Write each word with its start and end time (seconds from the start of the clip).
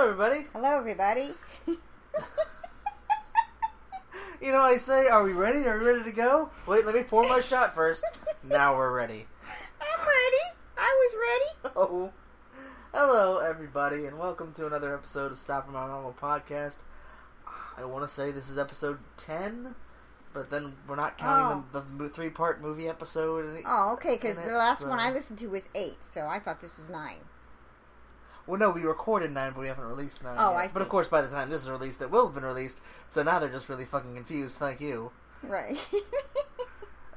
Hello, 0.00 0.12
everybody. 0.12 0.46
Hello, 0.54 0.78
everybody. 0.78 1.34
You 4.40 4.52
know, 4.52 4.62
I 4.62 4.78
say, 4.78 5.06
are 5.08 5.22
we 5.22 5.32
ready? 5.34 5.66
Are 5.68 5.78
we 5.78 5.84
ready 5.84 6.04
to 6.04 6.12
go? 6.12 6.48
Wait, 6.66 6.86
let 6.86 6.94
me 6.94 7.02
pour 7.02 7.28
my 7.28 7.42
shot 7.42 7.74
first. 7.74 8.02
Now 8.42 8.74
we're 8.74 8.96
ready. 8.96 9.26
I'm 9.78 9.98
ready. 9.98 10.56
I 10.78 10.96
was 10.98 11.16
ready. 11.20 11.74
Oh. 11.76 12.10
Hello, 12.94 13.40
everybody, 13.40 14.06
and 14.06 14.18
welcome 14.18 14.54
to 14.54 14.66
another 14.66 14.94
episode 14.94 15.32
of 15.32 15.38
Stopping 15.38 15.74
My 15.74 15.86
Mama 15.86 16.14
podcast. 16.18 16.78
I 17.76 17.84
want 17.84 18.08
to 18.08 18.08
say 18.08 18.30
this 18.30 18.48
is 18.48 18.56
episode 18.56 19.00
10, 19.18 19.74
but 20.32 20.48
then 20.48 20.76
we're 20.88 20.96
not 20.96 21.18
counting 21.18 21.66
the, 21.72 21.80
oh. 21.80 21.98
the 21.98 22.08
three 22.08 22.30
part 22.30 22.62
movie 22.62 22.88
episode. 22.88 23.44
and- 23.44 23.62
Oh, 23.66 23.92
okay, 23.92 24.14
because 24.14 24.36
the 24.36 24.52
last 24.52 24.80
so- 24.80 24.88
one 24.88 24.98
I 24.98 25.10
listened 25.10 25.38
to 25.40 25.48
was 25.48 25.64
eight, 25.74 26.02
so 26.02 26.26
I 26.26 26.38
thought 26.38 26.62
this 26.62 26.74
was 26.74 26.88
nine. 26.88 27.18
Well, 28.50 28.58
no, 28.58 28.70
we 28.70 28.82
recorded 28.82 29.30
9, 29.30 29.52
but 29.52 29.60
we 29.60 29.68
haven't 29.68 29.84
released 29.84 30.24
9 30.24 30.34
Oh, 30.36 30.50
yet. 30.50 30.58
I 30.58 30.66
But 30.66 30.82
of 30.82 30.88
course, 30.88 31.06
by 31.06 31.22
the 31.22 31.28
time 31.28 31.50
this 31.50 31.62
is 31.62 31.70
released, 31.70 32.02
it 32.02 32.10
will 32.10 32.26
have 32.26 32.34
been 32.34 32.44
released, 32.44 32.80
so 33.08 33.22
now 33.22 33.38
they're 33.38 33.48
just 33.48 33.68
really 33.68 33.84
fucking 33.84 34.16
confused. 34.16 34.56
Thank 34.56 34.80
you. 34.80 35.12
Right. 35.44 35.78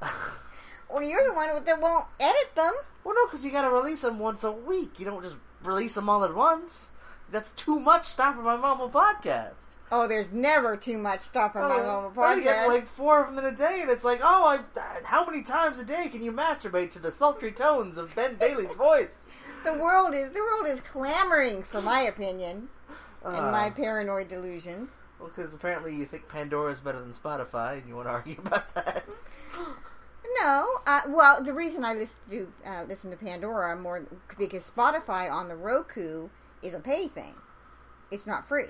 well, 0.88 1.02
you're 1.02 1.24
the 1.24 1.34
one 1.34 1.48
that 1.64 1.80
won't 1.80 2.06
edit 2.20 2.54
them. 2.54 2.72
Well, 3.02 3.16
no, 3.16 3.26
because 3.26 3.44
you 3.44 3.50
gotta 3.50 3.68
release 3.68 4.02
them 4.02 4.20
once 4.20 4.44
a 4.44 4.52
week. 4.52 5.00
You 5.00 5.06
don't 5.06 5.24
just 5.24 5.34
release 5.64 5.96
them 5.96 6.08
all 6.08 6.24
at 6.24 6.36
once. 6.36 6.92
That's 7.32 7.50
too 7.50 7.80
much 7.80 8.04
stuff 8.04 8.36
for 8.36 8.42
My 8.42 8.56
Mama 8.56 8.88
podcast. 8.88 9.70
Oh, 9.90 10.06
there's 10.06 10.30
never 10.30 10.76
too 10.76 10.98
much 10.98 11.20
stuff 11.20 11.56
on 11.56 11.68
my 11.68 11.80
oh, 11.80 11.86
mama 11.86 12.10
podcast. 12.14 12.36
you 12.36 12.42
get 12.42 12.68
like 12.68 12.86
four 12.86 13.22
of 13.24 13.34
them 13.34 13.44
in 13.44 13.52
a 13.52 13.56
day, 13.56 13.80
and 13.82 13.90
it's 13.90 14.04
like, 14.04 14.20
oh, 14.22 14.46
I, 14.46 14.60
how 15.04 15.26
many 15.26 15.42
times 15.42 15.80
a 15.80 15.84
day 15.84 16.08
can 16.10 16.22
you 16.22 16.32
masturbate 16.32 16.92
to 16.92 17.00
the 17.00 17.10
sultry 17.10 17.50
tones 17.50 17.98
of 17.98 18.14
Ben 18.14 18.36
Bailey's 18.36 18.72
voice? 18.74 19.23
The 19.64 19.74
world 19.74 20.14
is 20.14 20.32
the 20.32 20.40
world 20.42 20.66
is 20.66 20.80
clamoring 20.80 21.62
for 21.62 21.80
my 21.82 22.00
opinion 22.02 22.68
and 23.24 23.50
my 23.50 23.68
Uh, 23.68 23.70
paranoid 23.70 24.28
delusions. 24.28 24.98
well, 25.18 25.30
because 25.34 25.54
apparently 25.54 25.94
you 25.94 26.04
think 26.06 26.28
Pandora 26.28 26.70
is 26.72 26.80
better 26.80 27.00
than 27.00 27.12
Spotify, 27.12 27.78
and 27.78 27.88
you 27.88 27.96
want 27.96 28.06
to 28.08 28.12
argue 28.12 28.36
about 28.44 28.72
that. 28.74 29.04
No, 30.40 30.66
uh, 30.86 31.02
well, 31.06 31.42
the 31.42 31.52
reason 31.52 31.84
I 31.84 31.94
listen 31.94 32.18
to 32.30 32.52
uh, 32.66 32.84
listen 32.88 33.10
to 33.10 33.16
Pandora 33.16 33.76
more 33.76 34.04
because 34.38 34.70
Spotify 34.70 35.30
on 35.30 35.48
the 35.48 35.56
Roku 35.56 36.28
is 36.62 36.74
a 36.74 36.80
pay 36.80 37.08
thing. 37.08 37.34
It's 38.10 38.26
not 38.26 38.46
free. 38.46 38.66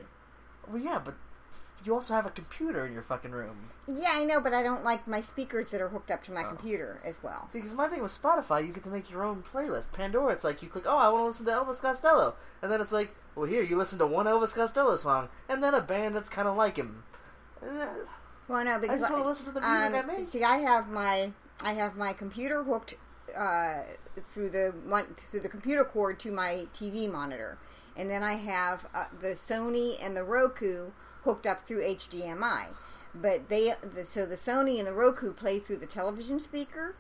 Well, 0.69 0.79
yeah, 0.83 1.01
but 1.05 1.15
you 1.85 1.95
also 1.95 2.15
have 2.15 2.27
a 2.27 2.31
computer 2.31 2.87
in 2.87 2.93
your 2.93 3.03
fucking 3.03 3.31
room. 3.33 3.71
Yeah, 3.87 4.13
I 4.15 4.25
know, 4.25 4.41
but 4.41 4.53
I 4.55 4.63
don't 4.63 4.85
like 4.85 5.07
my 5.07 5.21
speakers 5.21 5.69
that 5.71 5.81
are 5.81 5.89
hooked 5.89 6.11
up 6.11 6.23
to 6.25 6.33
my 6.33 6.45
Oh. 6.45 6.49
computer 6.49 7.01
as 7.05 7.23
well. 7.23 7.49
See, 7.51 7.59
because 7.59 7.75
my 7.75 7.89
thing 7.89 8.03
with 8.03 8.13
Spotify, 8.13 8.67
you 8.67 8.73
get 8.73 8.85
to 8.85 8.91
make 8.91 9.11
your 9.11 9.23
own 9.23 9.43
playlist. 9.43 9.93
Pandora, 9.93 10.33
it's 10.33 10.45
like 10.45 10.63
you 10.63 10.69
click, 10.69 10.85
oh, 10.87 10.97
I 10.97 11.09
want 11.09 11.23
to 11.23 11.27
listen 11.27 11.47
to 11.47 11.53
Elvis 11.53 11.81
Costello, 11.81 12.35
and 12.63 12.71
then 12.73 12.81
it's 12.81 12.93
like, 12.93 13.15
well, 13.35 13.47
here 13.47 13.63
you 13.63 13.77
listen 13.77 13.99
to 13.99 14.07
one 14.07 14.27
Elvis 14.27 14.55
Costello 14.55 14.97
song, 14.97 15.29
and 15.49 15.63
then 15.63 15.75
a 15.75 15.81
band 15.81 16.15
that's 16.17 16.29
kind 16.29 16.49
of 16.49 16.57
like 16.57 16.77
him. 16.77 17.05
Well, 18.47 18.63
no, 18.65 18.79
because 18.79 19.01
just 19.01 19.11
wanna 19.13 19.25
listen 19.25 19.47
to 19.47 19.53
the 19.53 19.61
music 19.61 19.95
um, 19.95 19.95
I 19.95 20.03
make. 20.03 20.29
See, 20.29 20.45
I 20.45 20.59
have 20.59 20.89
my 20.91 21.33
I 21.63 21.73
have 21.73 21.97
my 21.97 22.13
computer 22.13 22.63
hooked 22.63 22.95
uh, 23.35 23.81
through 24.33 24.51
the 24.51 24.75
one 24.85 25.07
through 25.31 25.41
the 25.41 25.49
computer 25.49 25.83
cord 25.83 26.21
to 26.21 26.31
my 26.31 26.67
TV 26.79 27.11
monitor, 27.11 27.57
and 27.97 28.11
then 28.11 28.23
I 28.23 28.35
have 28.35 28.87
uh, 28.95 29.05
the 29.19 29.29
Sony 29.29 29.97
and 30.03 30.15
the 30.15 30.25
Roku 30.25 30.91
hooked 31.25 31.47
up 31.47 31.67
through 31.67 31.83
HDMI. 31.83 32.67
But 33.15 33.49
they 33.49 33.75
the, 33.83 34.05
so 34.05 34.27
the 34.27 34.35
Sony 34.37 34.79
and 34.79 34.87
the 34.87 34.93
Roku 34.93 35.33
play 35.33 35.59
through 35.59 35.77
the 35.79 35.87
television 35.87 36.41
speaker, 36.41 36.95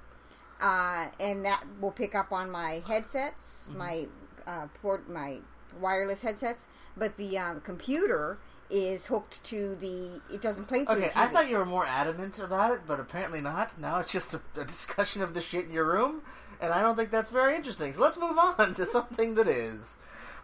uh, 0.60 1.06
and 1.18 1.44
that 1.44 1.64
will 1.80 1.90
pick 1.90 2.14
up 2.14 2.30
on 2.32 2.50
my 2.50 2.82
headsets, 2.86 3.66
Mm-hmm. 3.68 3.78
my 3.78 4.06
uh, 4.46 4.66
port, 4.80 5.08
my 5.08 5.38
wireless 5.80 6.22
headsets. 6.22 6.66
But 6.96 7.16
the 7.16 7.36
um, 7.38 7.60
computer 7.62 8.38
is 8.70 9.06
hooked 9.06 9.42
to 9.44 9.74
the. 9.74 10.20
It 10.32 10.40
doesn't 10.40 10.66
play 10.68 10.84
through. 10.84 10.94
Okay, 10.96 11.10
I 11.16 11.26
thought 11.26 11.50
you 11.50 11.58
were 11.58 11.64
more 11.66 11.84
adamant 11.86 12.38
about 12.38 12.72
it, 12.72 12.80
but 12.86 13.00
apparently 13.00 13.40
not. 13.40 13.76
Now 13.78 13.98
it's 13.98 14.12
just 14.12 14.34
a, 14.34 14.40
a 14.56 14.64
discussion 14.64 15.20
of 15.22 15.34
the 15.34 15.42
shit 15.42 15.64
in 15.64 15.72
your 15.72 15.90
room, 15.90 16.22
and 16.60 16.72
I 16.72 16.80
don't 16.80 16.94
think 16.96 17.10
that's 17.10 17.30
very 17.30 17.56
interesting. 17.56 17.92
So 17.92 18.00
let's 18.00 18.16
move 18.18 18.38
on 18.38 18.74
to 18.74 18.86
something 18.86 19.34
that 19.34 19.48
is. 19.48 19.96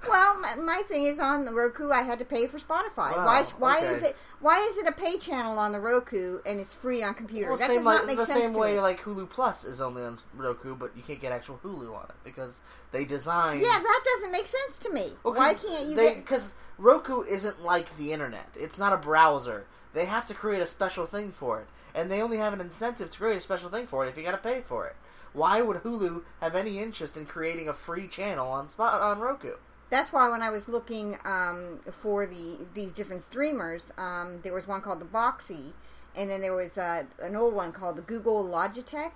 Well, 0.08 0.40
my, 0.62 0.82
thing 0.86 1.04
is 1.04 1.18
on 1.18 1.44
the 1.44 1.52
Roku. 1.52 1.90
I 1.90 2.02
had 2.02 2.18
to 2.18 2.24
pay 2.24 2.46
for 2.46 2.58
Spotify. 2.58 3.16
Wow, 3.16 3.26
why? 3.26 3.44
Why 3.58 3.78
okay. 3.78 3.86
is 3.88 4.02
it? 4.02 4.16
Why 4.40 4.60
is 4.60 4.76
it 4.78 4.86
a 4.86 4.92
pay 4.92 5.18
channel 5.18 5.58
on 5.58 5.72
the 5.72 5.80
Roku 5.80 6.40
and 6.46 6.58
it's 6.58 6.74
free 6.74 7.02
on 7.02 7.14
computer? 7.14 7.48
Well, 7.48 7.58
that 7.58 7.66
same 7.66 7.76
does 7.76 7.84
not 7.84 8.06
make 8.06 8.16
the 8.16 8.26
sense 8.26 8.40
same 8.40 8.52
to 8.54 8.58
way 8.58 8.74
me. 8.74 8.80
like 8.80 9.00
Hulu 9.00 9.28
Plus 9.28 9.64
is 9.64 9.80
only 9.80 10.02
on 10.02 10.16
Roku, 10.34 10.74
but 10.74 10.92
you 10.96 11.02
can't 11.02 11.20
get 11.20 11.32
actual 11.32 11.60
Hulu 11.62 11.94
on 11.94 12.04
it 12.04 12.14
because 12.24 12.60
they 12.92 13.04
design. 13.04 13.60
yeah, 13.60 13.78
that 13.78 14.02
doesn't 14.04 14.32
make 14.32 14.46
sense 14.46 14.78
to 14.78 14.90
me. 14.90 15.12
Well, 15.22 15.34
why 15.34 15.54
can't 15.54 15.88
you 15.88 15.96
They 15.96 16.14
get? 16.14 16.24
because 16.24 16.54
Roku 16.78 17.22
isn't 17.22 17.62
like 17.62 17.96
the 17.96 18.12
internet. 18.12 18.48
It's 18.56 18.78
not 18.78 18.92
a 18.92 18.96
browser. 18.96 19.66
They 19.92 20.06
have 20.06 20.26
to 20.28 20.34
create 20.34 20.62
a 20.62 20.66
special 20.66 21.06
thing 21.06 21.32
for 21.32 21.60
it, 21.60 21.66
and 21.94 22.10
they 22.10 22.22
only 22.22 22.38
have 22.38 22.52
an 22.52 22.60
incentive 22.60 23.10
to 23.10 23.18
create 23.18 23.36
a 23.36 23.40
special 23.40 23.68
thing 23.68 23.86
for 23.86 24.04
it 24.04 24.08
if 24.08 24.16
you 24.16 24.22
got 24.22 24.32
to 24.32 24.38
pay 24.38 24.60
for 24.60 24.86
it. 24.86 24.96
Why 25.32 25.62
would 25.62 25.78
Hulu 25.78 26.22
have 26.40 26.56
any 26.56 26.78
interest 26.78 27.16
in 27.16 27.26
creating 27.26 27.68
a 27.68 27.72
free 27.72 28.08
channel 28.08 28.50
on 28.50 28.68
spot 28.68 29.00
on 29.00 29.20
Roku? 29.20 29.54
That's 29.90 30.12
why 30.12 30.28
when 30.28 30.40
I 30.40 30.50
was 30.50 30.68
looking 30.68 31.18
um, 31.24 31.80
for 31.90 32.24
the 32.24 32.58
these 32.74 32.92
different 32.92 33.22
streamers, 33.22 33.90
um, 33.98 34.40
there 34.42 34.54
was 34.54 34.66
one 34.66 34.80
called 34.80 35.00
the 35.00 35.06
Boxee, 35.06 35.72
and 36.16 36.30
then 36.30 36.40
there 36.40 36.54
was 36.54 36.78
uh, 36.78 37.04
an 37.20 37.34
old 37.34 37.54
one 37.54 37.72
called 37.72 37.96
the 37.96 38.02
Google 38.02 38.44
Logitech, 38.44 39.12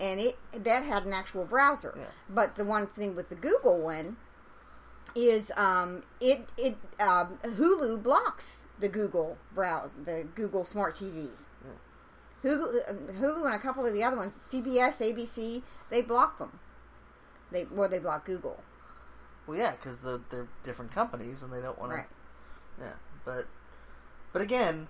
and 0.00 0.18
it 0.18 0.36
that 0.52 0.82
had 0.82 1.06
an 1.06 1.12
actual 1.12 1.44
browser. 1.44 1.94
Yeah. 1.96 2.04
But 2.28 2.56
the 2.56 2.64
one 2.64 2.88
thing 2.88 3.14
with 3.14 3.28
the 3.28 3.36
Google 3.36 3.78
one 3.80 4.16
is 5.14 5.52
um, 5.56 6.02
it 6.20 6.48
it 6.58 6.76
um, 6.98 7.38
Hulu 7.44 8.02
blocks 8.02 8.64
the 8.80 8.88
Google 8.88 9.38
browse 9.54 9.90
the 10.04 10.26
Google 10.34 10.64
Smart 10.64 10.96
TVs. 10.96 11.46
Hulu, 12.44 12.88
um, 12.88 12.98
Hulu 13.20 13.46
and 13.46 13.54
a 13.54 13.58
couple 13.58 13.84
of 13.86 13.92
the 13.92 14.04
other 14.04 14.16
ones, 14.16 14.38
CBS, 14.52 14.98
ABC, 14.98 15.62
they 15.90 16.02
block 16.02 16.38
them. 16.38 16.58
They 17.50 17.64
well, 17.64 17.88
they 17.88 17.98
block 17.98 18.24
Google. 18.24 18.62
Well, 19.46 19.56
yeah, 19.58 19.72
because 19.72 20.00
the, 20.00 20.20
they're 20.30 20.48
different 20.64 20.92
companies 20.92 21.42
and 21.42 21.52
they 21.52 21.60
don't 21.60 21.78
want 21.78 21.92
Right. 21.92 22.06
to. 22.78 22.84
Yeah, 22.84 22.92
but 23.24 23.46
but 24.32 24.42
again, 24.42 24.88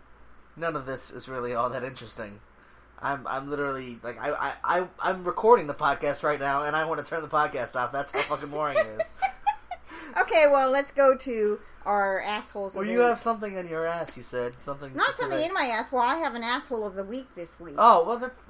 none 0.57 0.75
of 0.77 0.87
this 0.87 1.11
is 1.11 1.29
really 1.29 1.55
all 1.55 1.71
that 1.71 1.85
interesting. 1.85 2.41
I'm 3.01 3.27
I'm 3.27 3.51
literally 3.51 3.99
like 4.03 4.19
I 4.19 4.31
I, 4.65 4.79
I 4.81 4.87
I'm 5.01 5.25
recording 5.25 5.67
the 5.67 5.75
podcast 5.75 6.23
right 6.23 6.41
now 6.41 6.63
and 6.65 6.75
I 6.75 6.85
want 6.87 6.99
to 7.05 7.07
turn 7.07 7.21
the 7.23 7.29
podcast 7.29 7.77
off. 7.77 7.93
That's 7.93 8.11
how 8.11 8.23
fucking 8.23 8.49
boring 8.49 8.79
it 8.79 8.87
is. 9.01 9.13
Okay, 10.19 10.47
well, 10.51 10.71
let's 10.71 10.93
go 10.93 11.15
to 11.15 11.61
our 11.85 12.23
assholes. 12.23 12.75
Well, 12.75 12.87
you 12.87 12.99
the 12.99 13.09
have 13.09 13.21
something 13.21 13.55
in 13.55 13.69
your 13.69 13.87
ass. 13.87 14.17
You 14.17 14.23
said 14.23 14.55
something. 14.63 14.95
not 14.95 15.09
specific. 15.15 15.33
something 15.33 15.49
in 15.49 15.53
my 15.53 15.67
ass. 15.67 15.93
Well, 15.93 16.03
I 16.03 16.17
have 16.17 16.35
an 16.35 16.43
asshole 16.43 16.87
of 16.87 16.95
the 16.95 17.05
week 17.05 17.27
this 17.35 17.61
week. 17.61 17.75
Oh 17.77 18.03
well, 18.05 18.19
that's 18.19 18.41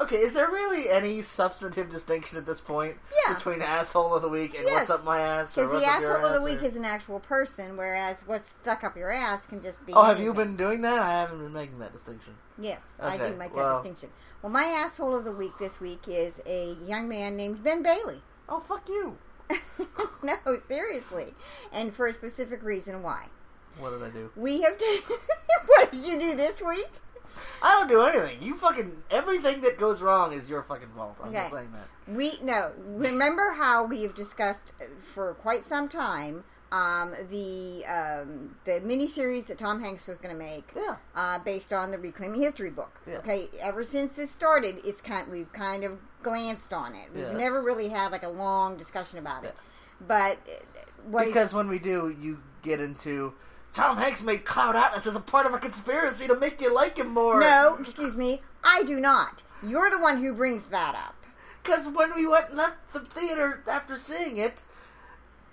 okay. 0.00 0.16
Is 0.16 0.34
there 0.34 0.48
really 0.48 0.88
any 0.90 1.22
substantive 1.22 1.90
distinction 1.90 2.38
at 2.38 2.46
this 2.46 2.60
point 2.60 2.96
Yeah. 3.26 3.34
between 3.34 3.62
asshole 3.62 4.14
of 4.14 4.22
the 4.22 4.28
week 4.28 4.54
and 4.54 4.64
Yes. 4.64 4.88
what's 4.88 5.00
up 5.00 5.06
my 5.06 5.20
ass? 5.20 5.54
Because 5.54 5.80
the 5.80 5.86
asshole 5.86 6.24
of 6.26 6.32
the 6.32 6.42
week 6.42 6.62
or- 6.62 6.66
is 6.66 6.76
an 6.76 6.84
actual 6.84 7.20
person, 7.20 7.76
whereas 7.76 8.16
what's 8.26 8.50
stuck 8.60 8.84
up 8.84 8.96
your 8.96 9.10
ass 9.10 9.46
can 9.46 9.60
just 9.62 9.84
be. 9.86 9.92
Oh, 9.92 10.02
have 10.02 10.20
you 10.20 10.32
been 10.34 10.56
doing 10.56 10.82
that? 10.82 10.98
I 11.00 11.12
haven't 11.12 11.38
been 11.38 11.52
making 11.52 11.78
that 11.80 11.92
distinction. 11.92 12.34
Yes, 12.58 12.82
I 13.00 13.16
Okay, 13.16 13.30
do 13.30 13.36
make 13.36 13.54
well- 13.54 13.76
that 13.76 13.82
distinction. 13.82 14.10
Well, 14.42 14.52
my 14.52 14.64
asshole 14.64 15.14
of 15.14 15.24
the 15.24 15.32
week 15.32 15.52
this 15.58 15.80
week 15.80 16.02
is 16.06 16.40
a 16.46 16.74
young 16.84 17.08
man 17.08 17.36
named 17.36 17.62
Ben 17.64 17.82
Bailey. 17.82 18.22
Oh 18.48 18.60
fuck 18.60 18.88
you! 18.88 19.16
no, 20.22 20.36
seriously, 20.68 21.34
and 21.72 21.94
for 21.94 22.06
a 22.06 22.12
specific 22.14 22.62
reason 22.62 23.02
why. 23.02 23.28
What 23.78 23.90
did 23.90 24.02
I 24.02 24.10
do? 24.10 24.30
We 24.36 24.60
have 24.62 24.78
to. 24.78 25.02
what 25.66 25.90
did 25.90 26.04
you 26.04 26.18
do 26.20 26.36
this 26.36 26.62
week? 26.62 26.88
I 27.62 27.70
don't 27.70 27.88
do 27.88 28.02
anything. 28.02 28.42
You 28.42 28.56
fucking 28.56 29.02
everything 29.10 29.60
that 29.62 29.78
goes 29.78 30.00
wrong 30.02 30.32
is 30.32 30.48
your 30.48 30.62
fucking 30.62 30.88
fault. 30.96 31.18
I'm 31.22 31.32
just 31.32 31.52
saying 31.52 31.72
that. 31.72 31.88
We 32.14 32.38
no. 32.42 32.72
Remember 32.78 33.52
how 33.52 33.84
we 33.84 34.02
have 34.02 34.14
discussed 34.14 34.72
for 34.98 35.34
quite 35.34 35.66
some 35.66 35.88
time 35.88 36.44
um, 36.74 37.14
the 37.30 37.84
um, 37.86 38.56
the 38.64 38.80
miniseries 38.80 39.46
that 39.46 39.58
Tom 39.58 39.80
Hanks 39.80 40.08
was 40.08 40.18
going 40.18 40.34
to 40.36 40.38
make, 40.38 40.72
Yeah. 40.74 40.96
uh, 41.14 41.38
based 41.38 41.72
on 41.72 41.92
the 41.92 41.98
Reclaiming 41.98 42.42
History 42.42 42.70
book. 42.70 43.00
Yeah. 43.06 43.18
Okay, 43.18 43.48
ever 43.60 43.84
since 43.84 44.14
this 44.14 44.32
started, 44.32 44.80
it's 44.84 45.00
kind 45.00 45.30
we've 45.30 45.52
kind 45.52 45.84
of 45.84 45.98
glanced 46.22 46.72
on 46.72 46.94
it. 46.94 47.10
We've 47.14 47.22
Yes. 47.24 47.36
never 47.36 47.62
really 47.62 47.88
had 47.88 48.10
like 48.10 48.24
a 48.24 48.28
long 48.28 48.76
discussion 48.76 49.18
about 49.20 49.44
it. 49.44 49.54
Yeah. 49.54 50.06
But 50.08 50.38
uh, 50.48 50.80
what 51.04 51.26
Because 51.26 51.54
when 51.54 51.68
we 51.68 51.78
do, 51.78 52.12
you 52.18 52.40
get 52.62 52.80
into 52.80 53.34
Tom 53.74 53.96
Hanks 53.98 54.22
made 54.22 54.44
Cloud 54.44 54.76
Atlas 54.76 55.06
as 55.06 55.16
a 55.16 55.20
part 55.20 55.46
of 55.46 55.52
a 55.52 55.58
conspiracy 55.58 56.26
to 56.28 56.38
make 56.38 56.60
you 56.60 56.72
like 56.72 56.96
him 56.96 57.08
more. 57.10 57.40
no, 57.40 57.76
excuse 57.80 58.16
me, 58.16 58.40
I 58.62 58.82
do 58.84 58.98
not. 59.00 59.42
You're 59.62 59.90
the 59.90 60.00
one 60.00 60.18
who 60.22 60.32
brings 60.32 60.66
that 60.66 60.94
up. 60.94 61.14
because 61.62 61.86
when 61.88 62.14
we 62.14 62.26
went 62.26 62.48
and 62.50 62.58
left 62.58 62.76
the 62.92 63.00
theater 63.00 63.62
after 63.70 63.96
seeing 63.96 64.36
it, 64.36 64.62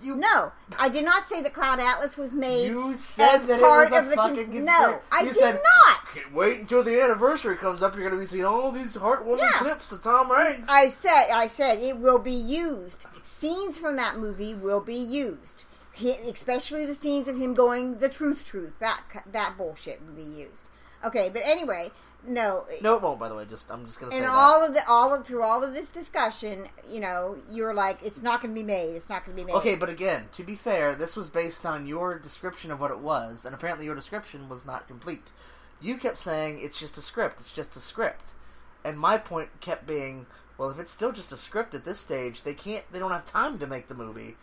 you 0.01 0.15
No, 0.15 0.51
I 0.79 0.89
did 0.89 1.06
not 1.06 1.27
say 1.27 1.41
that 1.44 1.53
Cloud 1.53 1.79
Atlas 1.79 2.18
was 2.18 2.33
made. 2.33 2.68
You 2.69 2.97
said 2.97 3.38
that 3.47 3.59
it 3.59 3.62
part 3.62 3.91
was 3.91 4.00
a 4.00 4.03
of 4.03 4.09
the 4.09 4.15
con- 4.15 4.29
fucking 4.35 4.51
conspiracy. 4.51 4.81
No, 4.91 5.01
I 5.12 5.19
you 5.21 5.27
did 5.27 5.35
said, 5.35 5.53
not. 5.63 6.09
"Can't 6.13 6.33
Wait 6.33 6.59
until 6.59 6.81
the 6.83 7.00
anniversary 7.01 7.56
comes 7.56 7.83
up. 7.83 7.94
You're 7.95 8.03
going 8.09 8.15
to 8.15 8.19
be 8.19 8.25
seeing 8.25 8.45
all 8.45 8.71
these 8.71 8.95
heartwarming 8.97 9.39
Yeah. 9.39 9.59
clips 9.59 9.91
of 9.91 10.01
Tom 10.01 10.29
Hanks. 10.29 10.68
I 10.71 10.89
said, 10.89 11.29
I 11.31 11.47
said 11.47 11.77
it 11.79 11.97
will 11.97 12.18
be 12.19 12.31
used. 12.31 13.06
Scenes 13.25 13.77
from 13.77 13.95
that 13.97 14.18
movie 14.18 14.53
will 14.56 14.81
be 14.81 14.95
used. 14.95 15.65
He, 16.01 16.13
especially 16.30 16.86
the 16.86 16.95
scenes 16.95 17.27
of 17.27 17.38
him 17.38 17.53
going 17.53 18.00
the 18.00 18.09
truth, 18.09 18.45
truth. 18.45 18.74
That 18.80 19.01
that 19.31 19.56
bullshit 19.57 20.01
would 20.03 20.15
be 20.15 20.24
used. 20.24 20.68
Okay, 21.03 21.30
but 21.30 21.42
anyway, 21.45 21.92
no. 22.25 22.65
No, 22.81 22.95
it 22.95 23.01
won't. 23.01 23.19
By 23.19 23.30
the 23.30 23.36
way, 23.36 23.45
just 23.45 23.71
I'm 23.71 23.86
just 23.86 24.00
gonna 24.00 24.12
say 24.12 24.18
And 24.18 24.25
that. 24.25 24.33
all 24.33 24.65
of 24.65 24.74
the 24.74 24.81
all 24.88 25.13
of 25.13 25.25
through 25.25 25.44
all 25.44 25.63
of 25.63 25.74
this 25.74 25.89
discussion, 25.89 26.68
you 26.89 27.00
know, 27.00 27.38
you're 27.50 27.74
like, 27.74 28.00
it's 28.03 28.21
not 28.21 28.42
going 28.42 28.53
to 28.53 28.59
be 28.59 28.65
made. 28.65 28.95
It's 28.95 29.09
not 29.09 29.25
going 29.25 29.38
to 29.38 29.44
be 29.44 29.45
made. 29.45 29.57
Okay, 29.57 29.75
but 29.75 29.89
again, 29.89 30.30
to 30.36 30.44
be 30.44 30.56
fair, 30.56 30.95
this 30.95 31.15
was 31.15 31.30
based 31.30 31.65
on 31.65 31.86
your 31.86 32.18
description 32.19 32.71
of 32.71 32.80
what 32.80 32.92
it 32.92 33.00
was, 33.00 33.45
and 33.45 33.56
apparently 33.56 33.86
your 33.86 33.95
description 33.95 34.50
was 34.50 34.65
not 34.65 34.88
complete. 34.88 35.31
You 35.80 35.97
kept 35.97 36.19
saying 36.19 36.59
it's 36.62 36.80
just 36.80 36.97
a 36.97 37.01
script, 37.01 37.39
it's 37.39 37.54
just 37.54 37.75
a 37.75 37.80
script. 37.80 38.33
And 38.83 39.00
my 39.00 39.18
point 39.18 39.50
kept 39.59 39.88
being, 39.88 40.25
well, 40.57 40.69
if 40.69 40.80
it's 40.80 40.92
still 40.92 41.12
just 41.12 41.31
a 41.31 41.38
script 41.38 41.74
at 41.74 41.86
this 41.86 42.00
stage, 42.00 42.44
they 42.44 42.54
can't 42.54 42.83
they 42.92 43.00
don't 43.00 43.12
have 43.12 43.25
time 43.25 43.57
to 43.59 43.68
make 43.68 43.88
the 43.88 43.95
movie. 43.95 44.38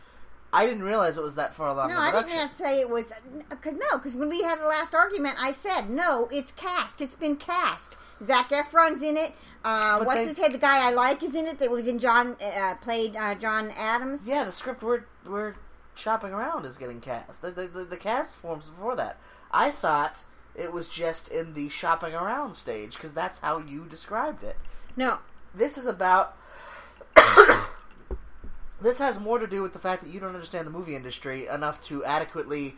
I 0.52 0.64
didn't 0.66 0.82
realize 0.84 1.18
it 1.18 1.22
was 1.22 1.34
that 1.34 1.54
far 1.54 1.68
along 1.68 1.90
No, 1.90 1.98
I 2.00 2.10
production. 2.10 2.36
did 2.38 2.42
not 2.42 2.54
say 2.54 2.80
it 2.80 2.88
was 2.88 3.12
because 3.50 3.74
no, 3.74 3.98
because 3.98 4.14
when 4.14 4.28
we 4.30 4.42
had 4.42 4.58
the 4.60 4.66
last 4.66 4.94
argument, 4.94 5.36
I 5.40 5.52
said 5.52 5.90
no, 5.90 6.28
it's 6.32 6.52
cast. 6.52 7.00
It's 7.00 7.16
been 7.16 7.36
cast. 7.36 7.96
Zac 8.24 8.48
Efron's 8.48 9.00
in 9.02 9.16
it. 9.16 9.32
Uh, 9.64 10.02
what's 10.04 10.20
they- 10.20 10.28
his 10.28 10.38
head? 10.38 10.52
The 10.52 10.58
guy 10.58 10.88
I 10.88 10.90
like 10.90 11.22
is 11.22 11.34
in 11.34 11.46
it. 11.46 11.58
That 11.58 11.70
was 11.70 11.86
in 11.86 11.98
John 11.98 12.36
uh, 12.42 12.74
played 12.80 13.14
uh, 13.14 13.34
John 13.34 13.70
Adams. 13.76 14.26
Yeah, 14.26 14.44
the 14.44 14.52
script 14.52 14.82
we're 14.82 15.04
we're 15.26 15.54
shopping 15.94 16.32
around 16.32 16.64
is 16.64 16.78
getting 16.78 17.00
cast. 17.00 17.42
The 17.42 17.50
the, 17.50 17.66
the, 17.68 17.84
the 17.84 17.96
cast 17.98 18.34
forms 18.34 18.70
before 18.70 18.96
that. 18.96 19.18
I 19.52 19.70
thought 19.70 20.22
it 20.54 20.72
was 20.72 20.88
just 20.88 21.28
in 21.28 21.54
the 21.54 21.68
shopping 21.68 22.14
around 22.14 22.54
stage 22.54 22.94
because 22.94 23.12
that's 23.12 23.38
how 23.40 23.58
you 23.58 23.84
described 23.84 24.42
it. 24.42 24.56
No, 24.96 25.18
This 25.54 25.76
is 25.78 25.86
about. 25.86 26.36
This 28.80 28.98
has 28.98 29.18
more 29.18 29.38
to 29.38 29.46
do 29.46 29.62
with 29.62 29.72
the 29.72 29.78
fact 29.78 30.02
that 30.02 30.10
you 30.10 30.20
don't 30.20 30.34
understand 30.34 30.66
the 30.66 30.70
movie 30.70 30.94
industry 30.94 31.46
enough 31.46 31.80
to 31.82 32.04
adequately 32.04 32.76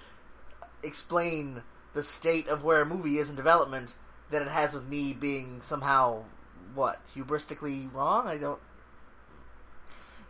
explain 0.82 1.62
the 1.92 2.02
state 2.02 2.48
of 2.48 2.64
where 2.64 2.82
a 2.82 2.86
movie 2.86 3.18
is 3.18 3.28
in 3.28 3.36
development 3.36 3.94
than 4.30 4.42
it 4.42 4.48
has 4.48 4.72
with 4.72 4.88
me 4.88 5.12
being 5.12 5.60
somehow 5.60 6.22
what 6.74 7.00
hubristically 7.14 7.92
wrong. 7.92 8.26
I 8.26 8.38
don't. 8.38 8.60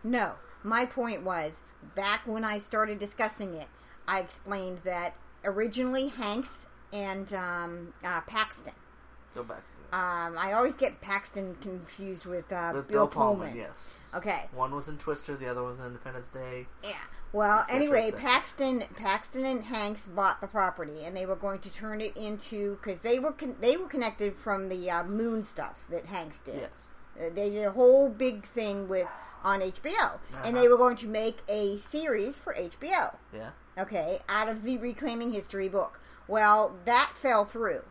no. 0.02 0.32
My 0.62 0.84
point 0.84 1.22
was 1.22 1.60
back 1.94 2.26
when 2.26 2.44
I 2.44 2.58
started 2.58 2.98
discussing 2.98 3.54
it, 3.54 3.68
I 4.06 4.20
explained 4.20 4.80
that 4.84 5.14
originally 5.44 6.08
Hanks 6.08 6.66
and 6.92 7.32
um, 7.32 7.94
uh, 8.04 8.20
Paxton. 8.22 8.74
Go 9.34 9.42
back 9.42 9.64
to 9.64 9.70
this. 9.70 9.79
Um, 9.92 10.36
I 10.38 10.52
always 10.52 10.74
get 10.74 11.00
Paxton 11.00 11.56
confused 11.60 12.26
with, 12.26 12.50
uh, 12.52 12.72
with 12.74 12.88
Bill, 12.88 13.06
Bill 13.06 13.08
Pullman, 13.08 13.48
Pullman. 13.48 13.56
yes. 13.56 13.98
Okay. 14.14 14.44
One 14.54 14.74
was 14.74 14.88
in 14.88 14.98
Twister, 14.98 15.36
the 15.36 15.50
other 15.50 15.62
was 15.62 15.78
in 15.80 15.86
Independence 15.86 16.28
Day. 16.30 16.66
Yeah. 16.84 16.92
Well, 17.32 17.64
cetera, 17.66 17.76
anyway. 17.76 18.12
Paxton, 18.12 18.84
Paxton 18.96 19.44
and 19.44 19.64
Hanks 19.64 20.06
bought 20.06 20.40
the 20.40 20.46
property, 20.48 21.04
and 21.04 21.16
they 21.16 21.26
were 21.26 21.36
going 21.36 21.60
to 21.60 21.72
turn 21.72 22.00
it 22.00 22.16
into 22.16 22.76
because 22.76 23.00
they 23.00 23.18
were 23.20 23.32
con- 23.32 23.56
they 23.60 23.76
were 23.76 23.86
connected 23.86 24.34
from 24.34 24.68
the 24.68 24.90
uh, 24.90 25.04
Moon 25.04 25.42
stuff 25.42 25.84
that 25.90 26.06
Hanks 26.06 26.40
did. 26.40 26.56
Yes. 26.56 26.84
Uh, 27.18 27.30
they 27.34 27.50
did 27.50 27.64
a 27.64 27.70
whole 27.70 28.08
big 28.08 28.46
thing 28.46 28.88
with 28.88 29.06
on 29.44 29.60
HBO, 29.60 29.94
Uh-huh. 29.96 30.42
and 30.44 30.56
they 30.56 30.66
were 30.68 30.76
going 30.76 30.96
to 30.96 31.06
make 31.06 31.38
a 31.48 31.78
series 31.78 32.36
for 32.36 32.52
HBO. 32.54 33.14
Yeah. 33.32 33.50
Okay, 33.78 34.20
out 34.28 34.48
of 34.48 34.62
the 34.64 34.76
Reclaiming 34.78 35.32
History 35.32 35.68
book. 35.68 36.00
Well, 36.28 36.74
that 36.84 37.12
fell 37.14 37.44
through, 37.44 37.82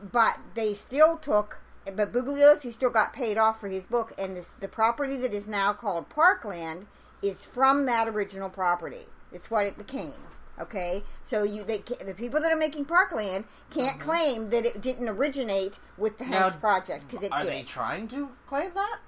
but 0.00 0.38
they 0.54 0.74
still 0.74 1.16
took. 1.16 1.58
But 1.84 2.12
Bugliosi 2.12 2.72
still 2.72 2.90
got 2.90 3.12
paid 3.12 3.38
off 3.38 3.60
for 3.60 3.68
his 3.68 3.86
book, 3.86 4.12
and 4.18 4.36
this, 4.36 4.48
the 4.60 4.66
property 4.68 5.16
that 5.18 5.32
is 5.32 5.46
now 5.46 5.72
called 5.72 6.08
Parkland 6.08 6.86
is 7.22 7.44
from 7.44 7.86
that 7.86 8.08
original 8.08 8.50
property. 8.50 9.06
It's 9.32 9.50
what 9.50 9.66
it 9.66 9.78
became. 9.78 10.14
Okay, 10.58 11.02
so 11.22 11.42
you 11.42 11.64
they, 11.64 11.78
the 12.04 12.14
people 12.14 12.40
that 12.40 12.50
are 12.50 12.56
making 12.56 12.86
Parkland 12.86 13.44
can't 13.70 14.00
claim 14.00 14.48
that 14.50 14.64
it 14.64 14.80
didn't 14.80 15.08
originate 15.08 15.78
with 15.98 16.16
the 16.18 16.24
Hanks 16.24 16.56
project 16.56 17.06
because 17.08 17.24
it 17.26 17.30
Are 17.30 17.42
did. 17.42 17.52
they 17.52 17.62
trying 17.62 18.08
to 18.08 18.30
claim 18.48 18.70
that? 18.74 18.98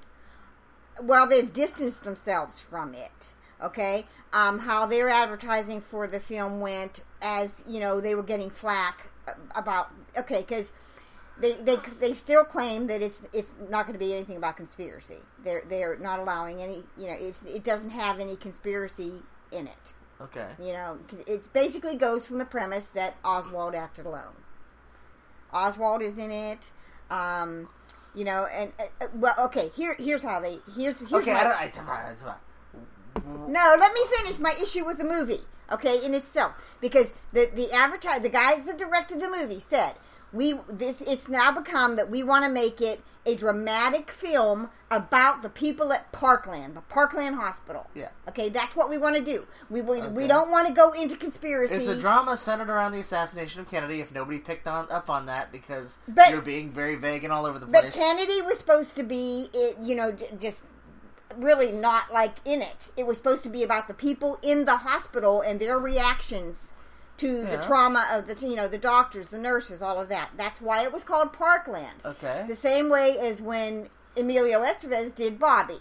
well, 1.03 1.27
they've 1.29 1.53
distanced 1.53 2.05
themselves 2.05 2.61
from 2.61 2.95
it. 2.95 3.35
Okay, 3.63 4.07
um, 4.33 4.61
how 4.61 4.87
their 4.87 5.09
advertising 5.09 5.81
for 5.81 6.07
the 6.07 6.21
film 6.21 6.61
went, 6.61 7.01
as 7.21 7.65
you 7.67 7.81
know, 7.81 8.01
they 8.01 8.15
were 8.15 8.23
getting 8.23 8.51
flack 8.51 9.09
about. 9.55 9.91
Okay, 10.17 10.41
because 10.41 10.73
they, 11.41 11.55
they 11.55 11.77
they 12.01 12.15
still 12.15 12.45
claim 12.45 12.87
that 12.89 13.03
it's 13.03 13.21
it's 13.33 13.53
not 13.71 13.87
going 13.87 13.99
to 13.99 14.05
be 14.05 14.13
anything 14.15 14.37
about 14.37 14.57
conspiracy. 14.57 15.19
They're 15.45 15.63
they're 15.69 15.97
not 15.99 16.19
allowing 16.19 16.63
any. 16.63 16.85
You 16.97 17.07
know, 17.07 17.17
it's 17.19 17.45
it 17.45 17.65
doesn't 17.65 17.91
have 17.91 18.19
any 18.21 18.37
conspiracy 18.37 19.15
in 19.53 19.67
it. 19.67 19.95
Okay. 20.21 20.49
You 20.59 20.73
know, 20.73 20.99
it 21.27 21.53
basically 21.53 21.97
goes 21.97 22.27
from 22.27 22.39
the 22.39 22.45
premise 22.45 22.89
that 22.89 23.17
Oswald 23.25 23.75
acted 23.75 24.05
alone. 24.07 24.35
Oswald 25.53 26.03
is 26.03 26.19
in 26.19 26.31
it. 26.31 26.73
Um, 27.11 27.69
you 28.15 28.25
know, 28.25 28.47
and 28.47 28.73
uh, 28.79 29.05
uh, 29.05 29.09
well, 29.15 29.35
okay. 29.45 29.71
Here, 29.75 29.95
here's 29.99 30.23
how 30.23 30.41
they. 30.41 30.59
Here's 30.77 30.99
here's 30.99 31.13
Okay, 31.13 31.33
my, 31.33 31.41
I 31.41 31.45
don't. 31.45 31.53
I, 31.53 31.69
come 31.69 31.89
on. 31.89 33.53
no, 33.53 33.77
let 33.79 33.93
me 33.93 34.01
finish 34.17 34.39
my 34.39 34.55
issue 34.61 34.85
with 34.85 34.99
the 34.99 35.05
movie, 35.05 35.43
okay, 35.71 36.05
in 36.05 36.15
itself, 36.15 36.53
because 36.81 37.13
the 37.33 37.51
the 37.55 37.73
advertise 37.73 38.23
the 38.23 38.29
guys 38.29 38.67
that 38.67 38.79
directed 38.79 39.21
the 39.21 39.29
movie 39.31 39.61
said 39.61 39.95
we 40.33 40.55
this 40.69 41.01
it's 41.07 41.29
now 41.29 41.51
become 41.51 41.97
that 41.97 42.11
we 42.11 42.23
want 42.23 42.45
to 42.45 42.51
make 42.51 42.81
it 42.81 43.01
a 43.25 43.35
dramatic 43.35 44.11
film 44.11 44.71
about 44.91 45.43
the 45.43 45.49
people 45.51 45.93
at 45.93 46.11
Parkland, 46.13 46.75
the 46.75 46.81
Parkland 46.83 47.37
Hospital. 47.37 47.87
Yeah. 47.95 48.09
Okay, 48.29 48.49
that's 48.49 48.75
what 48.75 48.89
we 48.89 48.97
want 48.97 49.17
to 49.17 49.23
do. 49.23 49.47
We 49.71 49.81
we, 49.83 50.01
we 50.01 50.27
don't 50.27 50.51
want 50.51 50.67
to 50.69 50.73
go 50.75 50.93
into 50.93 51.17
conspiracy. 51.17 51.75
It's 51.75 51.89
a 51.89 52.01
drama 52.01 52.37
centered 52.37 52.69
around 52.71 52.93
the 52.93 53.01
assassination 53.01 53.61
of 53.61 53.71
Kennedy. 53.71 54.01
If 54.01 54.13
nobody 54.13 54.39
picked 54.39 54.67
on 54.67 54.91
up 54.91 55.11
on 55.11 55.27
that, 55.27 55.53
because 55.53 55.99
But- 56.09 56.31
you're 56.31 56.41
being 56.43 56.73
very 56.73 56.97
vague 56.97 57.25
and 57.25 57.33
all 57.33 57.45
over 57.47 57.59
the 57.59 57.67
But 57.67 57.83
place. 57.83 57.97
Kennedy 57.97 58.41
was 58.43 58.59
supposed 58.59 58.97
to 58.97 59.03
be, 59.03 59.49
it, 59.53 59.77
you 59.83 59.95
know, 59.95 60.13
j- 60.13 60.31
just 60.41 60.63
really 61.37 61.73
not 61.73 62.13
like 62.13 62.37
in 62.45 62.63
it. 62.63 62.91
It 62.97 63.07
was 63.07 63.17
supposed 63.17 63.43
to 63.45 63.49
be 63.51 63.63
about 63.63 63.89
the 63.89 63.95
people 63.95 64.39
in 64.43 64.65
the 64.65 64.79
hospital 64.79 65.41
and 65.41 65.61
their 65.61 65.79
reactions 65.79 66.69
to 67.19 67.43
the 67.45 67.59
trauma 67.67 68.07
of 68.13 68.29
the, 68.29 68.47
you 68.47 68.55
know, 68.55 68.69
the 68.69 68.79
doctors, 68.79 69.31
the 69.31 69.39
nurses, 69.39 69.83
all 69.83 70.01
of 70.01 70.09
that. 70.09 70.31
That's 70.37 70.61
why 70.61 70.85
it 70.85 70.93
was 70.93 71.03
called 71.03 71.33
Parkland. 71.33 72.01
okay. 72.05 72.45
The 72.49 72.55
same 72.57 72.89
way 72.89 73.19
as 73.19 73.43
when 73.43 73.89
Emilio 74.17 74.63
Estevez 74.65 75.15
did 75.15 75.39
Bobby. 75.39 75.81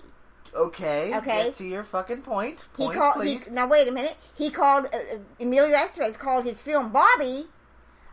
okay. 0.56 1.16
Okay. 1.16 1.44
Get 1.46 1.54
to 1.56 1.64
your 1.66 1.84
fucking 1.84 2.24
point. 2.24 2.66
He 2.78 2.90
called. 2.90 3.16
please. 3.16 3.46
He, 3.48 3.54
now 3.54 3.68
wait 3.68 3.88
a 3.88 3.92
minute. 3.92 4.18
He 4.36 4.50
called 4.50 4.86
uh, 4.88 4.98
uh, 4.98 5.18
Emilio 5.40 5.76
Estevez 5.76 6.18
called 6.18 6.44
his 6.46 6.60
film 6.60 6.92
Bobby, 6.92 7.46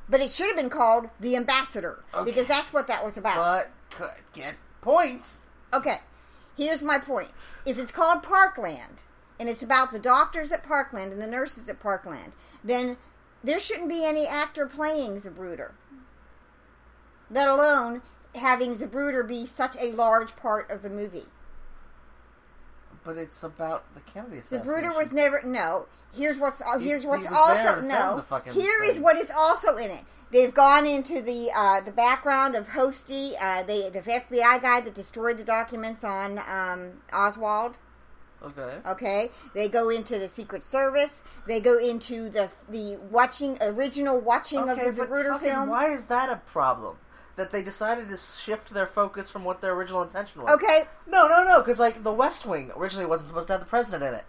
but 0.09 0.21
it 0.21 0.31
should 0.31 0.47
have 0.49 0.57
been 0.57 0.69
called 0.71 1.09
The 1.21 1.35
Ambassador 1.37 2.05
Okay. 2.15 2.31
because 2.31 2.47
that's 2.47 2.73
what 2.75 2.87
that 2.89 3.03
was 3.03 3.17
about. 3.17 3.37
but 3.37 3.71
could 3.91 4.23
get 4.35 4.57
points. 4.83 5.45
Okay, 5.73 5.97
here's 6.57 6.83
my 6.83 6.99
point. 6.99 7.31
If 7.65 7.79
it's 7.79 7.93
called 7.93 8.23
Parkland 8.23 9.03
and 9.39 9.49
it's 9.49 9.63
about 9.63 9.93
the 9.93 9.99
doctors 9.99 10.53
at 10.53 10.65
Parkland 10.65 11.13
and 11.13 11.21
the 11.21 11.27
nurses 11.27 11.69
at 11.69 11.81
Parkland, 11.81 12.33
then 12.63 12.97
there 13.43 13.59
shouldn't 13.61 13.89
be 13.89 14.05
any 14.05 14.27
actor 14.27 14.67
playing 14.67 15.21
Zapruder. 15.21 15.73
Let 17.31 17.49
alone 17.49 18.03
having 18.35 18.77
Zapruder 18.77 19.27
be 19.27 19.47
such 19.47 19.77
a 19.79 19.93
large 19.93 20.37
part 20.37 20.71
of 20.71 20.83
the 20.83 20.91
movie. 20.91 21.27
But 23.05 23.19
it's 23.19 23.43
about 23.43 23.85
the 23.95 24.01
Kennedy 24.01 24.39
assassination. 24.39 24.67
Zapruder 24.67 24.97
was 24.97 25.13
never 25.13 25.43
no. 25.43 25.87
Here's 26.17 26.39
what's 26.39 26.61
He- 26.79 26.85
here's 26.89 27.03
he 27.03 27.09
what's 27.09 27.27
was 27.27 27.35
also 27.35 27.81
no. 27.81 28.25
the 28.45 28.53
Here 28.53 28.83
is 28.85 28.95
thing. 28.95 29.03
what 29.03 29.17
is 29.17 29.31
also 29.31 29.77
in 29.77 29.91
it. 29.91 30.05
They've 30.31 30.53
gone 30.55 30.87
into 30.87 31.23
the 31.23 31.51
uh, 31.55 31.81
the 31.81 31.93
background 31.93 32.57
of 32.57 32.69
Hosty, 32.69 33.35
uh, 33.41 33.63
they, 33.63 33.89
the 33.91 34.01
FBI 34.01 34.61
guy 34.61 34.81
that 34.81 34.95
destroyed 34.95 35.37
the 35.39 35.45
documents 35.45 36.03
on 36.03 36.39
um, 36.49 37.03
Oswald. 37.13 37.79
Okay. 38.43 38.77
Okay, 38.87 39.31
they 39.55 39.69
go 39.69 39.89
into 39.89 40.19
the 40.19 40.29
Secret 40.29 40.63
Service. 40.65 41.21
They 41.47 41.61
go 41.61 41.79
into 41.79 42.29
the 42.29 42.51
the 42.69 42.97
watching 43.11 43.57
original 43.61 44.21
watching 44.21 44.59
okay, 44.69 44.89
of 44.89 44.97
the 44.97 45.03
Zapruder 45.07 45.41
film. 45.41 45.69
why 45.69 45.87
is 45.87 46.07
that 46.07 46.29
a 46.31 46.37
problem? 46.37 46.97
That 47.37 47.51
they 47.51 47.63
decided 47.63 48.09
to 48.11 48.17
shift 48.17 48.71
their 48.75 48.87
focus 48.87 49.29
from 49.31 49.45
what 49.45 49.61
their 49.61 49.73
original 49.73 50.03
intention 50.03 50.43
was. 50.43 50.53
Okay, 50.53 50.83
No, 51.07 51.27
no, 51.27 51.43
no, 51.45 51.61
because 51.61 51.81
like 51.81 52.05
The 52.05 52.13
West 52.13 52.45
Wing 52.47 52.71
originally 52.77 53.07
wasn't 53.07 53.29
supposed 53.29 53.49
to 53.49 53.55
have 53.55 53.61
the 53.61 53.67
president 53.67 54.05
in 54.05 54.15
it. 54.15 54.25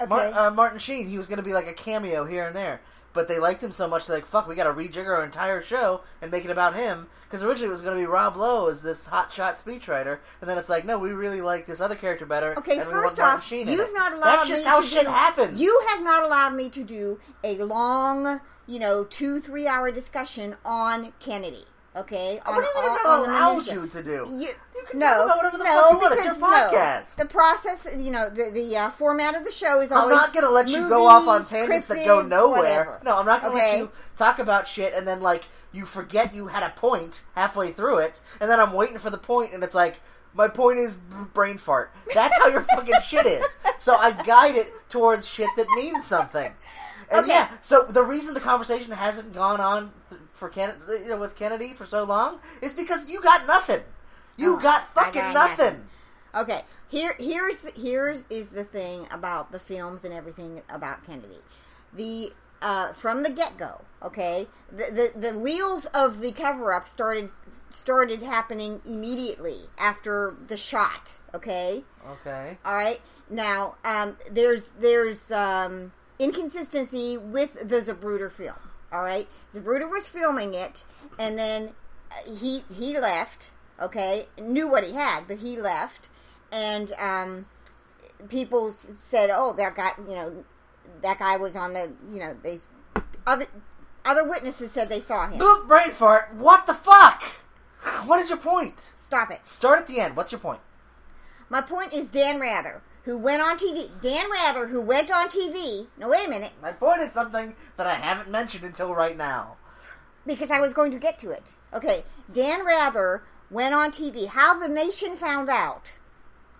Okay. 0.00 0.08
Mar- 0.08 0.32
uh, 0.32 0.50
Martin 0.50 0.78
Sheen, 0.78 1.08
he 1.08 1.18
was 1.18 1.28
going 1.28 1.38
to 1.38 1.42
be 1.42 1.52
like 1.52 1.66
a 1.66 1.72
cameo 1.72 2.24
here 2.24 2.46
and 2.46 2.54
there, 2.54 2.80
but 3.12 3.28
they 3.28 3.38
liked 3.38 3.62
him 3.62 3.72
so 3.72 3.88
much 3.88 4.06
they're 4.06 4.16
like, 4.16 4.26
fuck, 4.26 4.46
we 4.48 4.54
got 4.54 4.64
to 4.64 4.72
rejigger 4.72 5.16
our 5.16 5.24
entire 5.24 5.60
show 5.60 6.02
and 6.20 6.30
make 6.30 6.44
it 6.44 6.50
about 6.50 6.74
him. 6.74 7.08
Because 7.22 7.42
originally 7.42 7.68
it 7.68 7.72
was 7.72 7.80
going 7.80 7.96
to 7.96 8.00
be 8.00 8.06
Rob 8.06 8.36
Lowe 8.36 8.68
as 8.68 8.82
this 8.82 9.08
hotshot 9.08 9.62
speechwriter, 9.62 10.18
and 10.40 10.48
then 10.48 10.58
it's 10.58 10.68
like, 10.68 10.84
no, 10.84 10.96
we 10.96 11.10
really 11.10 11.40
like 11.40 11.66
this 11.66 11.80
other 11.80 11.96
character 11.96 12.24
better. 12.24 12.56
Okay, 12.56 12.78
and 12.78 12.86
we 12.86 12.92
first 12.92 13.18
off, 13.18 13.44
Sheen 13.44 13.66
you've 13.66 13.92
not 13.94 14.12
allowed 14.12 14.24
That's 14.24 14.48
just 14.48 14.64
me 14.64 14.70
how 14.70 14.80
to 14.80 14.86
shit 14.86 15.06
do, 15.06 15.10
happens. 15.10 15.60
You 15.60 15.86
have 15.88 16.04
not 16.04 16.22
allowed 16.22 16.54
me 16.54 16.70
to 16.70 16.84
do 16.84 17.18
a 17.42 17.56
long, 17.56 18.40
you 18.68 18.78
know, 18.78 19.02
two 19.02 19.40
three 19.40 19.66
hour 19.66 19.90
discussion 19.90 20.54
on 20.64 21.12
Kennedy. 21.18 21.64
Okay, 21.96 22.40
What 22.44 22.56
on, 22.56 22.62
do 22.62 22.68
you 22.68 22.74
mean 22.74 22.90
on- 22.90 22.96
if 23.00 23.06
on 23.06 23.20
I 23.20 23.22
the 23.22 23.30
allowed 23.30 23.66
you 23.66 23.86
to 23.88 24.02
do? 24.02 24.28
You- 24.30 24.48
You 24.74 24.84
can 24.90 24.98
no, 24.98 25.06
talk 25.06 25.24
about 25.24 25.36
whatever 25.38 25.58
the 25.58 25.64
no, 25.64 25.82
fuck 25.82 25.92
you 25.92 25.98
want. 25.98 26.14
It's 26.14 26.24
your 26.26 26.34
because, 26.34 27.18
no. 27.18 27.24
The 27.24 27.30
process, 27.30 27.86
you 27.96 28.10
know, 28.10 28.28
the 28.28 28.50
the 28.52 28.76
uh, 28.76 28.90
format 28.90 29.34
of 29.34 29.44
the 29.44 29.50
show 29.50 29.80
is 29.80 29.90
I'm 29.90 30.08
not 30.10 30.32
gonna 30.34 30.50
let 30.50 30.68
you 30.68 30.76
movies, 30.76 30.90
go 30.90 31.06
off 31.06 31.26
on 31.26 31.44
tangents 31.46 31.86
that 31.88 32.04
go 32.04 32.20
nowhere. 32.22 32.60
whatever. 32.60 33.00
No, 33.02 33.16
I'm 33.18 33.24
not 33.26 33.40
gonna 33.40 33.54
Okay? 33.54 33.70
let 33.72 33.78
you 33.78 33.90
talk 34.16 34.38
about 34.38 34.68
shit 34.68 34.92
and 34.94 35.08
then 35.08 35.22
like 35.22 35.44
you 35.72 35.86
forget 35.86 36.34
you 36.34 36.48
had 36.48 36.62
a 36.62 36.70
point 36.70 37.22
halfway 37.34 37.72
through 37.72 37.98
it, 37.98 38.20
and 38.40 38.50
then 38.50 38.60
I'm 38.60 38.72
waiting 38.74 38.98
for 38.98 39.10
the 39.10 39.18
point, 39.18 39.52
and 39.54 39.62
it's 39.64 39.74
like 39.74 40.00
my 40.34 40.48
point 40.48 40.78
is 40.78 40.96
b- 40.96 41.16
brain 41.32 41.56
fart. 41.58 41.90
That's 42.14 42.36
how 42.38 42.48
your 42.48 42.60
fucking 42.74 42.94
shit 43.06 43.24
is. 43.26 43.44
So 43.78 43.96
I 43.96 44.10
guide 44.12 44.54
it 44.54 44.72
towards 44.90 45.26
shit 45.26 45.48
that 45.56 45.66
means 45.70 46.04
something. 46.06 46.52
And 47.10 47.20
Okay. 47.20 47.32
yeah, 47.32 47.48
so 47.62 47.84
the 47.84 48.02
reason 48.02 48.34
the 48.34 48.40
conversation 48.40 48.92
hasn't 48.92 49.32
gone 49.34 49.60
on 49.60 49.92
for 50.36 50.48
Kennedy, 50.48 50.78
you 51.02 51.08
know, 51.08 51.16
with 51.16 51.34
Kennedy 51.36 51.72
for 51.72 51.86
so 51.86 52.04
long 52.04 52.38
is 52.62 52.72
because 52.74 53.08
you 53.08 53.20
got 53.22 53.46
nothing. 53.46 53.80
You 54.36 54.56
Oh, 54.56 54.60
got 54.60 54.92
fucking 54.94 55.20
got 55.20 55.34
nothing. 55.34 55.64
nothing. 55.66 55.88
Okay, 56.34 56.62
here 56.88 57.14
here's 57.18 57.60
the, 57.60 57.70
here's 57.70 58.24
is 58.28 58.50
the 58.50 58.64
thing 58.64 59.06
about 59.10 59.50
the 59.52 59.58
films 59.58 60.04
and 60.04 60.12
everything 60.12 60.60
about 60.68 61.04
Kennedy. 61.06 61.38
The 61.94 62.32
uh, 62.60 62.92
from 62.92 63.22
the 63.22 63.30
get 63.30 63.56
go, 63.56 63.82
okay, 64.02 64.46
the, 64.70 65.12
the 65.14 65.28
the 65.32 65.38
wheels 65.38 65.86
of 65.86 66.20
the 66.20 66.32
cover 66.32 66.72
up 66.74 66.86
started 66.86 67.30
started 67.70 68.22
happening 68.22 68.80
immediately 68.84 69.68
after 69.78 70.36
the 70.46 70.56
shot. 70.58 71.18
Okay, 71.34 71.84
Okay. 72.06 72.58
all 72.64 72.74
right. 72.76 73.00
Now 73.30 73.76
um, 73.84 74.18
there's 74.30 74.68
there's 74.78 75.32
um, 75.32 75.92
inconsistency 76.18 77.16
with 77.16 77.54
the 77.54 77.80
Zapruder 77.80 78.30
film. 78.30 78.56
All 78.92 79.02
right, 79.02 79.28
Zapruder 79.54 79.90
was 79.90 80.08
filming 80.08 80.54
it, 80.54 80.84
and 81.18 81.38
then 81.38 81.70
uh, 82.10 82.30
he 82.30 82.64
he 82.72 82.98
left. 82.98 83.50
Okay, 83.80 84.26
knew 84.40 84.68
what 84.68 84.84
he 84.84 84.92
had, 84.92 85.24
but 85.28 85.38
he 85.38 85.60
left, 85.60 86.08
and 86.50 86.92
um, 86.92 87.46
people 88.28 88.72
said, 88.72 89.30
"Oh, 89.32 89.52
that 89.54 89.74
guy, 89.74 89.90
you 89.98 90.14
know, 90.14 90.44
that 91.02 91.18
guy 91.18 91.36
was 91.36 91.56
on 91.56 91.74
the, 91.74 91.92
you 92.12 92.20
know, 92.20 92.36
they 92.42 92.60
other 93.26 93.46
other 94.04 94.26
witnesses 94.28 94.72
said 94.72 94.88
they 94.88 95.00
saw 95.00 95.28
him." 95.28 95.38
Boop, 95.38 95.68
brain 95.68 95.90
fart. 95.90 96.34
What 96.34 96.66
the 96.66 96.74
fuck? 96.74 97.22
What 98.06 98.20
is 98.20 98.30
your 98.30 98.38
point? 98.38 98.92
Stop 98.96 99.30
it. 99.30 99.46
Start 99.46 99.78
at 99.78 99.86
the 99.86 100.00
end. 100.00 100.16
What's 100.16 100.32
your 100.32 100.40
point? 100.40 100.60
My 101.48 101.60
point 101.60 101.92
is 101.92 102.08
Dan 102.08 102.40
Rather, 102.40 102.82
who 103.06 103.16
went 103.16 103.40
on 103.40 103.56
TV. 103.56 103.88
Dan 104.02 104.30
Rather, 104.30 104.66
who 104.66 104.80
went 104.82 105.10
on 105.10 105.28
TV. 105.28 105.86
No, 105.96 106.08
wait 106.10 106.26
a 106.26 106.28
minute, 106.30 106.52
My 106.60 106.72
point 106.72 107.00
is 107.00 107.12
something 107.12 107.54
that 107.78 107.86
I 107.86 107.94
haven't 107.94 108.28
mentioned 108.30 108.64
until 108.64 108.94
right 108.94 109.16
now. 109.16 109.56
because 110.26 110.50
I 110.50 110.60
was 110.60 110.74
going 110.74 110.90
to 110.90 110.98
get 110.98 111.18
to 111.20 111.30
it. 111.30 111.52
Okay, 111.72 112.04
Dan 112.30 112.64
Rather 112.66 113.22
went 113.50 113.74
on 113.74 113.90
TV. 113.92 114.26
How 114.26 114.58
the 114.58 114.68
nation 114.68 115.16
found 115.16 115.48
out 115.48 115.92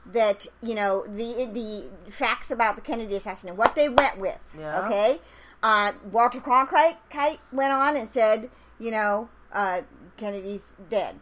that 0.07 0.47
you 0.63 0.75
know 0.75 1.05
the 1.05 1.47
the 1.53 2.11
facts 2.13 2.51
about 2.53 2.77
the 2.77 2.81
Kennedy 2.81 3.17
assassination, 3.17 3.57
what 3.57 3.75
they 3.75 3.89
went 3.89 4.19
with. 4.19 4.39
Yeah. 4.57 4.87
Okay, 4.87 5.19
uh, 5.65 5.93
Walter 6.13 6.39
Cronkite 6.41 7.39
went 7.53 7.73
on 7.73 7.97
and 7.97 8.09
said, 8.09 8.51
you 8.79 8.93
know, 8.93 9.29
uh, 9.53 9.81
Kennedy's 10.17 10.75
dead. 10.89 11.17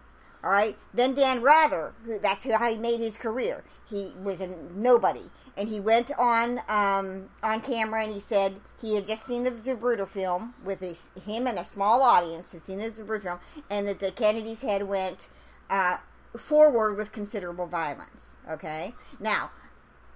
All 0.44 0.50
right. 0.50 0.76
Then 0.92 1.14
Dan 1.14 1.40
Rather, 1.40 1.94
who 2.04 2.18
that's 2.18 2.44
how 2.44 2.70
he 2.70 2.76
made 2.76 3.00
his 3.00 3.16
career. 3.16 3.64
He 3.88 4.12
was 4.22 4.42
a 4.42 4.46
nobody, 4.46 5.30
and 5.56 5.70
he 5.70 5.80
went 5.80 6.12
on 6.18 6.60
um, 6.68 7.30
on 7.42 7.62
camera 7.62 8.04
and 8.04 8.12
he 8.12 8.20
said 8.20 8.56
he 8.78 8.94
had 8.94 9.06
just 9.06 9.26
seen 9.26 9.44
the 9.44 9.52
Zapruder 9.52 10.06
film 10.06 10.52
with 10.62 10.80
his, 10.80 11.08
him 11.24 11.46
and 11.46 11.58
a 11.58 11.64
small 11.64 12.02
audience 12.02 12.52
had 12.52 12.62
seen 12.62 12.78
the 12.78 12.90
Zapruder 12.90 13.22
film, 13.22 13.38
and 13.70 13.88
that 13.88 14.00
the 14.00 14.10
Kennedy's 14.10 14.60
head 14.60 14.82
went 14.82 15.28
uh, 15.70 15.96
forward 16.36 16.98
with 16.98 17.10
considerable 17.10 17.66
violence. 17.66 18.36
Okay. 18.50 18.94
Now, 19.18 19.50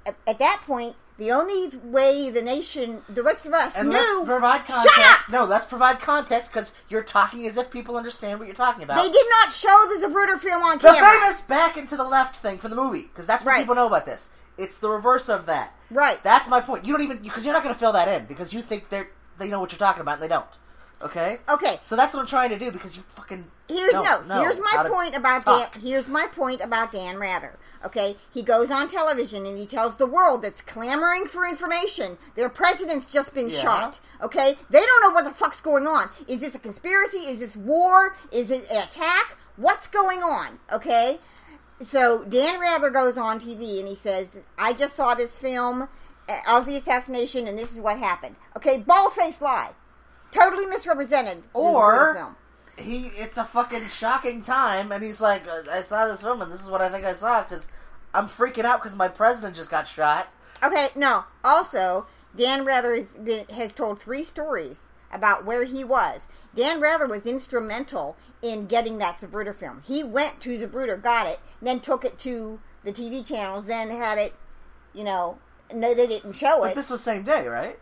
at, 0.04 0.16
at 0.26 0.38
that 0.38 0.62
point, 0.66 0.96
the 1.18 1.32
only 1.32 1.76
way 1.82 2.30
the 2.30 2.40
nation, 2.42 3.02
the 3.08 3.22
rest 3.22 3.44
of 3.44 3.52
us 3.52 3.74
And 3.76 3.88
knew. 3.88 3.94
let's 3.96 4.24
provide 4.26 4.64
context. 4.66 4.94
Shut 4.96 5.04
up! 5.20 5.28
No, 5.30 5.44
let's 5.44 5.66
provide 5.66 5.98
context 6.00 6.52
because 6.52 6.74
you're 6.88 7.02
talking 7.02 7.46
as 7.46 7.56
if 7.56 7.70
people 7.70 7.96
understand 7.96 8.38
what 8.38 8.46
you're 8.46 8.54
talking 8.54 8.84
about. 8.84 9.02
They 9.02 9.10
did 9.10 9.26
not 9.40 9.52
show 9.52 9.84
the 9.88 10.06
Zapruder 10.06 10.38
film 10.38 10.62
on 10.62 10.78
camera. 10.78 10.94
the 10.94 11.00
camera. 11.00 11.20
famous 11.20 11.40
back 11.42 11.76
into 11.76 11.96
the 11.96 12.04
left 12.04 12.36
thing 12.36 12.58
from 12.58 12.70
the 12.70 12.76
movie 12.76 13.02
because 13.02 13.26
that's 13.26 13.44
what 13.44 13.50
Right. 13.52 13.60
people 13.60 13.74
know 13.74 13.86
about 13.88 14.06
this. 14.06 14.30
It's 14.56 14.78
the 14.78 14.88
reverse 14.90 15.28
of 15.28 15.46
that. 15.46 15.72
Right. 15.90 16.22
That's 16.22 16.48
my 16.48 16.60
point. 16.60 16.84
You 16.84 16.92
don't 16.94 17.02
even 17.02 17.18
because 17.18 17.44
you're 17.44 17.54
not 17.54 17.62
going 17.62 17.74
to 17.74 17.78
fill 17.78 17.92
that 17.92 18.08
in 18.08 18.26
because 18.26 18.52
you 18.54 18.62
think 18.62 18.88
they're 18.88 19.08
they 19.38 19.48
know 19.48 19.60
what 19.60 19.70
you're 19.72 19.78
talking 19.78 20.00
about 20.02 20.14
and 20.14 20.22
they 20.22 20.28
don't. 20.28 20.46
Okay. 21.00 21.38
Okay. 21.48 21.78
So 21.82 21.94
that's 21.96 22.12
what 22.12 22.20
I'm 22.20 22.26
trying 22.26 22.50
to 22.50 22.58
do 22.58 22.70
because 22.72 22.96
you 22.96 23.02
fucking 23.14 23.46
Here's 23.68 23.92
no. 23.92 24.02
no. 24.02 24.22
no 24.26 24.40
here's 24.40 24.58
my 24.58 24.86
point 24.88 25.14
about 25.14 25.44
Dan. 25.44 25.68
Here's 25.80 26.08
my 26.08 26.26
point 26.26 26.60
about 26.60 26.90
Dan 26.92 27.18
Rather. 27.18 27.56
Okay, 27.84 28.16
he 28.32 28.42
goes 28.42 28.70
on 28.72 28.88
television 28.88 29.46
and 29.46 29.56
he 29.56 29.64
tells 29.66 29.96
the 29.98 30.06
world 30.06 30.42
that's 30.42 30.62
clamoring 30.62 31.26
for 31.28 31.46
information. 31.46 32.18
Their 32.34 32.48
president's 32.48 33.08
just 33.08 33.34
been 33.34 33.50
Yeah. 33.50 33.60
shot. 33.60 34.00
Okay, 34.20 34.58
they 34.70 34.80
don't 34.84 35.02
know 35.02 35.10
what 35.10 35.24
the 35.24 35.30
fuck's 35.30 35.60
going 35.60 35.86
on. 35.86 36.10
Is 36.26 36.40
this 36.40 36.56
a 36.56 36.58
conspiracy? 36.58 37.18
Is 37.18 37.38
this 37.38 37.56
war? 37.56 38.16
Is 38.32 38.50
it 38.50 38.68
an 38.70 38.82
attack? 38.82 39.36
What's 39.56 39.86
going 39.86 40.22
on? 40.24 40.58
Okay, 40.72 41.20
so 41.80 42.24
Dan 42.24 42.58
Rather 42.58 42.90
goes 42.90 43.16
on 43.16 43.38
TV 43.38 43.78
and 43.78 43.86
he 43.88 43.94
says, 43.94 44.38
"I 44.56 44.72
just 44.72 44.96
saw 44.96 45.14
this 45.14 45.38
film 45.38 45.88
uh, 46.28 46.38
of 46.48 46.66
the 46.66 46.76
assassination, 46.76 47.46
and 47.46 47.56
this 47.56 47.72
is 47.72 47.80
what 47.80 47.98
happened." 47.98 48.36
Okay, 48.56 48.78
bald 48.78 49.12
faced 49.12 49.40
lie, 49.42 49.70
totally 50.30 50.66
misrepresented. 50.66 51.42
Or- 51.54 52.34
he 52.76 53.06
it's 53.16 53.36
a 53.36 53.44
fucking 53.44 53.88
shocking 53.88 54.40
time 54.40 54.92
and 54.92 55.02
he's 55.02 55.20
like 55.20 55.42
"Uh, 55.48 55.68
i 55.72 55.80
saw 55.80 56.06
this 56.06 56.22
film 56.22 56.40
and 56.40 56.52
this 56.52 56.62
is 56.62 56.70
what 56.70 56.80
i 56.80 56.88
think 56.88 57.04
i 57.04 57.12
saw 57.12 57.42
because 57.42 57.66
i'm 58.14 58.28
freaking 58.28 58.64
out 58.64 58.80
because 58.80 58.96
my 58.96 59.08
president 59.08 59.56
just 59.56 59.68
got 59.68 59.88
shot 59.88 60.28
Okay, 60.62 60.88
no. 60.96 61.24
Also, 61.44 62.06
Dan 62.34 62.64
Rather 62.64 62.94
has, 62.96 63.08
been, 63.08 63.46
has 63.46 63.72
told 63.72 64.00
three 64.00 64.24
stories 64.24 64.86
about 65.12 65.44
where 65.44 65.64
he 65.64 65.84
was. 65.84 66.26
Dan 66.54 66.80
Rather 66.80 67.06
was 67.06 67.26
instrumental 67.26 68.16
in 68.42 68.66
getting 68.66 68.98
that 68.98 69.20
Zapruder 69.20 69.54
film. 69.54 69.82
He 69.86 70.02
went 70.02 70.40
to 70.40 70.58
Zapruder, 70.58 71.00
got 71.00 71.26
it, 71.28 71.38
then 71.62 71.78
took 71.80 72.04
it 72.04 72.18
to 72.20 72.60
the 72.84 72.92
TV 72.92 73.24
channels, 73.24 73.66
then 73.66 73.90
had 73.90 74.18
it, 74.18 74.34
you 74.92 75.04
know, 75.04 75.38
no, 75.72 75.94
they 75.94 76.06
didn't 76.06 76.32
show 76.32 76.64
it. 76.64 76.68
but 76.68 76.74
this 76.74 76.90
was 76.90 77.02
same 77.02 77.22
day 77.22 77.46
right 77.46 77.78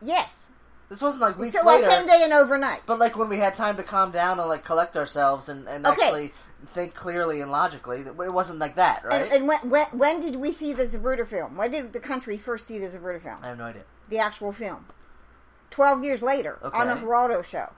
yes. 0.00 0.47
This 0.88 1.02
wasn't 1.02 1.20
like 1.22 1.36
weeks 1.38 1.56
So, 1.58 1.64
well, 1.66 1.76
later 1.76 1.90
same 1.90 2.06
day 2.06 2.20
and 2.22 2.32
overnight. 2.32 2.80
but 2.86 2.98
like 2.98 3.16
when 3.16 3.28
we 3.28 3.38
had 3.38 3.54
time 3.54 3.76
to 3.76 3.82
calm 3.82 4.10
down 4.10 4.38
and 4.40 4.48
like 4.48 4.64
collect 4.64 4.96
ourselves 4.96 5.48
and, 5.48 5.68
and 5.68 5.86
Okay. 5.86 6.02
actually 6.02 6.34
think 6.66 6.94
clearly 6.94 7.40
and 7.40 7.52
logically 7.52 8.00
it 8.00 8.16
wasn't 8.32 8.58
like 8.58 8.74
that 8.76 9.04
right 9.04 9.22
And, 9.22 9.32
and 9.32 9.48
when, 9.48 9.58
when, 9.70 9.86
when 9.92 10.20
did 10.20 10.36
we 10.36 10.50
see 10.52 10.72
the 10.72 10.84
Zapruder 10.86 11.26
film? 11.26 11.56
When 11.56 11.70
did 11.70 11.92
the 11.92 12.00
country 12.00 12.36
first 12.38 12.66
see 12.66 12.78
the 12.78 12.88
Zapruder 12.88 13.20
film? 13.22 13.36
i 13.42 13.48
have 13.48 13.58
no 13.58 13.64
idea 13.64 13.82
the 14.08 14.18
actual 14.18 14.52
film. 14.52 14.86
Twelve 15.70 16.02
years 16.02 16.22
later, 16.22 16.58
on 16.62 16.86
the 16.86 16.94
Okay. 16.94 17.02
Geraldo 17.02 17.44
show. 17.44 17.70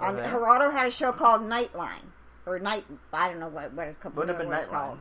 On 0.00 0.16
Okay. 0.18 0.28
Geraldo 0.30 0.72
had 0.72 0.86
a 0.86 0.90
show 0.90 1.12
called 1.12 1.42
Nightline 1.42 2.06
or 2.46 2.58
Night. 2.58 2.86
I 3.12 3.28
don't 3.28 3.38
know 3.38 3.48
what 3.48 3.72
what 3.74 3.86
it's 3.86 3.98
called. 3.98 4.16
Would 4.16 4.30
have 4.30 4.38
been 4.38 4.48
Nightline. 4.48 4.96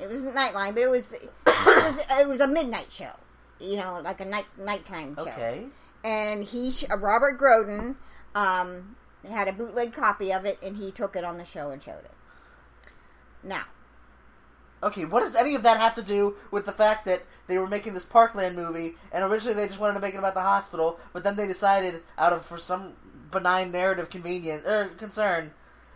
It 0.00 0.08
was 0.10 0.22
Nightline, 0.22 0.74
but 0.74 0.82
it 0.82 0.90
was 0.90 1.12
it 1.12 1.30
was 1.46 2.06
it 2.10 2.26
was 2.28 2.40
a 2.40 2.48
midnight 2.48 2.90
show. 2.90 3.12
You 3.60 3.76
know, 3.76 4.00
like 4.02 4.20
a 4.20 4.24
night 4.24 4.46
nighttime 4.58 5.14
show. 5.14 5.22
okay 5.22 5.66
And 6.04 6.44
he, 6.44 6.70
sh- 6.70 6.84
uh, 6.90 6.98
Robert 6.98 7.40
Groden, 7.40 7.96
um, 8.34 8.94
had 9.28 9.48
a 9.48 9.52
bootleg 9.52 9.94
copy 9.94 10.32
of 10.32 10.44
it, 10.44 10.58
and 10.62 10.76
he 10.76 10.92
took 10.92 11.16
it 11.16 11.24
on 11.24 11.38
the 11.38 11.44
show 11.44 11.70
and 11.70 11.82
showed 11.82 12.04
it. 12.04 12.12
Now, 13.42 13.64
okay 14.82 15.04
what 15.04 15.20
does 15.20 15.34
any 15.34 15.54
of 15.54 15.62
that 15.62 15.78
have 15.78 15.94
to 15.94 16.02
do 16.02 16.36
with 16.50 16.66
the 16.66 16.72
fact 16.72 17.06
that 17.06 17.22
they 17.46 17.58
were 17.58 17.66
making 17.66 17.94
this 17.94 18.04
parkland 18.04 18.54
movie 18.54 18.96
and 19.12 19.24
originally 19.24 19.54
they 19.54 19.66
just 19.66 19.78
wanted 19.78 19.94
to 19.94 20.00
make 20.00 20.14
it 20.14 20.18
about 20.18 20.34
the 20.34 20.40
hospital 20.42 20.98
but 21.12 21.24
then 21.24 21.36
they 21.36 21.46
decided 21.46 22.02
out 22.18 22.32
of 22.32 22.44
for 22.44 22.58
some 22.58 22.92
benign 23.30 23.72
narrative 23.72 24.10
convenience 24.10 24.64
or 24.66 24.88
concern 24.98 25.52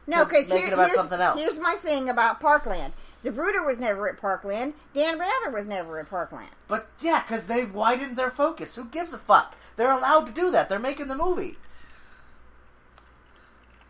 No, 0.06 0.24
because 0.24 0.50
here, 0.50 0.72
about 0.72 0.86
here's, 0.86 0.94
something 0.94 1.20
else. 1.20 1.40
here's 1.40 1.58
my 1.58 1.74
thing 1.80 2.08
about 2.08 2.40
Parkland. 2.40 2.94
Zapruder 3.22 3.66
was 3.66 3.78
never 3.78 4.08
at 4.08 4.18
Parkland. 4.18 4.72
Dan 4.94 5.18
Rather 5.18 5.50
was 5.50 5.66
never 5.66 5.98
at 5.98 6.08
Parkland. 6.08 6.48
But 6.66 6.88
yeah, 7.00 7.22
because 7.22 7.46
they've 7.46 7.72
widened 7.72 8.16
their 8.16 8.30
focus. 8.30 8.76
Who 8.76 8.86
gives 8.86 9.12
a 9.12 9.18
fuck? 9.18 9.54
They're 9.78 9.92
allowed 9.92 10.26
to 10.26 10.32
do 10.32 10.50
that. 10.50 10.68
They're 10.68 10.78
making 10.78 11.06
the 11.08 11.14
movie. 11.16 11.56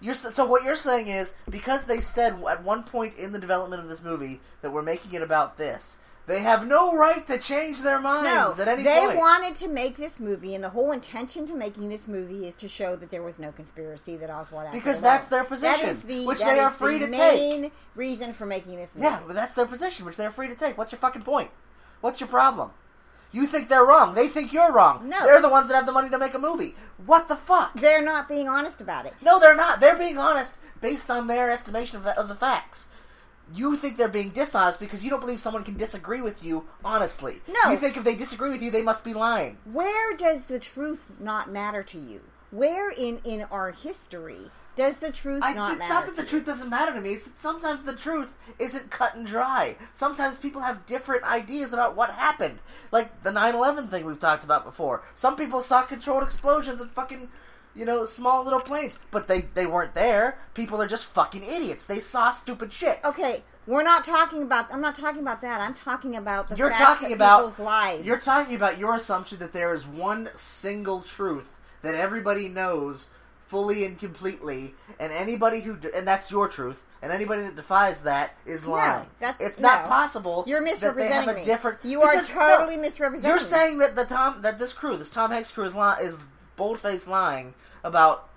You're 0.00 0.14
so 0.14 0.44
what 0.44 0.62
you're 0.62 0.76
saying 0.76 1.08
is 1.08 1.34
because 1.50 1.84
they 1.84 2.00
said 2.00 2.40
at 2.48 2.62
one 2.62 2.84
point 2.84 3.16
in 3.16 3.32
the 3.32 3.38
development 3.40 3.82
of 3.82 3.88
this 3.88 4.00
movie 4.02 4.40
that 4.62 4.70
we're 4.70 4.82
making 4.82 5.14
it 5.14 5.22
about 5.22 5.56
this, 5.58 5.96
they 6.26 6.40
have 6.40 6.66
no 6.68 6.94
right 6.94 7.26
to 7.26 7.38
change 7.38 7.80
their 7.80 7.96
No, 8.00 8.02
minds 8.22 8.60
at 8.60 8.68
any 8.68 8.82
they 8.84 9.00
point. 9.00 9.10
They 9.12 9.16
wanted 9.16 9.56
to 9.56 9.68
make 9.68 9.96
this 9.96 10.20
movie, 10.20 10.54
and 10.54 10.62
the 10.62 10.68
whole 10.68 10.92
intention 10.92 11.46
to 11.48 11.54
making 11.54 11.88
this 11.88 12.06
movie 12.06 12.46
is 12.46 12.54
to 12.56 12.68
show 12.68 12.94
that 12.96 13.10
there 13.10 13.22
was 13.22 13.38
no 13.40 13.50
conspiracy 13.50 14.14
that 14.18 14.28
Oswald 14.30 14.66
acted 14.66 14.78
Because 14.78 15.00
that's 15.00 15.28
their 15.28 15.42
position, 15.42 15.86
That 15.86 15.92
is 15.96 16.02
the, 16.02 16.26
which 16.26 16.40
they 16.40 16.60
are 16.60 16.70
free 16.70 16.98
the 16.98 17.06
to 17.06 17.12
take. 17.12 17.40
main 17.62 17.70
reason 17.96 18.34
for 18.34 18.44
making 18.46 18.76
this 18.76 18.94
movie. 18.94 19.04
yeah, 19.06 19.20
but 19.26 19.34
that's 19.34 19.54
their 19.56 19.66
position, 19.66 20.04
which 20.04 20.16
they're 20.18 20.30
free 20.30 20.48
to 20.48 20.54
take. 20.54 20.76
What's 20.78 20.92
your 20.92 20.98
fucking 21.00 21.22
point? 21.22 21.50
What's 22.02 22.20
your 22.20 22.28
problem? 22.28 22.70
You 23.30 23.46
think 23.46 23.68
they're 23.68 23.84
wrong. 23.84 24.14
They 24.14 24.28
think 24.28 24.52
you're 24.52 24.72
wrong. 24.72 25.08
No. 25.08 25.24
They're 25.24 25.42
the 25.42 25.48
ones 25.48 25.68
that 25.68 25.74
have 25.74 25.86
the 25.86 25.92
money 25.92 26.08
to 26.10 26.18
make 26.18 26.34
a 26.34 26.38
movie. 26.38 26.74
What 27.04 27.28
the 27.28 27.36
fuck? 27.36 27.74
They're 27.74 28.04
not 28.04 28.28
being 28.28 28.48
honest 28.48 28.80
about 28.80 29.06
it. 29.06 29.14
No, 29.22 29.38
they're 29.38 29.56
not. 29.56 29.80
They're 29.80 29.98
being 29.98 30.18
honest 30.18 30.56
based 30.80 31.10
on 31.10 31.26
their 31.26 31.50
estimation 31.50 31.98
of 31.98 32.28
the, 32.28 32.34
facts. 32.34 32.86
You 33.52 33.76
think 33.76 33.96
they're 33.96 34.08
being 34.08 34.30
dishonest 34.30 34.80
because 34.80 35.02
you 35.02 35.10
don't 35.10 35.20
believe 35.20 35.40
someone 35.40 35.64
can 35.64 35.76
disagree 35.76 36.20
with 36.20 36.44
you 36.44 36.66
honestly. 36.84 37.40
No. 37.48 37.70
You 37.70 37.78
think 37.78 37.96
if 37.96 38.04
they 38.04 38.14
disagree 38.14 38.50
with 38.50 38.62
you, 38.62 38.70
they 38.70 38.82
must 38.82 39.04
be 39.04 39.14
lying. 39.14 39.58
Where 39.64 40.16
does 40.16 40.46
the 40.46 40.58
truth 40.58 41.12
not 41.18 41.50
matter 41.50 41.82
to 41.82 41.98
you? 41.98 42.20
Where 42.50 42.90
in 42.90 43.20
in 43.24 43.42
our 43.50 43.72
history 43.72 44.50
does 44.78 44.98
the 44.98 45.10
truth 45.10 45.42
I, 45.42 45.54
not 45.54 45.72
it's 45.72 45.80
matter? 45.80 45.92
not 45.92 46.06
that 46.06 46.16
the 46.16 46.24
truth 46.24 46.46
doesn't 46.46 46.70
matter 46.70 46.94
to 46.94 47.00
me. 47.00 47.14
It's 47.14 47.24
that 47.24 47.42
sometimes 47.42 47.82
the 47.82 47.96
truth 47.96 48.36
isn't 48.60 48.90
cut 48.90 49.16
and 49.16 49.26
dry. 49.26 49.76
Sometimes 49.92 50.38
people 50.38 50.62
have 50.62 50.86
different 50.86 51.24
ideas 51.24 51.72
about 51.72 51.96
what 51.96 52.10
happened. 52.10 52.60
Like 52.92 53.24
the 53.24 53.30
9-11 53.30 53.90
thing 53.90 54.06
we've 54.06 54.20
talked 54.20 54.44
about 54.44 54.64
before. 54.64 55.02
Some 55.16 55.34
people 55.34 55.62
saw 55.62 55.82
controlled 55.82 56.22
explosions 56.22 56.80
and 56.80 56.92
fucking, 56.92 57.28
you 57.74 57.84
know, 57.84 58.04
small 58.04 58.44
little 58.44 58.60
planes. 58.60 59.00
But 59.10 59.26
they, 59.26 59.40
they 59.40 59.66
weren't 59.66 59.94
there. 59.94 60.38
People 60.54 60.80
are 60.80 60.86
just 60.86 61.06
fucking 61.06 61.42
idiots. 61.42 61.84
They 61.84 61.98
saw 61.98 62.30
stupid 62.30 62.72
shit. 62.72 63.00
Okay, 63.04 63.42
we're 63.66 63.82
not 63.82 64.04
talking 64.04 64.42
about. 64.42 64.72
I'm 64.72 64.80
not 64.80 64.96
talking 64.96 65.22
about 65.22 65.40
that. 65.42 65.60
I'm 65.60 65.74
talking 65.74 66.14
about 66.14 66.50
the 66.50 66.56
You're 66.56 66.70
talking 66.70 67.12
about 67.12 67.38
people's 67.38 67.58
lives. 67.58 68.06
You're 68.06 68.20
talking 68.20 68.54
about 68.54 68.78
your 68.78 68.94
assumption 68.94 69.38
that 69.40 69.52
there 69.52 69.74
is 69.74 69.84
one 69.86 70.28
single 70.36 71.02
truth 71.02 71.56
that 71.82 71.96
everybody 71.96 72.48
knows 72.48 73.10
fully 73.48 73.84
and 73.84 73.98
completely, 73.98 74.74
and 75.00 75.12
anybody 75.12 75.60
who 75.60 75.76
and 75.94 76.06
that's 76.06 76.30
your 76.30 76.48
truth, 76.48 76.84
and 77.02 77.10
anybody 77.10 77.42
that 77.42 77.56
defies 77.56 78.02
that 78.02 78.34
is 78.46 78.66
lying. 78.66 79.08
that's- 79.20 79.40
it's 79.40 79.58
not 79.58 79.82
no. 79.82 79.88
possible. 79.88 80.44
You're 80.46 80.60
that 80.60 80.66
they 80.66 80.72
misrepresenting 80.72 81.28
have 81.28 81.36
a 81.38 81.44
different. 81.44 81.78
You 81.82 82.02
are 82.02 82.22
totally 82.22 82.76
no, 82.76 82.82
misrepresenting 82.82 83.30
You're 83.30 83.40
saying 83.40 83.78
that 83.78 83.96
the 83.96 84.04
Tom 84.04 84.42
that 84.42 84.58
this 84.58 84.72
crew, 84.72 84.96
this 84.96 85.10
Tom 85.10 85.30
Hanks 85.30 85.50
crew, 85.50 85.64
is 85.64 85.74
li- 85.74 85.94
is 86.00 86.24
bold 86.56 86.78
faced 86.78 87.08
lying 87.08 87.54
about. 87.82 88.28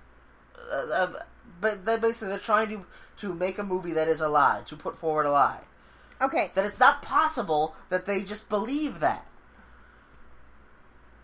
Uh, 0.71 0.75
uh, 0.75 1.13
but 1.59 1.85
they 1.85 1.97
basically 1.97 2.29
they're 2.29 2.39
trying 2.39 2.69
to 2.69 2.85
to 3.17 3.33
make 3.35 3.59
a 3.59 3.63
movie 3.63 3.91
that 3.93 4.07
is 4.07 4.21
a 4.21 4.29
lie, 4.29 4.61
to 4.65 4.75
put 4.75 4.97
forward 4.97 5.25
a 5.25 5.31
lie. 5.31 5.59
okay, 6.21 6.51
That 6.55 6.65
it's 6.65 6.79
not 6.79 7.01
possible 7.01 7.75
that 7.89 8.05
they 8.05 8.23
just 8.23 8.49
believe 8.49 8.99
that. 9.01 9.25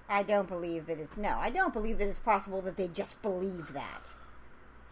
I 0.10 0.24
don't 0.24 0.48
believe 0.48 0.86
that 0.88 1.00
it's 1.00 1.18
no. 1.18 1.38
I 1.38 1.50
don't 1.50 1.74
believe 1.74 1.98
that 2.00 2.08
it's 2.08 2.20
possible 2.20 2.62
that 2.62 2.78
they 2.78 2.88
just 2.88 3.22
believe 3.22 3.74
that. 3.74 4.10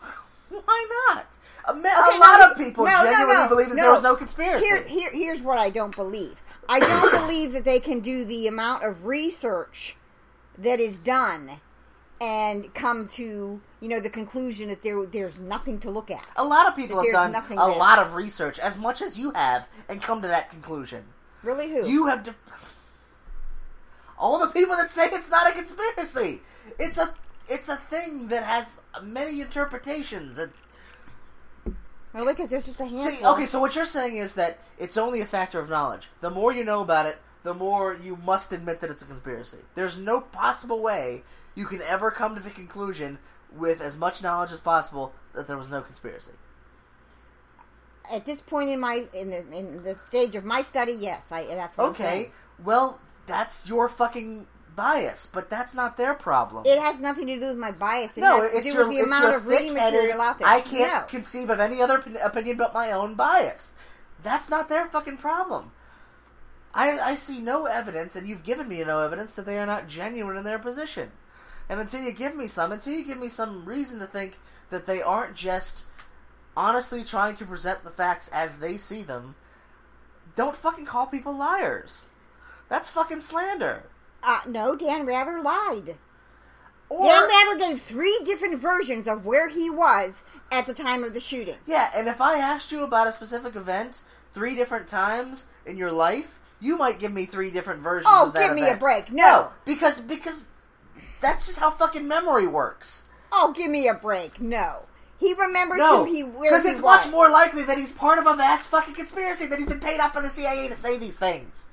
Why 0.50 0.88
not? 1.08 1.28
A, 1.68 1.74
ma- 1.74 1.80
Okay, 1.80 2.18
a 2.18 2.20
lot 2.20 2.40
no, 2.40 2.52
of 2.52 2.58
people 2.58 2.86
no, 2.86 3.04
genuinely 3.04 3.36
no, 3.36 3.48
believe 3.50 3.70
that 3.70 3.76
there 3.76 3.92
was 3.92 4.04
no 4.04 4.16
conspiracy. 4.16 4.66
Here, 4.66 4.84
here, 4.84 5.12
here's 5.12 5.42
what 5.42 5.58
I 5.58 5.70
don't 5.70 5.96
believe. 5.96 6.36
I 6.70 6.80
don't 6.80 7.12
believe 7.22 7.54
that 7.54 7.64
they 7.66 7.80
can 7.80 8.02
do 8.02 8.26
the 8.26 8.48
amount 8.48 8.84
of 8.84 9.06
research 9.06 9.96
that 10.58 10.80
is 10.80 10.98
done 10.98 11.60
and 12.22 12.74
come 12.74 13.10
to 13.10 13.60
you 13.82 13.90
know 13.90 14.00
the 14.00 14.10
conclusion 14.10 14.70
that 14.70 14.82
there 14.84 15.06
there's 15.06 15.38
nothing 15.40 15.80
to 15.80 15.90
look 15.90 16.10
at. 16.10 16.26
a 16.38 16.44
lot 16.46 16.66
of 16.68 16.74
people 16.76 17.02
have 17.04 17.12
done 17.12 17.32
nothing 17.34 17.58
a 17.58 17.62
there. 17.66 17.76
lot 17.78 18.00
of 18.00 18.14
research, 18.14 18.58
as 18.58 18.78
much 18.78 19.02
as 19.02 19.18
you 19.20 19.32
have, 19.32 19.68
and 19.90 20.02
come 20.02 20.22
to 20.22 20.28
that 20.28 20.50
conclusion. 20.50 21.04
Really, 21.44 21.70
who? 21.70 21.88
You 21.88 22.08
have 22.08 22.24
to. 22.24 22.36
All 24.18 24.40
the 24.40 24.48
people 24.48 24.76
that 24.76 24.92
say 24.92 25.08
it's 25.12 25.30
not 25.30 25.50
a 25.50 25.54
conspiracy. 25.54 26.42
It's 26.80 26.98
a 26.98 27.14
it's 27.48 27.70
a 27.70 27.76
thing 27.76 28.30
that 28.30 28.44
has 28.44 28.82
many 29.04 29.42
interpretations. 29.42 30.38
It, 30.38 30.52
Really, 32.16 32.32
because 32.32 32.50
there's 32.50 32.66
just 32.66 32.80
a 32.80 32.86
handful. 32.86 33.08
see, 33.10 33.26
okay, 33.26 33.46
so 33.46 33.60
what 33.60 33.76
you're 33.76 33.86
saying 33.86 34.16
is 34.16 34.36
that 34.36 34.60
it's 34.80 34.96
only 34.96 35.20
a 35.20 35.26
factor 35.26 35.60
of 35.60 35.70
knowledge. 35.70 36.08
The 36.22 36.30
more 36.30 36.54
you 36.54 36.64
know 36.64 36.82
about 36.82 37.06
it, 37.08 37.18
the 37.44 37.54
more 37.54 37.94
you 37.94 38.16
must 38.16 38.54
admit 38.54 38.80
that 38.80 38.90
it's 38.90 39.02
a 39.02 39.06
conspiracy. 39.06 39.58
There's 39.76 39.98
no 39.98 40.22
possible 40.22 40.82
way 40.82 41.24
you 41.56 41.66
can 41.66 41.82
ever 41.82 42.12
come 42.12 42.34
to 42.36 42.42
the 42.42 42.52
conclusion 42.52 43.20
with 43.54 43.82
as 43.82 43.98
much 43.98 44.24
knowledge 44.24 44.54
as 44.54 44.62
possible 44.62 45.14
that 45.34 45.46
there 45.46 45.58
was 45.58 45.70
no 45.70 45.82
conspiracy. 45.82 46.32
At 48.10 48.26
this 48.26 48.40
point 48.40 48.70
in 48.70 48.80
my 48.80 49.06
in 49.14 49.30
the 49.30 49.40
in 49.52 49.84
the 49.84 49.98
stage 50.08 50.36
of 50.36 50.46
my 50.46 50.62
study, 50.62 50.94
yes, 50.94 51.32
I 51.34 51.46
that's 51.48 51.78
what 51.78 51.86
I'm 51.86 51.92
Okay, 51.92 52.32
well, 52.64 53.02
that's 53.28 53.68
your 53.68 53.90
fucking 53.90 54.48
bias, 54.76 55.26
but 55.32 55.50
that's 55.50 55.74
not 55.74 55.98
their 55.98 56.14
problem. 56.14 56.66
It 56.66 56.80
has 56.80 57.00
nothing 57.00 57.28
to 57.28 57.40
do 57.40 57.48
with 57.48 57.58
my 57.58 57.72
bias. 57.72 58.18
It 58.18 58.22
no, 58.22 58.42
has 58.42 58.52
to 58.52 58.58
it's 58.58 58.68
do 58.68 58.74
your, 58.74 58.88
with 58.88 58.98
the 58.98 59.04
amount 59.04 59.36
of 59.36 59.48
reading 59.48 59.74
material 59.74 60.22
out 60.22 60.40
there. 60.40 60.48
I 60.48 60.62
can't 60.62 61.04
No. 61.04 61.08
conceive 61.08 61.50
of 61.50 61.60
any 61.60 61.82
other 61.82 62.04
opinion 62.24 62.58
but 62.58 62.74
my 62.74 62.92
own 62.92 63.16
bias. 63.16 63.74
That's 64.24 64.50
not 64.50 64.70
their 64.70 64.88
fucking 64.88 65.18
problem. 65.18 65.72
I, 66.74 67.00
I 67.00 67.16
see 67.16 67.40
no 67.40 67.66
evidence, 67.68 68.18
and 68.18 68.28
you've 68.28 68.44
given 68.44 68.68
me 68.68 68.84
no 68.84 69.00
evidence 69.02 69.34
that 69.36 69.46
they 69.46 69.58
are 69.58 69.66
not 69.66 69.88
genuine 69.88 70.36
in 70.36 70.44
their 70.44 70.60
position. 70.60 71.12
And 71.70 71.80
until 71.80 72.02
you 72.02 72.12
give 72.12 72.36
me 72.36 72.48
some, 72.48 72.72
until 72.74 72.94
you 72.94 73.06
give 73.06 73.18
me 73.18 73.30
some 73.30 73.66
reason 73.66 74.00
to 74.00 74.06
think 74.06 74.38
that 74.72 74.86
they 74.86 75.02
aren't 75.02 75.36
just 75.36 75.84
honestly 76.58 77.04
trying 77.04 77.38
to 77.38 77.46
present 77.46 77.84
the 77.84 77.90
facts 77.92 78.28
as 78.28 78.60
they 78.60 78.78
see 78.78 79.04
them, 79.04 79.36
don't 80.36 80.56
fucking 80.56 80.86
call 80.86 81.06
people 81.06 81.34
liars. 81.34 82.04
That's 82.70 82.90
fucking 82.90 83.22
slander. 83.22 83.84
Uh, 84.24 84.42
no, 84.48 84.76
Dan 84.76 85.06
Rather 85.06 85.42
lied. 85.42 85.96
Or, 86.90 87.04
Dan 87.06 87.28
Rather 87.28 87.60
gave 87.60 87.82
three 87.82 88.20
different 88.26 88.60
versions 88.60 89.08
of 89.08 89.26
where 89.26 89.50
he 89.50 89.70
was 89.70 90.24
at 90.52 90.66
the 90.66 90.74
time 90.74 91.04
of 91.04 91.14
the 91.14 91.20
shooting. 91.20 91.58
Yeah, 91.66 91.90
and 91.96 92.08
if 92.08 92.22
I 92.22 92.38
asked 92.38 92.72
you 92.72 92.84
about 92.84 93.08
a 93.08 93.12
specific 93.12 93.56
event 93.56 94.02
three 94.34 94.56
different 94.56 94.88
times 94.88 95.48
in 95.66 95.78
your 95.78 95.92
life, 95.92 96.40
you 96.60 96.78
might 96.78 97.00
give 97.00 97.12
me 97.14 97.26
three 97.26 97.52
different 97.52 97.82
versions 97.82 98.08
Oh, 98.10 98.28
of 98.28 98.34
that 98.34 98.48
give 98.48 98.56
me 98.56 98.68
a 98.70 98.76
break. 98.78 99.12
No. 99.12 99.50
because 99.66 100.00
because 100.02 100.48
that's 101.22 101.46
just 101.46 101.60
how 101.60 101.72
fucking 101.72 102.08
memory 102.08 102.48
works. 102.48 103.04
Oh, 103.32 103.54
give 103.56 103.70
me 103.72 103.88
a 103.88 103.94
break. 103.94 104.40
No. 104.40 104.84
He 105.20 105.34
remembers 105.34 105.80
No, 105.80 106.06
who 106.06 106.12
he 106.14 106.24
because 106.24 106.66
it's 106.66 106.82
was. 106.82 107.06
much 107.06 107.12
more 107.12 107.30
likely 107.30 107.64
that 107.64 107.78
he's 107.78 107.92
part 107.92 108.20
of 108.20 108.28
a 108.28 108.36
vast 108.36 108.68
fucking 108.68 108.96
conspiracy 108.96 109.46
that 109.48 109.58
he's 109.60 109.68
been 109.68 109.80
paid 109.80 110.00
off 110.00 110.14
by 110.14 110.22
the 110.22 110.28
CIA 110.30 110.68
to 110.68 110.76
say 110.76 110.98
these 110.98 111.18
things. 111.18 111.65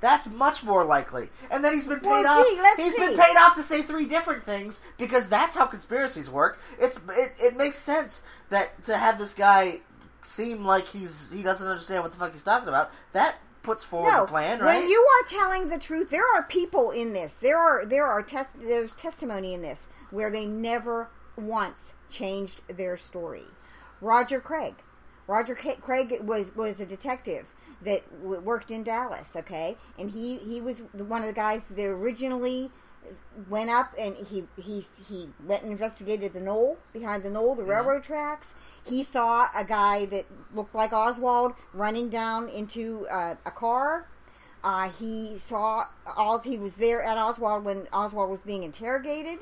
That's 0.00 0.30
much 0.30 0.62
more 0.62 0.84
likely, 0.84 1.28
and 1.50 1.64
then 1.64 1.72
he's 1.74 1.88
been 1.88 1.98
paid 2.00 2.08
Well, 2.08 2.40
off. 2.40 2.46
gee, 2.46 2.56
let's 2.60 2.80
He's 2.82 2.94
see. 2.94 3.00
been 3.00 3.18
paid 3.18 3.36
off 3.36 3.56
to 3.56 3.62
say 3.62 3.82
three 3.82 4.06
different 4.06 4.44
things 4.44 4.80
because 4.96 5.28
that's 5.28 5.56
how 5.56 5.66
conspiracies 5.66 6.30
work. 6.30 6.60
It's 6.78 6.96
it, 7.10 7.34
it 7.40 7.56
makes 7.56 7.78
sense 7.78 8.22
that 8.50 8.84
to 8.84 8.96
have 8.96 9.18
this 9.18 9.34
guy 9.34 9.80
seem 10.20 10.64
like 10.64 10.86
he's 10.86 11.32
he 11.32 11.42
doesn't 11.42 11.66
understand 11.66 12.02
what 12.04 12.12
the 12.12 12.18
fuck 12.18 12.32
he's 12.32 12.44
talking 12.44 12.68
about. 12.68 12.92
That 13.12 13.38
puts 13.62 13.82
forward 13.82 14.12
no, 14.12 14.22
the 14.22 14.28
plan, 14.28 14.60
right? 14.60 14.80
when 14.80 14.88
you 14.88 15.04
are 15.04 15.28
telling 15.28 15.68
the 15.68 15.78
truth, 15.78 16.10
there 16.10 16.24
are 16.36 16.44
people 16.44 16.90
in 16.92 17.12
this. 17.12 17.34
There 17.34 17.58
are 17.58 17.84
there 17.84 18.06
are 18.06 18.22
test 18.22 18.50
there's 18.60 18.94
testimony 18.94 19.52
in 19.52 19.62
this 19.62 19.88
where 20.10 20.30
they 20.30 20.46
never 20.46 21.08
once 21.36 21.92
changed 22.08 22.60
their 22.68 22.96
story. 22.96 23.44
Roger 24.00 24.38
Craig, 24.40 24.76
Roger 25.26 25.56
Craig 25.56 26.18
was 26.22 26.54
was 26.54 26.78
a 26.78 26.86
detective 26.86 27.46
that 27.82 28.02
w- 28.22 28.40
worked 28.40 28.70
in 28.70 28.82
Dallas. 28.82 29.34
Okay, 29.36 29.76
and 29.98 30.10
he 30.10 30.36
he 30.36 30.60
was 30.60 30.82
one 30.92 31.22
of 31.22 31.26
the 31.26 31.32
guys 31.34 31.62
that 31.70 31.86
originally 31.86 32.70
went 33.48 33.70
up 33.70 33.94
and 33.98 34.16
he 34.26 34.44
he 34.56 34.84
he 35.08 35.28
went 35.44 35.62
and 35.62 35.72
investigated 35.72 36.32
the 36.32 36.40
knoll 36.40 36.78
behind 36.92 37.22
the 37.22 37.30
knoll, 37.30 37.54
the 37.54 37.64
railroad 37.64 38.02
tracks. 38.02 38.54
He 38.84 39.02
saw 39.04 39.48
a 39.56 39.64
guy 39.64 40.06
that 40.06 40.26
looked 40.54 40.74
like 40.74 40.92
Oswald 40.92 41.54
running 41.72 42.08
down 42.08 42.48
into 42.48 43.06
uh, 43.10 43.36
a 43.44 43.50
car. 43.50 44.06
Uh, 44.62 44.90
he 44.90 45.38
saw 45.38 45.84
Os. 46.06 46.44
He 46.44 46.58
was 46.58 46.74
there 46.74 47.02
at 47.02 47.16
Oswald 47.16 47.64
when 47.64 47.86
Oswald 47.92 48.30
was 48.30 48.42
being 48.42 48.62
interrogated. 48.62 49.38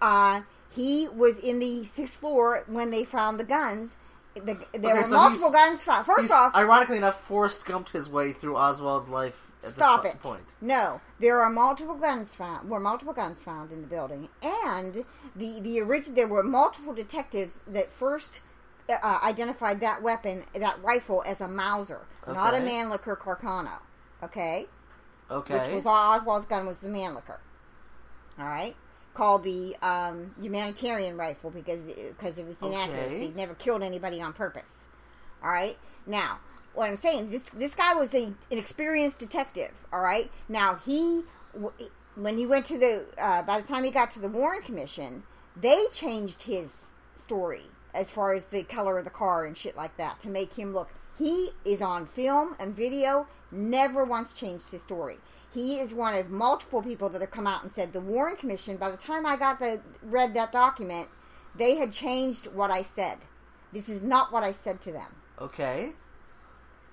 Uh, 0.00 0.42
he 0.70 1.08
was 1.08 1.38
in 1.38 1.58
the 1.58 1.84
sixth 1.84 2.16
floor 2.16 2.64
when 2.66 2.90
they 2.90 3.04
found 3.04 3.40
the 3.40 3.44
guns. 3.44 3.96
The, 4.34 4.40
there 4.44 4.58
Okay, 4.74 4.92
were 4.94 5.04
so 5.04 5.14
multiple 5.16 5.50
guns 5.52 5.82
found. 5.84 6.06
First 6.06 6.32
off, 6.32 6.54
ironically 6.54 6.96
enough, 6.96 7.20
Forrest 7.20 7.64
gumped 7.64 7.90
his 7.90 8.08
way 8.08 8.32
through 8.32 8.56
Oswald's 8.56 9.08
life. 9.08 9.48
At 9.64 9.72
Stop 9.72 10.04
it! 10.06 10.20
Point. 10.20 10.42
No, 10.60 11.00
there 11.20 11.40
are 11.40 11.48
multiple 11.50 11.94
guns 11.94 12.34
found. 12.34 12.68
Were 12.68 12.80
multiple 12.80 13.12
guns 13.14 13.40
found 13.40 13.70
in 13.70 13.80
the 13.82 13.86
building, 13.86 14.28
and 14.42 15.04
the 15.36 15.60
the 15.60 15.80
original. 15.80 16.16
There 16.16 16.26
were 16.26 16.42
multiple 16.42 16.92
detectives 16.92 17.60
that 17.68 17.92
first 17.92 18.40
uh, 18.88 19.20
identified 19.22 19.80
that 19.80 20.02
weapon, 20.02 20.44
that 20.54 20.82
rifle, 20.82 21.22
as 21.26 21.40
a 21.40 21.46
Mauser, 21.46 22.00
not 22.26 22.54
a 22.54 22.56
Okay. 22.56 22.66
Mannlicher 22.68 23.16
Carcano. 23.16 23.78
Okay, 24.22 24.66
Okay. 25.30 25.58
which 25.58 25.68
was 25.72 25.86
Oswald's 25.86 26.46
gun 26.46 26.66
was 26.66 26.78
the 26.78 26.88
Mannlicher. 26.88 27.38
All 28.38 28.46
right, 28.46 28.74
called 29.14 29.44
the 29.44 29.76
um, 29.82 30.34
humanitarian 30.40 31.16
rifle 31.16 31.50
because 31.50 31.82
because 31.82 32.38
of 32.38 32.48
its 32.48 32.62
inaccuracy. 32.62 33.16
Okay. 33.16 33.24
It 33.26 33.36
never 33.36 33.54
killed 33.54 33.82
anybody 33.82 34.20
on 34.20 34.32
purpose. 34.32 34.84
All 35.42 35.50
right. 35.50 35.76
Now, 36.06 36.38
what 36.74 36.88
I'm 36.88 36.96
saying 36.96 37.30
this 37.30 37.48
this 37.50 37.74
guy 37.74 37.94
was 37.94 38.14
a, 38.14 38.24
an 38.24 38.58
experienced 38.58 39.18
detective. 39.18 39.72
All 39.92 40.00
right. 40.00 40.30
Now 40.48 40.80
he 40.84 41.22
when 42.14 42.38
he 42.38 42.46
went 42.46 42.66
to 42.66 42.78
the 42.78 43.04
uh, 43.18 43.42
by 43.42 43.60
the 43.60 43.68
time 43.68 43.84
he 43.84 43.90
got 43.90 44.10
to 44.12 44.20
the 44.20 44.28
Warren 44.28 44.62
Commission, 44.62 45.24
they 45.56 45.84
changed 45.92 46.42
his 46.42 46.90
story 47.14 47.62
as 47.94 48.10
far 48.10 48.34
as 48.34 48.46
the 48.46 48.62
color 48.62 48.98
of 48.98 49.04
the 49.04 49.10
car 49.10 49.44
and 49.44 49.56
shit 49.56 49.76
like 49.76 49.96
that 49.98 50.20
to 50.20 50.28
make 50.28 50.54
him 50.54 50.72
look. 50.72 50.88
He 51.18 51.50
is 51.64 51.82
on 51.82 52.06
film 52.06 52.56
and 52.58 52.74
video. 52.74 53.26
Never 53.50 54.04
once 54.04 54.32
changed 54.32 54.70
his 54.70 54.82
story. 54.82 55.18
He 55.52 55.78
is 55.80 55.92
one 55.92 56.14
of 56.14 56.30
multiple 56.30 56.82
people 56.82 57.08
that 57.10 57.20
have 57.20 57.30
come 57.30 57.46
out 57.46 57.62
and 57.62 57.70
said 57.70 57.92
the 57.92 58.00
Warren 58.00 58.36
Commission. 58.36 58.76
By 58.78 58.90
the 58.90 58.96
time 58.96 59.26
I 59.26 59.36
got 59.36 59.58
the 59.58 59.80
read 60.02 60.34
that 60.34 60.50
document, 60.52 61.08
they 61.54 61.76
had 61.76 61.92
changed 61.92 62.46
what 62.48 62.70
I 62.70 62.82
said. 62.82 63.18
This 63.72 63.88
is 63.88 64.02
not 64.02 64.32
what 64.32 64.42
I 64.42 64.52
said 64.52 64.80
to 64.82 64.92
them. 64.92 65.14
okay. 65.38 65.92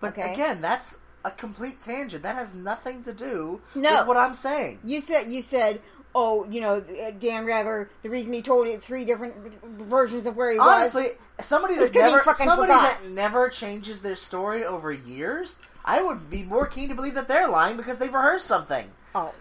But 0.01 0.17
Okay. 0.17 0.33
again, 0.33 0.61
that's 0.61 0.99
a 1.25 1.31
complete 1.31 1.81
tangent. 1.81 2.23
That 2.23 2.35
has 2.35 2.55
nothing 2.55 3.03
to 3.03 3.11
do 3.11 3.59
No. 3.75 3.97
with 3.99 4.07
what 4.07 4.15
I'm 4.17 4.33
saying. 4.33 4.79
You 4.83 5.01
said 5.01 5.27
you 5.27 5.41
said, 5.41 5.81
oh, 6.15 6.45
you 6.49 6.61
know, 6.61 6.79
Dan 7.19 7.45
Rather. 7.45 7.89
The 8.01 8.09
reason 8.09 8.31
he 8.31 8.41
told 8.41 8.67
you 8.69 8.77
three 8.77 9.03
different 9.03 9.35
versions 9.81 10.25
of 10.25 10.37
where 10.37 10.51
he 10.51 10.57
Honestly, 10.57 11.01
was. 11.01 11.11
Honestly, 11.11 11.45
somebody 11.45 11.75
that 11.75 11.93
never 11.93 12.23
somebody 12.23 12.71
forgot. 12.71 13.01
that 13.01 13.09
never 13.09 13.49
changes 13.49 14.01
their 14.01 14.15
story 14.15 14.63
over 14.63 14.91
years, 14.93 15.57
I 15.85 16.01
would 16.01 16.29
be 16.29 16.43
more 16.43 16.67
keen 16.67 16.89
to 16.89 16.95
believe 16.95 17.15
that 17.15 17.27
they're 17.27 17.47
lying 17.47 17.77
because 17.77 17.97
they've 17.97 18.13
rehearsed 18.13 18.45
something. 18.47 18.91
Oh, 19.15 19.33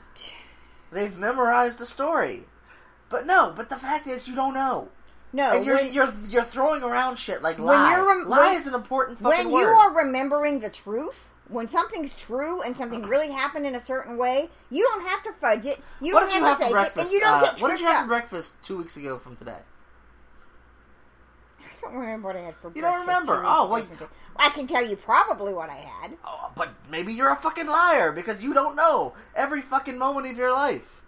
They've 0.91 1.15
memorized 1.17 1.79
the 1.79 1.87
story. 1.87 2.45
But 3.11 3.27
no, 3.27 3.53
but 3.55 3.69
the 3.69 3.77
fact 3.77 4.07
is 4.07 4.27
you 4.29 4.35
don't 4.35 4.55
know. 4.55 4.89
no. 5.33 5.53
and 5.57 5.65
you're 5.67 5.77
when, 5.77 5.93
you're 5.93 6.13
you're 6.29 6.45
throwing 6.45 6.83
around 6.83 7.17
shit 7.19 7.43
like 7.43 7.59
When 7.59 7.67
lie. 7.67 7.91
you're 7.91 8.07
rem- 8.07 8.29
lie 8.29 8.49
when- 8.49 8.57
is 8.57 8.67
an 8.67 8.75
important 8.75 9.19
fucking 9.19 9.45
when 9.47 9.53
word. 9.53 9.61
you 9.61 9.67
are 9.69 9.95
remembering 9.95 10.61
the 10.61 10.71
truth, 10.71 11.29
when 11.49 11.67
something's 11.67 12.15
true 12.17 12.63
and 12.63 12.75
something 12.77 13.03
really 13.03 13.31
happened 13.31 13.67
in 13.67 13.75
a 13.75 13.81
certain 13.81 14.17
way, 14.17 14.49
you 14.71 14.83
don't 14.85 15.07
have 15.07 15.23
to 15.25 15.33
fudge 15.33 15.67
it. 15.67 15.79
You 16.01 16.13
don't 16.13 16.29
did 16.31 16.37
you 16.39 16.45
have 16.45 16.59
have 16.59 16.69
to 16.69 16.75
for 16.75 16.83
fake 16.85 16.93
it, 16.97 17.01
and 17.01 17.11
you 17.11 17.21
don't 17.21 17.35
Uh, 17.43 17.45
get 17.53 17.61
what 17.61 17.71
did 17.71 17.81
you 17.81 17.87
have 17.87 17.97
up. 17.97 18.03
for 18.03 18.09
breakfast 18.09 18.63
two 18.63 18.77
weeks 18.79 18.97
ago 18.97 19.19
from 19.19 19.37
today? 19.37 19.59
I 21.79 21.91
don't 21.91 22.01
remember 22.01 22.29
what 22.29 22.37
I 22.37 22.41
had 22.41 22.57
for 22.57 22.73
You 22.75 22.83
don't 22.83 23.01
remember? 23.01 23.43
Oh, 23.45 23.69
well. 23.69 23.87
I 24.37 24.51
can 24.51 24.67
tell 24.67 24.85
you 24.87 24.97
probably 24.97 25.53
what 25.53 25.71
I 25.71 25.77
had. 25.77 26.13
Oh, 26.25 26.51
but 26.57 26.71
maybe 26.89 27.13
you're 27.13 27.33
a 27.33 27.37
fucking 27.37 27.67
liar 27.67 28.13
because 28.13 28.43
you 28.43 28.55
don't 28.55 28.77
know 28.77 29.15
every 29.35 29.63
fucking 29.63 29.99
moment 29.99 30.31
of 30.31 30.37
your 30.37 30.53
life 30.53 31.03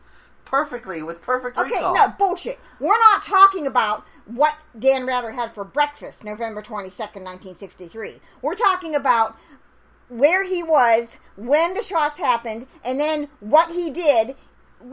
perfectly 0.45 1.01
with 1.03 1.23
perfect 1.23 1.57
Okay, 1.57 1.77
recall. 1.77 1.95
no, 1.95 2.09
bullshit. 2.19 2.59
We're 2.81 2.99
not 2.99 3.23
talking 3.23 3.67
about 3.69 4.05
what 4.27 4.55
Dan 4.77 5.07
Rather 5.07 5.31
had 5.31 5.55
for 5.55 5.63
breakfast 5.65 6.25
November 6.25 6.61
22nd, 6.61 7.23
1963. 7.23 8.21
We're 8.43 8.57
talking 8.57 8.97
about 8.97 9.37
where 10.09 10.45
he 10.45 10.63
was 10.65 11.17
when 11.37 11.75
the 11.75 11.83
shots 11.85 12.19
happened 12.19 12.67
and 12.85 12.99
then 12.99 13.29
what 13.39 13.71
he 13.71 13.91
did 13.91 14.35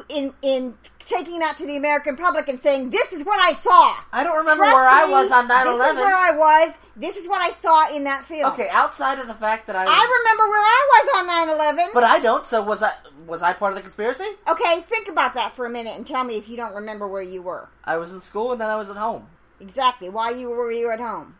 in 0.10 0.34
in 0.41 0.78
taking 1.00 1.39
that 1.39 1.58
to 1.58 1.65
the 1.65 1.78
American 1.78 2.15
public 2.15 2.47
and 2.47 2.60
saying, 2.60 2.89
"This 2.89 3.13
is 3.13 3.23
what 3.23 3.39
I 3.39 3.54
saw." 3.54 3.95
I 4.12 4.23
don't 4.23 4.38
remember 4.38 4.63
Trust 4.63 4.76
where 4.76 4.88
I 4.88 5.06
was 5.06 5.32
on 5.32 5.47
9 5.47 5.67
11. 5.67 5.80
This 5.80 5.89
is 5.89 5.95
where 5.95 6.15
I 6.15 6.32
was. 6.32 6.78
This 6.95 7.17
is 7.17 7.28
what 7.28 7.41
I 7.41 7.52
saw 7.52 7.95
in 7.95 8.04
that 8.06 8.26
field. 8.26 8.54
Okay, 8.54 8.67
outside 8.71 9.19
of 9.19 9.28
the 9.28 9.34
fact 9.34 9.67
that 9.67 9.76
I 9.76 9.86
was. 9.86 9.93
I 9.93 10.19
remember 10.19 10.50
where 10.50 10.62
I 10.62 10.88
was 10.93 11.08
on 11.17 11.86
9/11. 11.88 11.93
But 11.93 12.04
I 12.04 12.19
don't, 12.19 12.45
so 12.45 12.62
was 12.62 12.84
I 12.84 12.93
was 13.26 13.41
I 13.41 13.54
part 13.54 13.73
of 13.73 13.78
the 13.78 13.84
conspiracy? 13.84 14.28
okay, 14.47 14.82
think 14.82 15.08
about 15.08 15.34
that 15.36 15.56
for 15.56 15.65
a 15.65 15.69
minute 15.69 15.95
and 15.95 16.06
tell 16.06 16.23
me 16.23 16.38
if 16.38 16.47
you 16.50 16.58
don't 16.58 16.73
remember 16.73 17.08
where 17.08 17.21
you 17.21 17.41
were. 17.41 17.69
I 17.84 17.97
was 17.97 18.12
in 18.12 18.21
school 18.21 18.52
and 18.52 18.62
then 18.62 18.69
I 18.69 18.76
was 18.76 18.89
at 18.89 18.97
home 18.97 19.28
Exactly. 19.60 20.10
Why 20.10 20.30
you 20.30 20.50
were 20.50 20.71
you 20.71 20.91
at 20.91 21.00
home? 21.00 21.36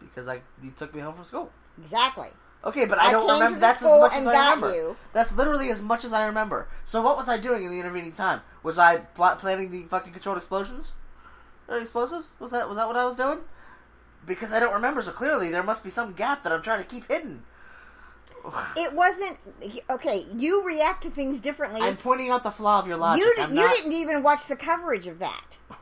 because 0.00 0.28
I 0.28 0.40
you 0.62 0.70
took 0.70 0.94
me 0.94 1.00
home 1.00 1.14
from 1.14 1.24
school. 1.24 1.50
Exactly. 1.82 2.28
Okay, 2.66 2.84
but 2.84 2.98
I, 2.98 3.06
I 3.08 3.12
don't 3.12 3.30
remember. 3.30 3.60
That's 3.60 3.82
as 3.82 4.00
much 4.00 4.12
as 4.14 4.26
I 4.26 4.50
remember. 4.50 4.74
you. 4.74 4.96
That's 5.12 5.36
literally 5.36 5.70
as 5.70 5.80
much 5.80 6.04
as 6.04 6.12
I 6.12 6.26
remember. 6.26 6.66
So 6.84 7.00
what 7.00 7.16
was 7.16 7.28
I 7.28 7.38
doing 7.38 7.62
in 7.64 7.70
the 7.70 7.78
intervening 7.78 8.10
time? 8.12 8.40
Was 8.64 8.76
I 8.76 8.98
pl- 8.98 9.36
planning 9.38 9.70
the 9.70 9.82
fucking 9.84 10.12
controlled 10.12 10.38
explosions? 10.38 10.92
Or 11.68 11.78
explosives? 11.78 12.30
Was 12.40 12.50
that 12.50 12.68
was 12.68 12.76
that 12.76 12.86
what 12.88 12.96
I 12.96 13.04
was 13.04 13.16
doing? 13.16 13.38
Because 14.26 14.52
I 14.52 14.58
don't 14.58 14.74
remember 14.74 15.00
so 15.00 15.12
clearly. 15.12 15.50
There 15.50 15.62
must 15.62 15.84
be 15.84 15.90
some 15.90 16.12
gap 16.12 16.42
that 16.42 16.52
I'm 16.52 16.62
trying 16.62 16.82
to 16.82 16.88
keep 16.88 17.06
hidden. 17.08 17.44
It 18.76 18.92
wasn't 18.92 19.38
okay. 19.90 20.26
You 20.36 20.64
react 20.64 21.02
to 21.04 21.10
things 21.10 21.40
differently. 21.40 21.80
I'm 21.82 21.96
pointing 21.96 22.30
out 22.30 22.42
the 22.44 22.50
flaw 22.50 22.78
of 22.80 22.86
your 22.88 22.96
logic. 22.96 23.24
you 23.24 23.34
I'm 23.38 23.54
you 23.54 23.62
not- 23.62 23.74
didn't 23.76 23.92
even 23.92 24.22
watch 24.22 24.46
the 24.46 24.56
coverage 24.56 25.06
of 25.06 25.18
that. 25.20 25.58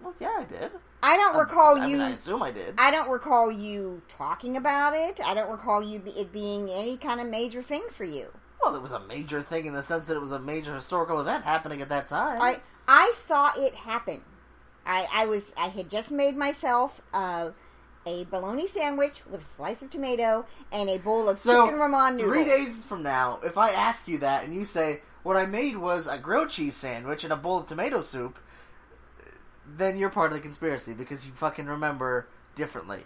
Well, 0.00 0.14
yeah, 0.20 0.36
I 0.38 0.44
did. 0.44 0.70
I 1.02 1.16
don't 1.16 1.36
recall 1.36 1.80
I 1.80 1.86
you. 1.86 1.98
Mean, 1.98 2.06
I 2.06 2.10
assume 2.10 2.42
I 2.42 2.50
did. 2.50 2.74
I 2.78 2.90
don't 2.90 3.10
recall 3.10 3.50
you 3.50 4.02
talking 4.08 4.56
about 4.56 4.94
it. 4.94 5.20
I 5.24 5.34
don't 5.34 5.50
recall 5.50 5.82
you 5.82 6.02
it 6.06 6.32
being 6.32 6.68
any 6.70 6.96
kind 6.96 7.20
of 7.20 7.28
major 7.28 7.62
thing 7.62 7.84
for 7.90 8.04
you. 8.04 8.28
Well, 8.62 8.74
it 8.74 8.82
was 8.82 8.92
a 8.92 9.00
major 9.00 9.42
thing 9.42 9.66
in 9.66 9.74
the 9.74 9.82
sense 9.82 10.06
that 10.06 10.16
it 10.16 10.20
was 10.20 10.32
a 10.32 10.38
major 10.38 10.74
historical 10.74 11.20
event 11.20 11.44
happening 11.44 11.82
at 11.82 11.88
that 11.90 12.06
time. 12.06 12.40
I 12.40 12.60
I 12.88 13.12
saw 13.16 13.52
it 13.56 13.74
happen. 13.74 14.22
I 14.84 15.06
I 15.12 15.26
was 15.26 15.52
I 15.56 15.68
had 15.68 15.90
just 15.90 16.10
made 16.10 16.36
myself 16.36 17.00
uh, 17.12 17.50
a 18.06 18.24
bologna 18.24 18.66
sandwich 18.66 19.22
with 19.30 19.44
a 19.44 19.48
slice 19.48 19.82
of 19.82 19.90
tomato 19.90 20.46
and 20.72 20.88
a 20.88 20.98
bowl 20.98 21.28
of 21.28 21.40
so 21.40 21.66
chicken 21.66 21.78
ramen 21.78 22.16
noodles. 22.16 22.32
three 22.32 22.44
days 22.44 22.82
from 22.84 23.02
now, 23.02 23.38
if 23.44 23.58
I 23.58 23.70
ask 23.70 24.08
you 24.08 24.18
that 24.18 24.44
and 24.44 24.54
you 24.54 24.64
say 24.64 25.02
what 25.22 25.36
I 25.36 25.46
made 25.46 25.76
was 25.76 26.06
a 26.06 26.18
grilled 26.18 26.50
cheese 26.50 26.76
sandwich 26.76 27.24
and 27.24 27.32
a 27.32 27.36
bowl 27.36 27.58
of 27.58 27.66
tomato 27.66 28.00
soup, 28.00 28.38
then 29.76 29.96
you're 29.98 30.10
part 30.10 30.32
of 30.32 30.38
the 30.38 30.42
conspiracy 30.42 30.94
because 30.94 31.26
you 31.26 31.32
fucking 31.32 31.66
remember 31.66 32.26
differently. 32.54 33.02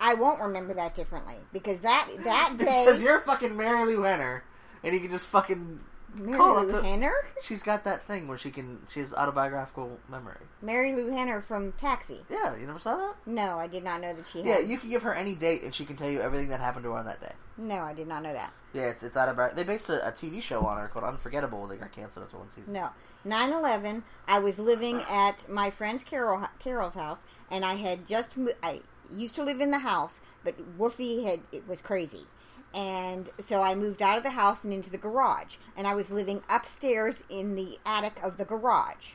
I 0.00 0.14
won't 0.14 0.40
remember 0.40 0.72
that 0.74 0.94
differently 0.94 1.36
because 1.52 1.78
that 1.80 2.08
that 2.24 2.54
day 2.58 2.84
Because 2.86 3.02
you're 3.02 3.20
fucking 3.20 3.50
Marilu 3.50 4.04
Henner, 4.04 4.44
and 4.82 4.94
you 4.94 5.00
can 5.00 5.10
just 5.10 5.26
fucking 5.26 5.80
Mary 6.18 6.36
call 6.36 6.64
Lou 6.64 6.72
the- 6.72 6.82
Henner, 6.82 7.12
She's 7.42 7.62
got 7.62 7.84
that 7.84 8.02
thing 8.06 8.26
where 8.28 8.36
she 8.38 8.50
can. 8.50 8.80
She 8.88 9.00
has 9.00 9.14
autobiographical 9.14 9.98
memory. 10.08 10.36
Marilu 10.64 11.12
Henner 11.12 11.40
from 11.40 11.72
Taxi. 11.72 12.20
Yeah, 12.28 12.56
you 12.56 12.66
never 12.66 12.78
saw 12.78 12.96
that? 12.96 13.14
No, 13.26 13.58
I 13.58 13.66
did 13.66 13.84
not 13.84 14.00
know 14.00 14.12
that 14.14 14.26
she 14.26 14.38
had. 14.38 14.46
Yeah, 14.46 14.58
you 14.58 14.78
can 14.78 14.90
give 14.90 15.02
her 15.02 15.14
any 15.14 15.34
date 15.34 15.62
and 15.62 15.74
she 15.74 15.84
can 15.84 15.96
tell 15.96 16.10
you 16.10 16.20
everything 16.20 16.48
that 16.48 16.60
happened 16.60 16.84
to 16.84 16.90
her 16.92 16.98
on 16.98 17.06
that 17.06 17.20
day. 17.20 17.32
No, 17.56 17.78
I 17.78 17.94
did 17.94 18.08
not 18.08 18.22
know 18.22 18.32
that. 18.32 18.52
Yeah, 18.72 18.88
it's 18.88 19.02
it's 19.02 19.16
autobi. 19.16 19.54
They 19.54 19.64
based 19.64 19.88
a, 19.90 20.06
a 20.06 20.12
TV 20.12 20.40
show 20.42 20.66
on 20.66 20.78
her 20.78 20.88
called 20.88 21.04
Unforgettable. 21.04 21.66
They 21.66 21.76
got 21.76 21.92
canceled 21.92 22.24
after 22.26 22.38
one 22.38 22.50
season. 22.50 22.72
No, 22.72 22.90
9/11. 23.26 24.02
I 24.26 24.38
was 24.38 24.58
living 24.58 25.02
at 25.10 25.48
my 25.48 25.70
friend's 25.70 26.02
Carol 26.02 26.46
Carol's 26.58 26.94
house, 26.94 27.22
and 27.50 27.64
I 27.64 27.74
had 27.74 28.06
just 28.06 28.36
mo- 28.36 28.52
I 28.62 28.80
used 29.12 29.34
to 29.36 29.42
live 29.42 29.60
in 29.60 29.70
the 29.70 29.80
house, 29.80 30.20
but 30.44 30.78
Woofy 30.78 31.24
had 31.24 31.40
it 31.52 31.66
was 31.68 31.80
crazy, 31.82 32.26
and 32.74 33.30
so 33.40 33.62
I 33.62 33.74
moved 33.74 34.02
out 34.02 34.16
of 34.16 34.22
the 34.22 34.30
house 34.30 34.64
and 34.64 34.72
into 34.72 34.90
the 34.90 34.98
garage, 34.98 35.56
and 35.76 35.86
I 35.86 35.94
was 35.94 36.10
living 36.10 36.42
upstairs 36.48 37.24
in 37.28 37.56
the 37.56 37.78
attic 37.84 38.22
of 38.22 38.36
the 38.36 38.44
garage, 38.44 39.14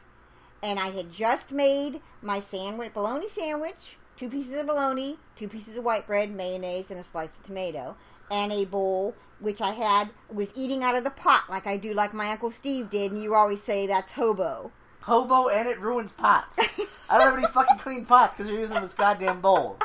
and 0.62 0.80
I 0.80 0.90
had 0.90 1.12
just 1.12 1.52
made 1.52 2.02
my 2.22 2.40
sandwich, 2.40 2.94
bologna 2.94 3.30
sandwich, 3.30 3.98
two 4.18 4.30
pieces 4.30 4.56
of 4.56 4.68
bologna, 4.68 5.18
two 5.36 5.48
pieces 5.48 5.78
of 5.78 5.84
white 5.84 6.08
bread, 6.08 6.32
mayonnaise, 6.32 6.92
and 6.92 7.00
a 7.00 7.04
slice 7.04 7.38
of 7.38 7.44
tomato, 7.44 7.96
and 8.30 8.52
a 8.52 8.66
bowl 8.66 9.16
which 9.40 9.62
I 9.62 9.72
had 9.72 10.10
was 10.32 10.50
eating 10.56 10.84
out 10.84 10.96
of 10.96 11.04
the 11.04 11.10
pot 11.10 11.46
like 11.50 11.68
I 11.68 11.78
do, 11.78 11.94
like 11.94 12.14
my 12.14 12.32
uncle 12.32 12.52
Steve 12.52 12.90
did, 12.90 13.12
and 13.12 13.22
you 13.22 13.36
always 13.36 13.62
say 13.62 13.88
that's 13.88 14.14
hobo. 14.14 14.72
Hobo 15.02 15.50
and 15.50 15.70
it 15.70 15.80
ruins 15.80 16.12
pots. 16.12 16.60
I 17.10 17.18
don't 17.18 17.28
have 17.28 17.38
any 17.38 17.48
fucking 17.48 17.78
clean 17.78 18.06
pots 18.06 18.36
because 18.36 18.50
you're 18.50 18.60
using 18.60 18.76
them 18.76 18.84
as 18.84 18.96
goddamn 18.96 19.40
bowls. 19.40 19.80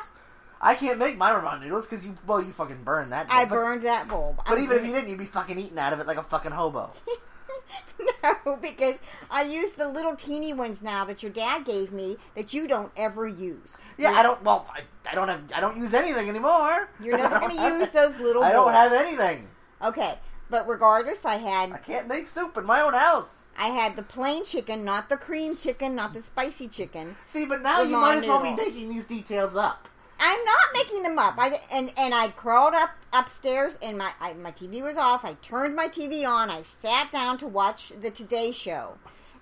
I 0.61 0.75
can't 0.75 0.99
make 0.99 1.17
my 1.17 1.31
ramen 1.31 1.63
noodles 1.63 1.87
because 1.87 2.05
you 2.07 2.17
well 2.27 2.43
you 2.43 2.53
fucking 2.53 2.83
burned 2.85 3.13
that. 3.13 3.27
I 3.31 3.47
burned 3.47 3.85
that 3.87 4.09
bowl. 4.09 4.37
But 4.37 4.59
I 4.59 4.63
even 4.63 4.79
if 4.79 4.85
you 4.85 4.93
didn't, 4.93 5.09
you'd 5.09 5.19
be 5.19 5.25
fucking 5.25 5.59
eating 5.59 5.79
out 5.79 5.93
of 5.93 6.01
it 6.01 6.07
like 6.07 6.19
a 6.19 6.23
fucking 6.23 6.53
hobo. 6.53 6.91
no, 8.23 8.57
because 8.57 8.97
I 9.31 9.45
use 9.45 9.73
the 9.73 9.89
little 9.89 10.17
teeny 10.17 10.53
ones 10.53 10.83
now 10.83 11.05
that 11.07 11.23
your 11.23 11.33
dad 11.33 11.65
gave 11.65 11.93
me 11.93 12.17
that 12.35 12.53
you 12.53 12.69
don't 12.69 12.93
ever 12.97 13.27
use. 13.27 13.77
Yeah, 13.97 14.13
I 14.13 14.23
don't. 14.23 14.43
Well, 14.43 14.67
I, 14.75 14.83
I 15.11 15.15
don't 15.15 15.29
have. 15.29 15.43
I 15.55 15.61
don't 15.61 15.77
use 15.77 15.95
anything 15.95 16.29
anymore. 16.29 16.89
You're 17.03 17.17
never 17.17 17.41
going 17.41 17.57
to 17.57 17.63
use 17.63 17.91
those 17.91 18.19
little. 18.19 18.43
I 18.43 18.53
don't 18.53 18.73
have 18.73 18.93
anything. 18.93 19.49
Okay, 19.83 20.19
but 20.51 20.69
regardless, 20.69 21.25
I 21.25 21.37
had. 21.37 21.73
I 21.73 21.79
can't 21.79 22.09
make 22.09 22.27
soup 22.27 22.57
in 22.57 22.67
my 22.67 22.83
own 22.83 22.95
house. 22.95 23.47
I 23.59 23.69
had 23.69 23.97
the 23.97 24.03
plain 24.03 24.45
chicken, 24.45 24.85
not 24.85 25.09
the 25.09 25.17
cream 25.17 25.57
chicken, 25.57 25.95
not 25.95 26.15
the 26.15 26.23
spicy 26.23 26.69
chicken. 26.69 27.17
See, 27.27 27.45
but 27.47 27.63
now 27.63 27.83
you 27.83 27.97
might 27.97 28.19
as 28.19 28.27
well 28.27 28.43
be 28.43 28.51
noodles. 28.51 28.69
making 28.69 28.89
these 28.89 29.07
details 29.07 29.57
up. 29.57 29.89
I'm 30.21 30.45
not 30.45 30.59
making 30.75 31.03
them 31.03 31.19
up. 31.19 31.35
I 31.39 31.61
and 31.73 31.93
and 31.97 32.15
I 32.15 32.29
crawled 32.29 32.75
up 32.75 32.91
upstairs 33.13 33.79
and 33.83 33.97
my 33.99 34.13
I, 34.21 34.35
my 34.35 34.53
TV 34.53 34.83
was 34.83 34.97
off. 34.97 35.25
I 35.25 35.35
turned 35.35 35.75
my 35.75 35.89
TV 35.89 36.29
on. 36.29 36.51
I 36.51 36.63
sat 36.63 37.11
down 37.11 37.39
to 37.39 37.47
watch 37.47 37.89
the 38.01 38.11
Today 38.11 38.53
Show, 38.53 38.99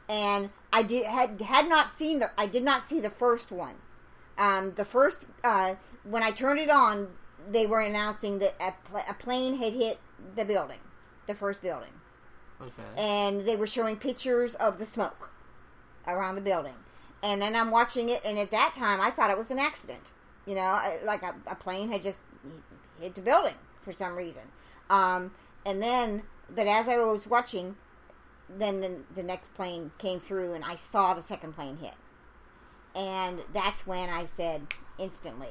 and 0.09 0.51
I 0.73 0.83
did 0.85 1.05
had 1.07 1.41
had 1.41 1.69
not 1.69 1.93
seen 1.93 2.21
the 2.21 2.31
I 2.39 2.47
did 2.47 2.63
not 2.63 2.85
see 2.87 3.01
the 3.01 3.11
first 3.11 3.51
one. 3.51 3.75
Um, 4.39 4.73
the 4.75 4.85
first 4.85 5.25
uh, 5.43 5.75
when 6.05 6.23
I 6.23 6.31
turned 6.31 6.61
it 6.61 6.71
on, 6.71 7.09
they 7.51 7.67
were 7.67 7.81
announcing 7.81 8.39
that 8.39 8.55
a, 8.61 8.73
pl- 8.89 9.05
a 9.09 9.15
plane 9.15 9.59
had 9.59 9.73
hit 9.73 9.99
the 10.37 10.45
building, 10.45 10.79
the 11.27 11.35
first 11.35 11.61
building 11.61 11.91
Okay. 12.61 12.83
and 12.97 13.47
they 13.47 13.57
were 13.57 13.67
showing 13.67 13.97
pictures 13.97 14.55
of 14.57 14.79
the 14.79 14.87
smoke 14.87 15.31
around 16.07 16.35
the 16.37 16.41
building. 16.41 16.75
And 17.23 17.43
then 17.43 17.55
I'm 17.57 17.71
watching 17.73 18.09
it, 18.09 18.21
and 18.25 18.39
at 18.39 18.51
that 18.53 18.75
time, 18.75 19.01
I 19.01 19.11
thought 19.11 19.31
it 19.31 19.39
was 19.39 19.51
an 19.51 19.59
accident. 19.59 20.13
You 20.49 20.55
know, 20.55 20.63
I- 20.63 20.99
like 21.05 21.23
a, 21.23 21.35
a 21.47 21.55
plane 21.55 21.93
had 21.93 22.03
just 22.03 22.21
hit 23.01 23.15
the 23.15 23.21
building 23.21 23.55
for 23.83 23.93
some 23.93 24.17
reason. 24.17 24.43
Um, 24.89 25.33
and 25.67 25.83
then, 25.83 26.23
but 26.49 26.67
as 26.67 26.89
I 26.89 26.97
was 26.97 27.27
watching, 27.27 27.77
then 28.49 28.81
the, 28.81 29.01
the 29.15 29.23
next 29.23 29.53
plane 29.55 29.91
came 29.99 30.21
through, 30.21 30.55
and 30.55 30.65
I 30.65 30.77
saw 30.91 31.13
the 31.13 31.23
second 31.23 31.53
plane 31.55 31.77
hit. 31.77 31.95
And 32.95 33.41
that's 33.53 33.87
when 33.87 34.09
I 34.09 34.25
said 34.25 34.63
instantly, 34.99 35.51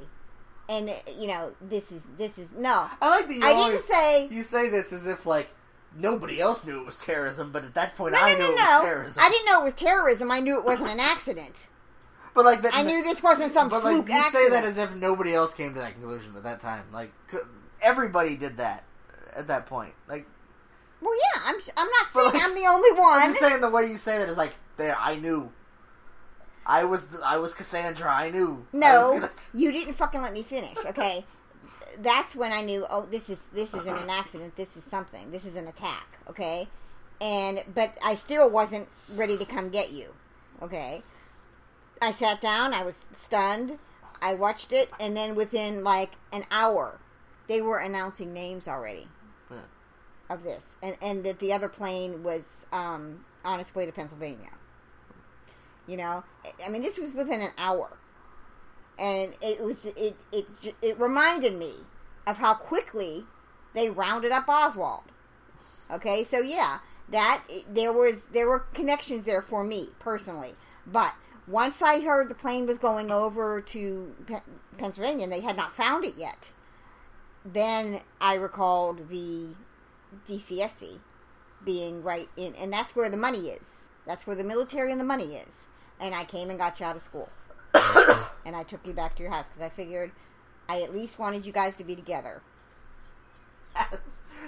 and 0.68 0.92
you 1.18 1.28
know, 1.28 1.54
this 1.62 1.92
is 1.92 2.02
this 2.18 2.38
is 2.38 2.50
no. 2.58 2.90
I 3.00 3.10
like 3.10 3.28
that 3.28 3.34
you 3.36 3.44
I 3.44 3.50
didn't 3.50 3.64
always 3.64 3.84
say 3.84 4.28
you 4.30 4.44
say 4.44 4.70
this 4.70 4.92
as 4.92 5.06
if 5.06 5.26
like 5.26 5.50
nobody 5.96 6.42
else 6.42 6.66
knew 6.66 6.80
it 6.82 6.86
was 6.86 6.98
terrorism, 6.98 7.52
but 7.52 7.64
at 7.64 7.74
that 7.76 7.96
point 7.96 8.14
no, 8.14 8.20
I 8.20 8.34
no, 8.34 8.50
knew 8.50 8.56
no, 8.56 8.64
it 8.64 8.74
was 8.74 8.82
terrorism. 8.82 9.24
I 9.24 9.30
didn't 9.30 9.46
know 9.46 9.62
it 9.62 9.66
was 9.66 9.74
terrorism. 9.76 10.32
I 10.32 10.40
knew 10.40 10.58
it 10.58 10.66
wasn't 10.66 10.90
an 10.90 11.00
accident. 11.00 11.68
But 12.38 12.46
like 12.46 12.62
that, 12.62 12.76
I 12.76 12.84
knew 12.84 13.02
this 13.02 13.24
wasn't 13.24 13.52
some 13.52 13.68
But 13.68 13.82
fluke 13.82 14.08
like 14.08 14.10
you 14.10 14.14
accident. 14.24 14.46
say 14.46 14.50
that 14.52 14.64
as 14.64 14.78
if 14.78 14.94
nobody 14.94 15.34
else 15.34 15.56
came 15.56 15.74
to 15.74 15.80
that 15.80 15.94
conclusion 15.94 16.36
at 16.38 16.44
that 16.44 16.60
time. 16.60 16.84
Like, 16.94 17.12
everybody 17.82 18.38
did 18.38 18.58
that 18.58 18.84
at 19.36 19.48
that 19.48 19.66
point. 19.66 19.96
Like, 20.08 20.28
Well, 21.02 21.16
yeah, 21.16 21.42
I'm. 21.46 21.56
I'm 21.76 21.88
not 21.90 22.14
saying 22.14 22.34
like, 22.36 22.44
I'm 22.44 22.54
the 22.54 22.68
only 22.68 22.92
one. 22.92 23.02
I'm 23.20 23.30
just 23.32 23.40
saying 23.40 23.60
the 23.60 23.72
way 23.72 23.88
you 23.88 23.98
say 23.98 24.20
that 24.20 24.30
is 24.30 24.38
like, 24.38 24.54
there, 24.78 24.96
I 25.00 25.16
knew. 25.16 25.52
I 26.64 26.84
was 26.84 27.08
the, 27.08 27.22
I 27.26 27.38
was 27.38 27.56
Cassandra. 27.56 28.08
I 28.14 28.30
knew. 28.30 28.68
No, 28.72 29.14
was 29.14 29.20
gonna- 29.20 29.32
you 29.56 29.72
didn't 29.72 29.96
fucking 29.96 30.22
let 30.22 30.32
me 30.34 30.44
finish. 30.44 30.78
Okay, 30.86 31.26
that's 32.04 32.36
when 32.36 32.52
I 32.54 32.62
knew. 32.62 32.86
Oh, 32.88 33.08
this 33.10 33.32
is 33.32 33.42
this 33.52 33.74
isn't 33.74 33.98
an 33.98 34.12
accident. 34.12 34.56
This 34.58 34.78
is 34.78 34.84
something. 34.84 35.32
This 35.32 35.44
is 35.44 35.56
an 35.56 35.68
attack. 35.68 36.20
Okay, 36.30 36.68
and 37.20 37.64
but 37.74 37.98
I 38.06 38.14
still 38.14 38.48
wasn't 38.48 38.90
ready 39.16 39.40
to 39.40 39.46
come 39.46 39.70
get 39.70 39.90
you. 39.92 40.14
Okay, 40.62 41.02
I 42.02 42.12
sat 42.12 42.42
down. 42.42 42.74
I 42.74 42.84
was 42.84 43.08
stunned. 43.14 43.80
I 44.22 44.34
watched 44.34 44.72
it, 44.72 44.90
and 45.00 45.16
then 45.16 45.36
within 45.36 45.84
like 45.84 46.12
an 46.32 46.46
hour, 46.50 47.00
they 47.48 47.62
were 47.62 47.78
announcing 47.80 48.34
names 48.34 48.68
already 48.68 49.08
Yeah. 49.52 49.58
of 50.30 50.44
this, 50.44 50.76
and 50.82 50.98
and 51.02 51.24
that 51.24 51.40
the 51.40 51.54
other 51.54 51.70
plane 51.70 52.24
was 52.24 52.66
um, 52.72 53.26
on 53.46 53.60
its 53.60 53.74
way 53.76 53.86
to 53.86 53.92
Pennsylvania. 53.92 54.50
You 55.88 55.98
know, 55.98 56.24
I- 56.66 56.70
mean, 56.70 56.82
this 56.82 56.98
was 56.98 57.14
within 57.14 57.42
an 57.42 57.52
hour, 57.58 57.98
and 58.98 59.34
it 59.42 59.62
was 59.62 59.86
it 59.86 60.16
it 60.32 60.48
it 60.82 61.00
reminded 61.00 61.54
me 61.56 61.76
of 62.26 62.38
how 62.40 62.56
quickly 62.56 63.26
they 63.74 63.90
rounded 63.90 64.32
up 64.32 64.50
Oswald. 64.50 65.04
Okay, 65.92 66.24
so 66.24 66.40
yeah, 66.40 66.80
that 67.10 67.44
there 67.70 67.94
was 67.94 68.26
there 68.34 68.48
were 68.48 68.60
connections 68.74 69.26
there 69.26 69.42
for 69.44 69.64
me 69.64 69.90
personally, 70.00 70.56
but 70.86 71.14
once 71.48 71.82
I 71.82 72.02
heard 72.02 72.28
the 72.30 72.36
plane 72.36 72.68
was 72.68 72.78
going 72.78 73.10
over 73.12 73.62
to 73.62 74.16
Pennsylvania 74.78 75.24
and 75.24 75.32
they 75.32 75.42
had 75.42 75.56
not 75.56 75.74
found 75.74 76.04
it 76.04 76.16
yet, 76.18 76.52
then 77.46 78.02
I 78.20 78.36
recalled 78.36 79.10
the 79.10 79.48
DCSC 80.28 81.00
being 81.64 82.04
right 82.04 82.30
in, 82.36 82.54
and 82.56 82.72
that's 82.72 82.96
where 82.96 83.10
the 83.10 83.18
money 83.18 83.50
is. 83.50 83.88
That's 84.06 84.28
where 84.28 84.36
the 84.36 84.44
military 84.44 84.92
and 84.92 85.00
the 85.00 85.06
money 85.06 85.36
is. 85.36 85.68
And 86.00 86.14
I 86.14 86.26
came 86.26 86.50
and 86.50 86.60
got 86.60 86.80
you 86.80 86.86
out 86.86 86.96
of 86.96 87.02
school, 87.02 87.30
and 88.46 88.56
I 88.56 88.64
took 88.64 88.86
you 88.86 88.94
back 88.94 89.16
to 89.16 89.24
your 89.24 89.32
house 89.32 89.48
because 89.48 89.62
I 89.62 89.70
figured 89.70 90.12
I 90.70 90.82
at 90.82 90.94
least 90.94 91.18
wanted 91.18 91.46
you 91.46 91.52
guys 91.52 91.76
to 91.78 91.84
be 91.84 91.96
together. 91.96 92.42
as 93.76 94.00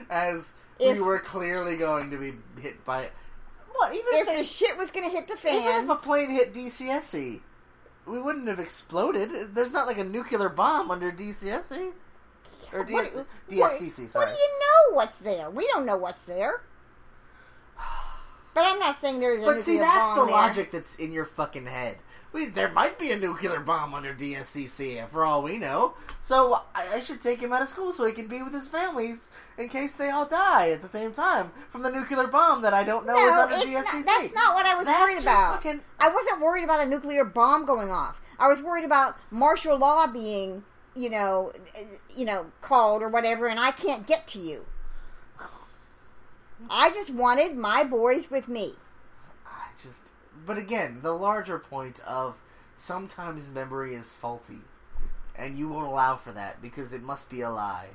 as 0.09 0.53
If- 0.79 0.95
we 0.95 1.01
were 1.01 1.19
clearly 1.19 1.77
going 1.77 2.11
to 2.11 2.17
be 2.17 2.33
hit 2.61 2.85
by 2.85 3.03
it. 3.03 3.13
What 3.75 3.93
even 3.93 4.07
If 4.13 4.27
if, 4.27 4.37
the 4.37 4.43
shit 4.43 4.77
was 4.77 4.91
going 4.91 5.09
to 5.09 5.15
hit 5.15 5.27
the 5.27 5.33
even 5.47 5.83
if 5.85 5.89
a 5.89 5.95
plane 5.95 6.29
hit 6.29 6.53
DCSC, 6.53 7.39
we 8.05 8.19
wouldn't 8.19 8.47
have 8.47 8.59
exploded. 8.59 9.53
There's 9.55 9.71
not 9.71 9.87
like 9.87 9.97
a 9.97 10.03
nuclear 10.03 10.49
bomb 10.49 10.91
under 10.91 11.11
DCSC 11.11 11.91
or 12.73 12.83
DS, 12.83 13.15
what, 13.15 13.27
DSCC. 13.49 14.09
Sorry. 14.09 14.25
what 14.25 14.33
do 14.33 14.39
you 14.39 14.59
know 14.59 14.95
what's 14.95 15.19
there? 15.19 15.49
We 15.49 15.67
don't 15.67 15.85
know 15.85 15.97
what's 15.97 16.25
there. 16.25 16.61
But 18.53 18.65
I'm 18.65 18.79
not 18.79 18.99
saying 18.99 19.19
there's 19.19 19.41
a 19.41 19.45
But 19.45 19.61
see, 19.61 19.77
that's 19.77 20.15
the 20.15 20.25
there. 20.25 20.33
logic 20.33 20.71
that's 20.71 20.95
in 20.97 21.11
your 21.13 21.25
fucking 21.25 21.65
head. 21.65 21.97
We, 22.31 22.45
there 22.45 22.69
might 22.71 22.99
be 22.99 23.11
a 23.11 23.17
nuclear 23.17 23.59
bomb 23.59 23.95
under 23.95 24.13
DSCC, 24.13 25.09
for 25.09 25.25
all 25.25 25.41
we 25.41 25.57
know. 25.57 25.95
So 26.21 26.53
I, 26.75 26.95
I 26.95 26.99
should 27.01 27.21
take 27.21 27.41
him 27.41 27.51
out 27.51 27.63
of 27.63 27.69
school 27.69 27.91
so 27.91 28.05
he 28.05 28.13
can 28.13 28.27
be 28.27 28.43
with 28.43 28.53
his 28.53 28.67
families 28.67 29.31
in 29.57 29.67
case 29.67 29.95
they 29.95 30.09
all 30.11 30.27
die 30.27 30.69
at 30.69 30.81
the 30.83 30.87
same 30.87 31.11
time 31.11 31.51
from 31.71 31.81
the 31.81 31.89
nuclear 31.89 32.27
bomb 32.27 32.61
that 32.61 32.73
I 32.73 32.83
don't 32.83 33.07
know 33.07 33.15
is 33.15 33.35
No, 33.35 33.41
under 33.41 33.55
it's 33.55 33.65
DSCC. 33.65 34.05
not, 34.05 34.05
that's 34.05 34.33
not 34.35 34.53
what 34.55 34.65
I 34.67 34.75
was 34.75 34.85
That's 34.85 35.01
worried 35.01 35.21
about. 35.23 35.55
fucking- 35.63 35.81
I 35.99 36.09
wasn't 36.13 36.39
worried 36.41 36.63
about 36.63 36.81
a 36.81 36.85
nuclear 36.85 37.25
bomb 37.25 37.65
going 37.65 37.89
off. 37.91 38.21
I 38.37 38.47
was 38.47 38.61
worried 38.61 38.85
about 38.85 39.17
martial 39.31 39.77
law 39.77 40.05
being, 40.05 40.63
you 40.95 41.09
know, 41.09 41.51
you 42.15 42.25
know, 42.25 42.45
called 42.61 43.01
or 43.01 43.09
whatever, 43.09 43.47
and 43.47 43.59
I 43.59 43.71
can't 43.71 44.05
get 44.05 44.27
to 44.27 44.39
you. 44.39 44.65
I 46.69 46.89
just 46.91 47.09
wanted 47.13 47.55
my 47.55 47.83
boys 47.83 48.29
with 48.29 48.47
me. 48.47 48.73
I 49.45 49.67
just. 49.81 50.03
But 50.45 50.57
again, 50.57 50.99
the 51.01 51.11
larger 51.11 51.59
point 51.59 51.99
of 52.05 52.35
sometimes 52.75 53.49
memory 53.49 53.93
is 53.95 54.13
faulty, 54.13 54.59
and 55.35 55.57
you 55.57 55.69
won't 55.69 55.87
allow 55.87 56.15
for 56.15 56.31
that 56.31 56.61
because 56.61 56.93
it 56.93 57.01
must 57.01 57.29
be 57.29 57.41
a 57.41 57.49
lie, 57.49 57.89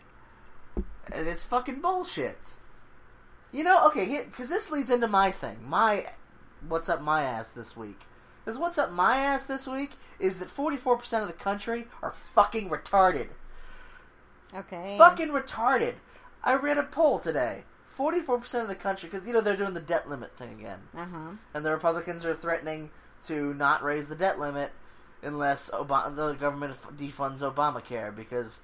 and 0.76 1.28
it's 1.28 1.44
fucking 1.44 1.80
bullshit. 1.80 2.54
You 3.52 3.64
know, 3.64 3.86
okay, 3.86 4.24
because 4.24 4.48
this 4.48 4.70
leads 4.70 4.90
into 4.90 5.08
my 5.08 5.30
thing. 5.30 5.58
My 5.66 6.06
what's 6.68 6.88
up 6.88 7.00
my 7.02 7.22
ass 7.22 7.52
this 7.52 7.76
week. 7.76 8.00
Because 8.44 8.58
what's 8.58 8.78
up 8.78 8.92
my 8.92 9.16
ass 9.16 9.44
this 9.46 9.66
week 9.66 9.92
is 10.18 10.38
that 10.38 10.50
forty 10.50 10.76
four 10.76 10.98
percent 10.98 11.22
of 11.22 11.28
the 11.28 11.34
country 11.34 11.86
are 12.02 12.14
fucking 12.34 12.68
retarded. 12.68 13.28
Okay. 14.54 14.96
Fucking 14.98 15.28
retarded. 15.28 15.94
I 16.42 16.56
read 16.56 16.78
a 16.78 16.82
poll 16.82 17.20
today. 17.20 17.64
Forty 17.96 18.20
four 18.20 18.38
percent 18.38 18.62
of 18.62 18.68
the 18.68 18.74
country, 18.74 19.08
because 19.10 19.26
you 19.26 19.32
know 19.32 19.40
they're 19.40 19.56
doing 19.56 19.74
the 19.74 19.80
debt 19.80 20.08
limit 20.08 20.36
thing 20.36 20.52
again 20.58 20.80
Uh 20.96 21.04
huh. 21.04 21.30
and 21.54 21.64
the 21.64 21.70
Republicans 21.70 22.24
are 22.24 22.34
threatening 22.34 22.90
to 23.26 23.54
not 23.54 23.82
raise 23.82 24.08
the 24.08 24.16
debt 24.16 24.38
limit 24.38 24.72
unless 25.22 25.70
Obama, 25.70 26.14
the 26.14 26.32
government 26.34 26.74
defunds 26.96 27.40
Obamacare 27.40 28.14
because 28.14 28.60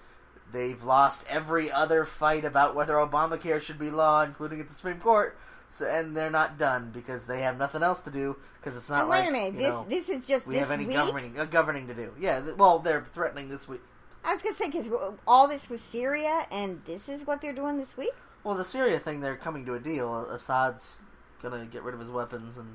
they've 0.52 0.82
lost 0.82 1.24
every 1.28 1.70
other 1.70 2.04
fight 2.04 2.44
about 2.44 2.74
whether 2.74 2.94
Obamacare 2.94 3.62
should 3.62 3.78
be 3.78 3.88
law, 3.90 4.22
including 4.22 4.60
at 4.60 4.68
the 4.68 4.74
Supreme 4.74 4.98
Court. 4.98 5.38
So, 5.72 5.86
and 5.88 6.16
they're 6.16 6.30
not 6.30 6.58
done 6.58 6.90
because 6.92 7.26
they 7.26 7.42
have 7.42 7.56
nothing 7.56 7.82
else 7.84 8.02
to 8.02 8.10
do 8.10 8.36
because 8.60 8.76
it's 8.76 8.90
not 8.90 9.02
And 9.02 9.08
wait 9.10 9.18
like 9.20 9.28
a 9.28 9.32
minute. 9.32 9.56
This 9.56 9.68
know, 9.68 9.86
this 9.88 10.08
is 10.08 10.24
just 10.24 10.44
we 10.46 10.56
have 10.56 10.72
any 10.72 10.84
week. 10.86 10.96
governing 10.96 11.38
uh, 11.38 11.44
governing 11.44 11.86
to 11.86 11.94
do. 11.94 12.12
Yeah, 12.18 12.40
th- 12.40 12.56
well, 12.56 12.80
they're 12.80 13.06
threatening 13.14 13.48
this 13.48 13.68
week. 13.68 13.80
I 14.24 14.32
was 14.32 14.42
gonna 14.42 14.56
say 14.56 14.66
because 14.66 14.90
all 15.28 15.46
this 15.46 15.70
was 15.70 15.80
Syria, 15.80 16.46
and 16.50 16.82
this 16.84 17.08
is 17.08 17.24
what 17.24 17.40
they're 17.40 17.52
doing 17.54 17.78
this 17.78 17.96
week. 17.96 18.10
Well, 18.42 18.54
the 18.54 18.64
Syria 18.64 18.98
thing, 18.98 19.20
they're 19.20 19.36
coming 19.36 19.66
to 19.66 19.74
a 19.74 19.78
deal. 19.78 20.26
Assad's 20.26 21.02
gonna 21.42 21.66
get 21.66 21.82
rid 21.82 21.94
of 21.94 22.00
his 22.00 22.08
weapons, 22.08 22.58
and 22.58 22.68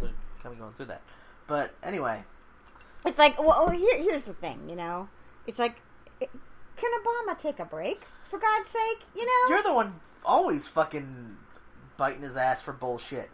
they're 0.00 0.10
kind 0.42 0.52
of 0.54 0.58
going 0.58 0.72
through 0.72 0.86
that. 0.86 1.02
But 1.46 1.74
anyway, 1.82 2.24
It's 3.04 3.18
like, 3.18 3.38
well, 3.38 3.54
oh, 3.56 3.70
here, 3.70 3.98
here's 3.98 4.24
the 4.24 4.34
thing, 4.34 4.68
you 4.68 4.76
know. 4.76 5.08
It's 5.46 5.58
like, 5.58 5.80
can 6.20 6.90
Obama 7.00 7.38
take 7.40 7.58
a 7.58 7.64
break? 7.64 8.02
For 8.30 8.38
God's 8.38 8.68
sake, 8.68 9.00
you 9.14 9.26
know. 9.26 9.54
You're 9.54 9.62
the 9.62 9.74
one 9.74 10.00
always 10.24 10.66
fucking 10.68 11.36
biting 11.96 12.22
his 12.22 12.36
ass 12.36 12.62
for 12.62 12.72
bullshit. 12.72 13.28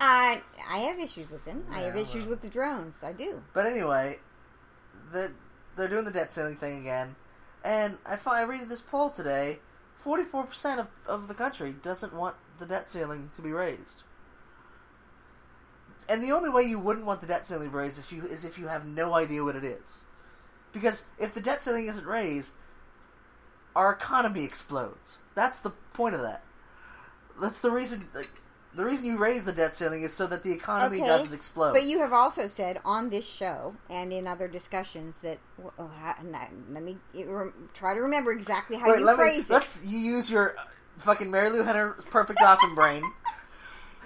I 0.00 0.42
I 0.70 0.78
have 0.78 0.98
issues 1.00 1.30
with 1.30 1.44
him. 1.44 1.64
I 1.72 1.80
have 1.80 1.96
issues 1.96 2.22
well. 2.22 2.30
with 2.30 2.42
the 2.42 2.48
drones. 2.48 3.02
I 3.02 3.12
do. 3.12 3.42
But 3.52 3.66
anyway, 3.66 4.18
the 5.12 5.32
they're 5.74 5.88
doing 5.88 6.04
the 6.04 6.12
debt 6.12 6.32
ceiling 6.32 6.56
thing 6.56 6.80
again, 6.80 7.16
and 7.64 7.98
I 8.06 8.16
I 8.26 8.42
read 8.42 8.68
this 8.68 8.80
poll 8.80 9.10
today. 9.10 9.58
Forty-four 10.08 10.44
percent 10.44 10.80
of, 10.80 10.86
of 11.06 11.28
the 11.28 11.34
country 11.34 11.74
doesn't 11.82 12.14
want 12.14 12.34
the 12.56 12.64
debt 12.64 12.88
ceiling 12.88 13.28
to 13.36 13.42
be 13.42 13.52
raised. 13.52 14.04
And 16.08 16.24
the 16.24 16.32
only 16.32 16.48
way 16.48 16.62
you 16.62 16.78
wouldn't 16.78 17.04
want 17.04 17.20
the 17.20 17.26
debt 17.26 17.44
ceiling 17.44 17.70
raised 17.70 17.98
is 17.98 18.06
if 18.06 18.12
you 18.12 18.22
is 18.22 18.46
if 18.46 18.56
you 18.56 18.68
have 18.68 18.86
no 18.86 19.12
idea 19.12 19.44
what 19.44 19.54
it 19.54 19.64
is, 19.64 19.98
because 20.72 21.04
if 21.18 21.34
the 21.34 21.42
debt 21.42 21.60
ceiling 21.60 21.88
isn't 21.88 22.06
raised, 22.06 22.54
our 23.76 23.92
economy 23.92 24.44
explodes. 24.44 25.18
That's 25.34 25.58
the 25.58 25.72
point 25.92 26.14
of 26.14 26.22
that. 26.22 26.42
That's 27.38 27.60
the 27.60 27.70
reason. 27.70 28.08
Like, 28.14 28.30
the 28.74 28.84
reason 28.84 29.06
you 29.06 29.18
raise 29.18 29.44
the 29.44 29.52
debt 29.52 29.72
ceiling 29.72 30.02
is 30.02 30.12
so 30.12 30.26
that 30.26 30.44
the 30.44 30.52
economy 30.52 30.98
Okay, 30.98 31.06
doesn't 31.06 31.32
explode. 31.32 31.72
But 31.72 31.84
you 31.84 31.98
have 32.00 32.12
also 32.12 32.46
said 32.46 32.80
on 32.84 33.10
this 33.10 33.26
show 33.26 33.74
and 33.88 34.12
in 34.12 34.26
other 34.26 34.48
discussions 34.48 35.16
that 35.22 35.38
oh, 35.78 35.90
let 36.28 36.82
me 36.82 36.98
try 37.74 37.94
to 37.94 38.00
remember 38.00 38.32
exactly 38.32 38.76
how 38.76 38.90
Wait, 38.90 39.00
you 39.00 39.04
let 39.06 39.16
me, 39.16 39.22
phrase 39.22 39.50
it. 39.50 39.52
let's 39.52 39.84
you 39.84 39.98
use 39.98 40.30
your 40.30 40.54
fucking 40.98 41.28
Marilu 41.28 41.64
Henner 41.64 41.92
perfect 42.10 42.40
awesome 42.42 42.74
brain. 42.74 43.02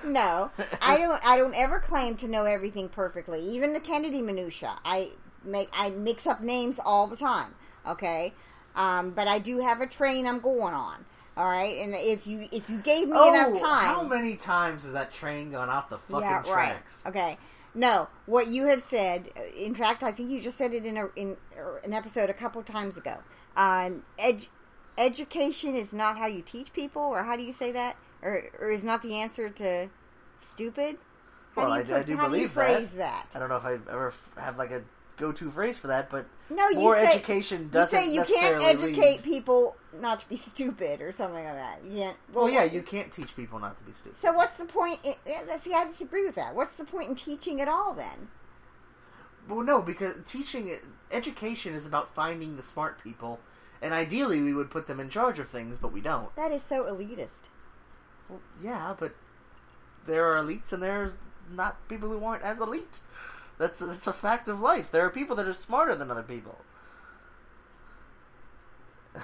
No, 0.05 0.51
I 0.83 0.99
don't. 0.99 1.25
I 1.25 1.37
don't 1.37 1.55
ever 1.55 1.79
claim 1.79 2.17
to 2.17 2.29
know 2.29 2.45
everything 2.45 2.89
perfectly. 2.89 3.41
Even 3.41 3.73
the 3.73 3.81
Kennedy 3.81 4.21
minutia, 4.21 4.77
I 4.85 5.11
make 5.45 5.69
I 5.73 5.91
mix 5.91 6.27
up 6.27 6.41
names 6.41 6.81
all 6.85 7.07
the 7.07 7.17
time. 7.17 7.55
Okay, 7.87 8.33
um, 8.75 9.13
but 9.13 9.29
I 9.29 9.39
do 9.39 9.59
have 9.59 9.81
a 9.81 9.87
train 9.87 10.27
I'm 10.27 10.41
going 10.41 10.75
on. 10.75 11.05
All 11.37 11.49
right, 11.49 11.79
and 11.79 11.95
if 11.95 12.27
you 12.27 12.47
if 12.53 12.69
you 12.69 12.79
gave 12.79 13.09
me 13.09 13.15
enough 13.17 13.55
time, 13.55 13.61
Oh, 13.63 13.65
how 14.03 14.03
many 14.05 14.37
times 14.37 14.85
has 14.85 14.93
that 14.93 15.13
train 15.13 15.51
gone 15.51 15.71
off 15.71 15.89
the 15.89 15.97
fucking 15.97 16.21
yeah, 16.21 16.37
right. 16.41 16.45
tracks? 16.73 17.03
Okay. 17.07 17.39
No, 17.75 18.09
what 18.27 18.49
you 18.49 18.67
have 18.67 18.83
said. 18.83 19.31
uh, 19.35 19.41
In 19.57 19.75
fact, 19.75 20.03
I 20.03 20.13
think 20.13 20.29
you 20.31 20.43
just 20.43 20.59
said 20.59 20.75
it 20.75 20.85
in 20.85 20.99
a, 20.99 21.07
in 21.17 21.39
an 21.85 21.95
episode 21.95 22.29
a 22.29 22.35
couple 22.35 22.63
times 22.63 22.99
ago. 22.99 23.17
Um, 23.57 24.03
ed, 24.19 24.47
education 24.99 25.75
is 25.75 25.95
not 25.95 26.19
how 26.19 26.27
you 26.27 26.43
teach 26.43 26.75
people, 26.75 27.01
or 27.01 27.23
how 27.23 27.35
do 27.35 27.43
you 27.43 27.53
say 27.55 27.73
that, 27.73 27.97
or, 28.21 28.45
or 28.61 28.69
is 28.69 28.85
not 28.85 29.01
the 29.03 29.15
answer 29.15 29.49
to 29.49 29.89
stupid. 30.43 30.99
How 31.55 31.63
Well, 31.69 31.83
do 31.83 31.89
you 31.89 31.95
I- 31.95 31.99
I 31.99 32.03
do 32.03 32.17
how 32.17 32.29
do 32.29 32.37
you 32.37 32.47
believe 32.49 32.55
that. 32.55 32.67
phrase 32.77 32.93
that? 32.93 33.27
I 33.35 33.39
don't 33.39 33.49
know 33.49 33.57
if 33.57 33.65
I 33.65 33.73
ever 33.91 34.13
have 34.37 34.59
like 34.59 34.71
a 34.71 34.83
go-to 35.17 35.51
phrase 35.51 35.79
for 35.79 35.89
that, 35.89 36.11
but 36.11 36.27
No, 36.51 36.69
you 36.69 36.81
more 36.81 36.95
say, 36.95 37.07
education 37.07 37.69
doesn't 37.69 37.99
say 37.99 38.13
you 38.13 38.25
can't 38.25 38.63
educate 38.63 38.97
lead- 38.97 39.23
people 39.23 39.77
not 39.93 40.21
to 40.21 40.29
be 40.29 40.37
stupid 40.51 41.01
or 41.01 41.13
something 41.13 41.45
like 41.45 41.55
that. 41.55 41.81
You 41.85 41.97
can't. 41.99 42.17
Well, 42.33 42.49
yeah, 42.51 42.65
you 42.65 42.83
can't 42.83 43.13
teach 43.13 43.37
people 43.37 43.59
not 43.59 43.77
to 43.79 43.85
be 43.85 43.93
stupid. 43.93 44.17
So 44.19 44.33
what's 44.33 44.57
the 44.57 44.65
point? 44.65 45.01
In, 45.05 45.15
see, 45.61 45.75
I 45.75 45.85
disagree 45.85 46.25
with 46.25 46.35
that. 46.37 46.55
What's 46.55 46.75
the 46.75 46.85
point 46.85 47.09
in 47.11 47.15
teaching 47.15 47.61
at 47.61 47.69
all 47.69 47.95
then? 47.95 48.29
Well, 49.49 49.63
no, 49.63 49.83
because 49.83 50.15
teaching, 50.25 50.71
education 51.11 51.75
is 51.75 51.85
about 51.87 52.15
finding 52.15 52.57
the 52.57 52.63
smart 52.63 53.03
people 53.03 53.41
And 53.83 53.93
ideally, 53.93 54.41
we 54.41 54.55
would 54.55 54.71
put 54.71 54.87
them 54.87 55.01
in 55.01 55.11
charge 55.11 55.41
of 55.41 55.49
things, 55.49 55.77
but 55.77 55.93
we 55.93 56.01
don't. 56.01 56.35
That 56.37 56.53
is 56.53 56.63
so 56.63 56.85
elitist. 56.85 57.49
Well, 58.29 58.41
yeah, 58.63 58.95
but 58.97 59.15
there 60.07 60.25
are 60.27 60.41
elites 60.43 60.73
and 60.73 60.81
there's 60.81 61.21
not 61.51 61.77
people 61.89 62.09
who 62.09 62.25
aren't 62.25 62.45
as 62.45 62.61
elite. 62.61 63.01
That's 63.59 63.79
that's 63.79 64.07
a 64.07 64.13
fact 64.13 64.49
of 64.49 64.61
life. 64.61 64.91
There 64.91 65.05
are 65.05 65.11
people 65.11 65.37
that 65.37 65.47
are 65.47 65.55
smarter 65.55 65.95
than 65.95 66.11
other 66.11 66.23
people. 66.23 66.59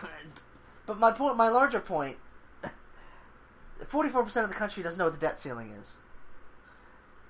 but 0.86 0.98
my 0.98 1.10
point, 1.10 1.36
my 1.36 1.48
larger 1.48 1.80
point, 1.80 2.16
forty-four 3.88 4.24
percent 4.24 4.44
of 4.44 4.50
the 4.50 4.56
country 4.56 4.82
doesn't 4.82 4.98
know 4.98 5.06
what 5.06 5.14
the 5.14 5.26
debt 5.26 5.38
ceiling 5.38 5.70
is, 5.70 5.96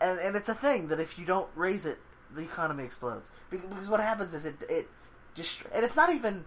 and 0.01 0.19
and 0.19 0.37
it's 0.37 0.49
a 0.49 0.55
thing 0.55 0.89
that 0.89 1.01
if 1.01 1.19
you 1.19 1.25
don't 1.25 1.49
raise 1.55 1.87
it, 1.87 1.99
the 2.35 2.43
economy 2.43 2.85
explodes. 2.85 3.31
Because 3.51 3.89
what 3.89 4.01
happens 4.01 4.35
is 4.35 4.45
it 4.45 4.57
it 4.69 4.89
just 5.35 5.63
and 5.73 5.85
it's 5.85 5.97
not 5.97 6.13
even 6.13 6.45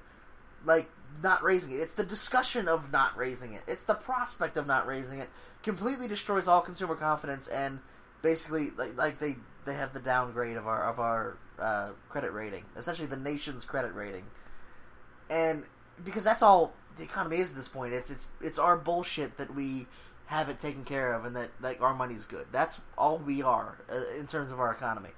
like 0.66 0.90
not 1.24 1.42
raising 1.42 1.74
it. 1.74 1.78
It's 1.78 1.94
the 1.94 2.04
discussion 2.04 2.68
of 2.68 2.92
not 2.92 3.18
raising 3.18 3.54
it. 3.54 3.64
It's 3.68 3.86
the 3.86 3.96
prospect 3.96 4.58
of 4.58 4.68
not 4.68 4.86
raising 4.86 5.20
it 5.20 5.30
completely 5.64 6.08
destroys 6.08 6.48
all 6.48 6.62
consumer 6.62 6.96
confidence 6.96 7.48
and 7.48 7.80
basically 8.22 8.72
like 8.78 8.98
like 8.98 9.20
they 9.20 9.36
they 9.66 9.74
have 9.74 9.94
the 9.94 10.00
downgrade 10.00 10.58
of 10.58 10.68
our 10.68 10.90
of 10.90 11.00
our 11.00 11.38
uh, 11.60 11.90
credit 12.10 12.32
rating, 12.32 12.66
essentially 12.76 13.08
the 13.08 13.18
nation's 13.18 13.66
credit 13.66 13.94
rating, 13.94 14.26
and 15.30 15.66
because 16.04 16.24
that's 16.24 16.42
all 16.42 16.74
the 16.98 17.04
economy 17.04 17.38
is 17.38 17.52
at 17.52 17.56
this 17.56 17.68
point. 17.68 17.94
It's 17.94 18.10
it's 18.10 18.28
it's 18.42 18.60
our 18.60 18.78
bullshit 18.78 19.38
that 19.38 19.54
we 19.54 19.88
have 20.28 20.48
it 20.48 20.58
taken 20.60 20.86
care 20.86 21.14
of 21.14 21.26
and 21.26 21.36
that 21.36 21.50
like 21.62 21.82
our 21.82 21.94
money's 21.94 22.26
good. 22.26 22.48
That's 22.52 22.80
all 22.98 23.18
we 23.18 23.42
are 23.42 23.78
uh, 23.92 24.18
in 24.18 24.28
terms 24.28 24.52
of 24.52 24.60
our 24.60 24.72
economy. 24.72 25.10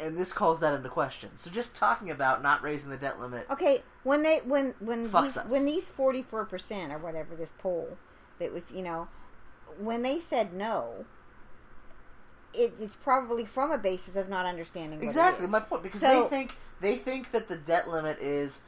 And 0.00 0.18
this 0.18 0.32
calls 0.32 0.60
that 0.60 0.74
into 0.74 0.88
question. 0.88 1.30
So 1.36 1.50
just 1.50 1.76
talking 1.76 2.10
about 2.10 2.42
not 2.42 2.62
raising 2.62 2.90
the 2.90 2.96
debt 2.96 3.20
limit. 3.20 3.46
Okay, 3.50 3.82
when 4.02 4.22
they 4.22 4.38
when 4.38 4.74
when 4.80 5.04
these, 5.04 5.14
us. 5.36 5.50
when 5.50 5.64
these 5.64 5.88
forty 5.88 6.22
four 6.22 6.44
percent 6.44 6.92
or 6.92 6.98
whatever 6.98 7.34
this 7.34 7.52
poll 7.58 7.96
that 8.38 8.52
was 8.52 8.72
you 8.72 8.82
know 8.82 9.08
when 9.78 10.02
they 10.02 10.20
said 10.20 10.52
no, 10.52 11.04
it, 12.54 12.74
it's 12.80 12.96
probably 12.96 13.44
from 13.44 13.70
a 13.72 13.78
basis 13.78 14.16
of 14.16 14.28
not 14.28 14.46
understanding 14.46 14.98
what 14.98 15.04
Exactly 15.04 15.46
my 15.46 15.60
point 15.60 15.82
because 15.82 16.00
So- 16.00 16.22
they 16.24 16.28
think 16.28 16.56
they 16.80 16.96
think 16.96 17.32
that 17.32 17.48
the 17.48 17.56
debt 17.56 17.88
limit 17.88 18.18
is 18.18 18.62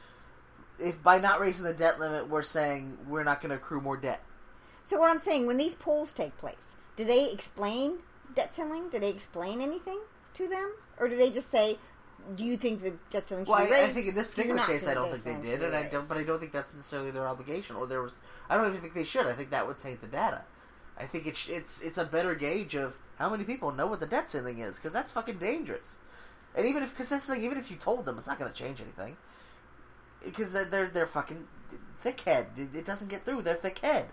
if 0.79 1.01
by 1.03 1.17
not 1.19 1.39
raising 1.39 1.65
the 1.65 1.73
debt 1.73 1.99
limit 1.99 2.29
we're 2.29 2.41
saying 2.43 2.97
we're 3.07 3.23
not 3.23 3.41
going 3.41 3.49
to 3.49 3.55
accrue 3.55 3.81
more 3.81 3.97
debt. 3.97 4.21
So 4.83 4.97
what 4.99 5.11
I'm 5.11 5.17
saying, 5.17 5.47
when 5.47 5.57
these 5.57 5.75
polls 5.75 6.11
take 6.13 6.37
place, 6.37 6.75
do 6.95 7.03
they 7.03 7.29
explain 7.31 7.97
debt 8.35 8.55
ceiling? 8.55 8.89
Do 8.89 8.99
they 8.99 9.09
explain 9.09 9.59
anything 9.59 9.99
to 10.35 10.47
them, 10.47 10.73
or 10.97 11.09
do 11.09 11.17
they 11.17 11.29
just 11.29 11.51
say, 11.51 11.77
"Do 12.35 12.45
you 12.45 12.55
think 12.55 12.81
the 12.81 12.93
debt 13.09 13.27
ceiling 13.27 13.43
should 13.45 13.51
Well, 13.51 13.65
be 13.67 13.73
I, 13.73 13.75
I 13.77 13.81
raised?" 13.81 13.93
think 13.95 14.07
in 14.07 14.15
this 14.15 14.27
Do 14.27 14.29
you 14.29 14.35
particular 14.35 14.55
not 14.55 14.67
case, 14.67 14.87
I 14.87 14.93
don't 14.93 15.11
debt 15.11 15.21
think 15.21 15.23
they 15.25 15.31
ceiling 15.31 15.41
did, 15.45 15.51
should 15.51 15.59
be 15.59 15.65
and 15.65 15.75
I 15.75 15.81
don't, 15.89 15.93
raised? 15.99 16.09
but 16.09 16.17
I 16.19 16.23
don't 16.23 16.39
think 16.39 16.51
that's 16.53 16.73
necessarily 16.73 17.11
their 17.11 17.27
obligation. 17.27 17.75
Or 17.75 17.85
there 17.85 18.01
was, 18.01 18.15
I 18.49 18.55
don't 18.55 18.67
even 18.69 18.79
think 18.79 18.93
they 18.93 19.03
should. 19.03 19.25
I 19.27 19.33
think 19.33 19.49
that 19.49 19.67
would 19.67 19.79
taint 19.79 19.99
the 19.99 20.07
data. 20.07 20.43
I 20.97 21.05
think 21.05 21.27
it's 21.27 21.49
it's 21.49 21.81
it's 21.81 21.97
a 21.97 22.05
better 22.05 22.33
gauge 22.33 22.75
of 22.75 22.95
how 23.17 23.29
many 23.29 23.43
people 23.43 23.71
know 23.71 23.87
what 23.87 23.99
the 23.99 24.05
debt 24.05 24.29
ceiling 24.29 24.59
is 24.59 24.77
because 24.77 24.93
that's 24.93 25.11
fucking 25.11 25.37
dangerous. 25.37 25.97
And 26.55 26.65
even 26.65 26.83
if 26.83 26.91
because 26.91 27.09
that's 27.09 27.27
the 27.27 27.35
thing, 27.35 27.43
even 27.43 27.57
if 27.57 27.69
you 27.69 27.77
told 27.77 28.05
them, 28.05 28.17
it's 28.17 28.27
not 28.27 28.39
going 28.39 28.51
to 28.51 28.57
change 28.57 28.81
anything 28.81 29.17
because 30.23 30.53
they're 30.53 30.65
they're, 30.65 30.87
they're 30.87 31.07
fucking 31.07 31.47
thickhead. 32.03 32.45
It, 32.57 32.75
it 32.75 32.85
doesn't 32.85 33.09
get 33.09 33.25
through. 33.25 33.41
They're 33.41 33.55
thickhead. 33.55 34.05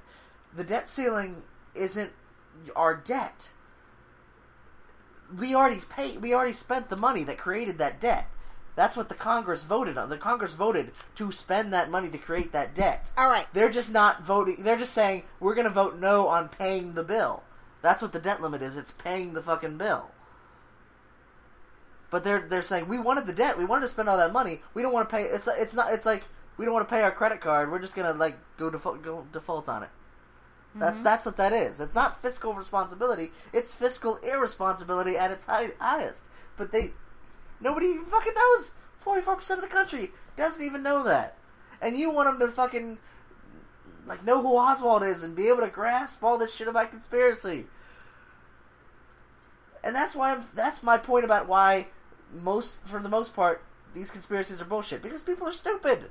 The 0.54 0.64
debt 0.64 0.88
ceiling 0.88 1.42
isn't 1.74 2.12
our 2.76 2.94
debt. 2.94 3.52
We 5.36 5.54
already 5.54 5.80
paid. 5.88 6.22
We 6.22 6.34
already 6.34 6.52
spent 6.52 6.90
the 6.90 6.96
money 6.96 7.24
that 7.24 7.38
created 7.38 7.78
that 7.78 8.00
debt. 8.00 8.28
That's 8.76 8.96
what 8.96 9.08
the 9.08 9.14
Congress 9.14 9.62
voted 9.62 9.96
on. 9.96 10.10
The 10.10 10.16
Congress 10.16 10.54
voted 10.54 10.90
to 11.14 11.30
spend 11.30 11.72
that 11.72 11.90
money 11.90 12.10
to 12.10 12.18
create 12.18 12.52
that 12.52 12.74
debt. 12.74 13.12
All 13.16 13.28
right. 13.28 13.46
They're 13.52 13.70
just 13.70 13.92
not 13.92 14.24
voting. 14.24 14.56
They're 14.58 14.76
just 14.76 14.92
saying 14.92 15.24
we're 15.38 15.54
going 15.54 15.66
to 15.66 15.72
vote 15.72 15.96
no 15.96 16.28
on 16.28 16.48
paying 16.48 16.94
the 16.94 17.04
bill. 17.04 17.42
That's 17.84 18.00
what 18.00 18.12
the 18.12 18.18
debt 18.18 18.40
limit 18.40 18.62
is. 18.62 18.78
It's 18.78 18.92
paying 18.92 19.34
the 19.34 19.42
fucking 19.42 19.76
bill. 19.76 20.06
But 22.10 22.24
they're 22.24 22.40
they're 22.40 22.62
saying 22.62 22.88
we 22.88 22.98
wanted 22.98 23.26
the 23.26 23.34
debt. 23.34 23.58
We 23.58 23.66
wanted 23.66 23.82
to 23.82 23.88
spend 23.88 24.08
all 24.08 24.16
that 24.16 24.32
money. 24.32 24.60
We 24.72 24.80
don't 24.80 24.94
want 24.94 25.06
to 25.06 25.14
pay. 25.14 25.24
It's 25.24 25.46
it's 25.46 25.74
not. 25.74 25.92
It's 25.92 26.06
like 26.06 26.24
we 26.56 26.64
don't 26.64 26.72
want 26.72 26.88
to 26.88 26.94
pay 26.94 27.02
our 27.02 27.10
credit 27.10 27.42
card. 27.42 27.70
We're 27.70 27.80
just 27.80 27.94
gonna 27.94 28.14
like 28.14 28.38
go 28.56 28.70
default 28.70 29.02
go 29.02 29.26
default 29.34 29.68
on 29.68 29.82
it. 29.82 29.90
That's 30.74 30.94
mm-hmm. 30.94 31.04
that's 31.04 31.26
what 31.26 31.36
that 31.36 31.52
is. 31.52 31.78
It's 31.78 31.94
not 31.94 32.22
fiscal 32.22 32.54
responsibility. 32.54 33.32
It's 33.52 33.74
fiscal 33.74 34.16
irresponsibility 34.22 35.18
at 35.18 35.30
its 35.30 35.44
high, 35.44 35.72
highest. 35.78 36.24
But 36.56 36.72
they 36.72 36.92
nobody 37.60 37.88
even 37.88 38.06
fucking 38.06 38.32
knows. 38.34 38.70
Forty 38.98 39.20
four 39.20 39.36
percent 39.36 39.62
of 39.62 39.68
the 39.68 39.74
country 39.74 40.10
doesn't 40.38 40.64
even 40.64 40.82
know 40.82 41.04
that. 41.04 41.36
And 41.82 41.98
you 41.98 42.10
want 42.10 42.30
them 42.30 42.48
to 42.48 42.50
fucking 42.50 42.96
like 44.06 44.24
know 44.24 44.40
who 44.40 44.56
Oswald 44.56 45.02
is 45.02 45.22
and 45.22 45.36
be 45.36 45.48
able 45.48 45.60
to 45.60 45.68
grasp 45.68 46.24
all 46.24 46.38
this 46.38 46.54
shit 46.54 46.66
about 46.66 46.90
conspiracy. 46.90 47.66
And 49.84 49.94
that's 49.94 50.16
why 50.16 50.32
I'm. 50.32 50.44
That's 50.54 50.82
my 50.82 50.96
point 50.96 51.24
about 51.24 51.46
why 51.46 51.88
most, 52.32 52.84
for 52.86 52.98
the 53.00 53.08
most 53.08 53.36
part, 53.36 53.62
these 53.92 54.10
conspiracies 54.10 54.60
are 54.60 54.64
bullshit 54.64 55.02
because 55.02 55.22
people 55.22 55.46
are 55.46 55.52
stupid. 55.52 56.10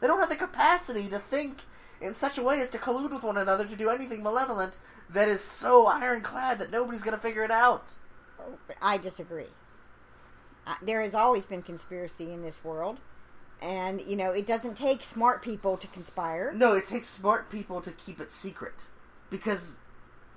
They 0.00 0.06
don't 0.06 0.18
have 0.20 0.28
the 0.28 0.36
capacity 0.36 1.08
to 1.08 1.18
think 1.18 1.62
in 2.00 2.14
such 2.14 2.36
a 2.36 2.42
way 2.42 2.60
as 2.60 2.70
to 2.70 2.78
collude 2.78 3.12
with 3.12 3.22
one 3.22 3.36
another 3.36 3.64
to 3.64 3.76
do 3.76 3.90
anything 3.90 4.22
malevolent 4.22 4.76
that 5.08 5.28
is 5.28 5.40
so 5.40 5.86
ironclad 5.86 6.58
that 6.58 6.70
nobody's 6.70 7.02
going 7.02 7.16
to 7.16 7.22
figure 7.22 7.44
it 7.44 7.50
out. 7.50 7.94
I 8.82 8.96
disagree. 8.96 9.48
There 10.82 11.02
has 11.02 11.14
always 11.14 11.46
been 11.46 11.62
conspiracy 11.62 12.32
in 12.32 12.42
this 12.42 12.64
world, 12.64 12.98
and 13.62 14.00
you 14.00 14.16
know 14.16 14.32
it 14.32 14.46
doesn't 14.46 14.76
take 14.76 15.02
smart 15.04 15.42
people 15.42 15.76
to 15.76 15.86
conspire. 15.88 16.52
No, 16.54 16.74
it 16.74 16.86
takes 16.88 17.08
smart 17.08 17.50
people 17.50 17.80
to 17.82 17.92
keep 17.92 18.20
it 18.20 18.32
secret 18.32 18.86
because 19.28 19.78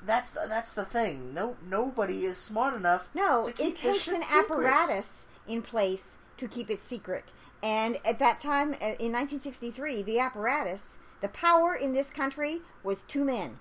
that's 0.06 0.32
that's 0.32 0.74
the 0.74 0.86
thing. 0.86 1.34
No, 1.34 1.56
nobody 1.66 2.22
is 2.22 2.38
smart 2.38 2.76
enough. 2.76 3.10
No, 3.14 3.48
to 3.48 3.54
keep 3.54 3.68
it 3.68 3.76
takes 3.76 4.08
an 4.08 4.22
secret. 4.22 4.40
apparatus 4.40 5.26
in 5.48 5.62
place 5.62 6.04
to 6.38 6.48
keep 6.48 6.70
it 6.70 6.84
secret. 6.84 7.26
And 7.62 7.98
at 8.06 8.20
that 8.20 8.42
time, 8.42 8.74
uh, 8.74 9.00
in 9.00 9.14
1963, 9.14 10.02
the 10.02 10.20
apparatus, 10.20 10.94
the 11.22 11.30
power 11.30 11.74
in 11.74 11.94
this 11.94 12.10
country 12.10 12.62
was 12.84 13.04
two 13.04 13.24
men. 13.24 13.60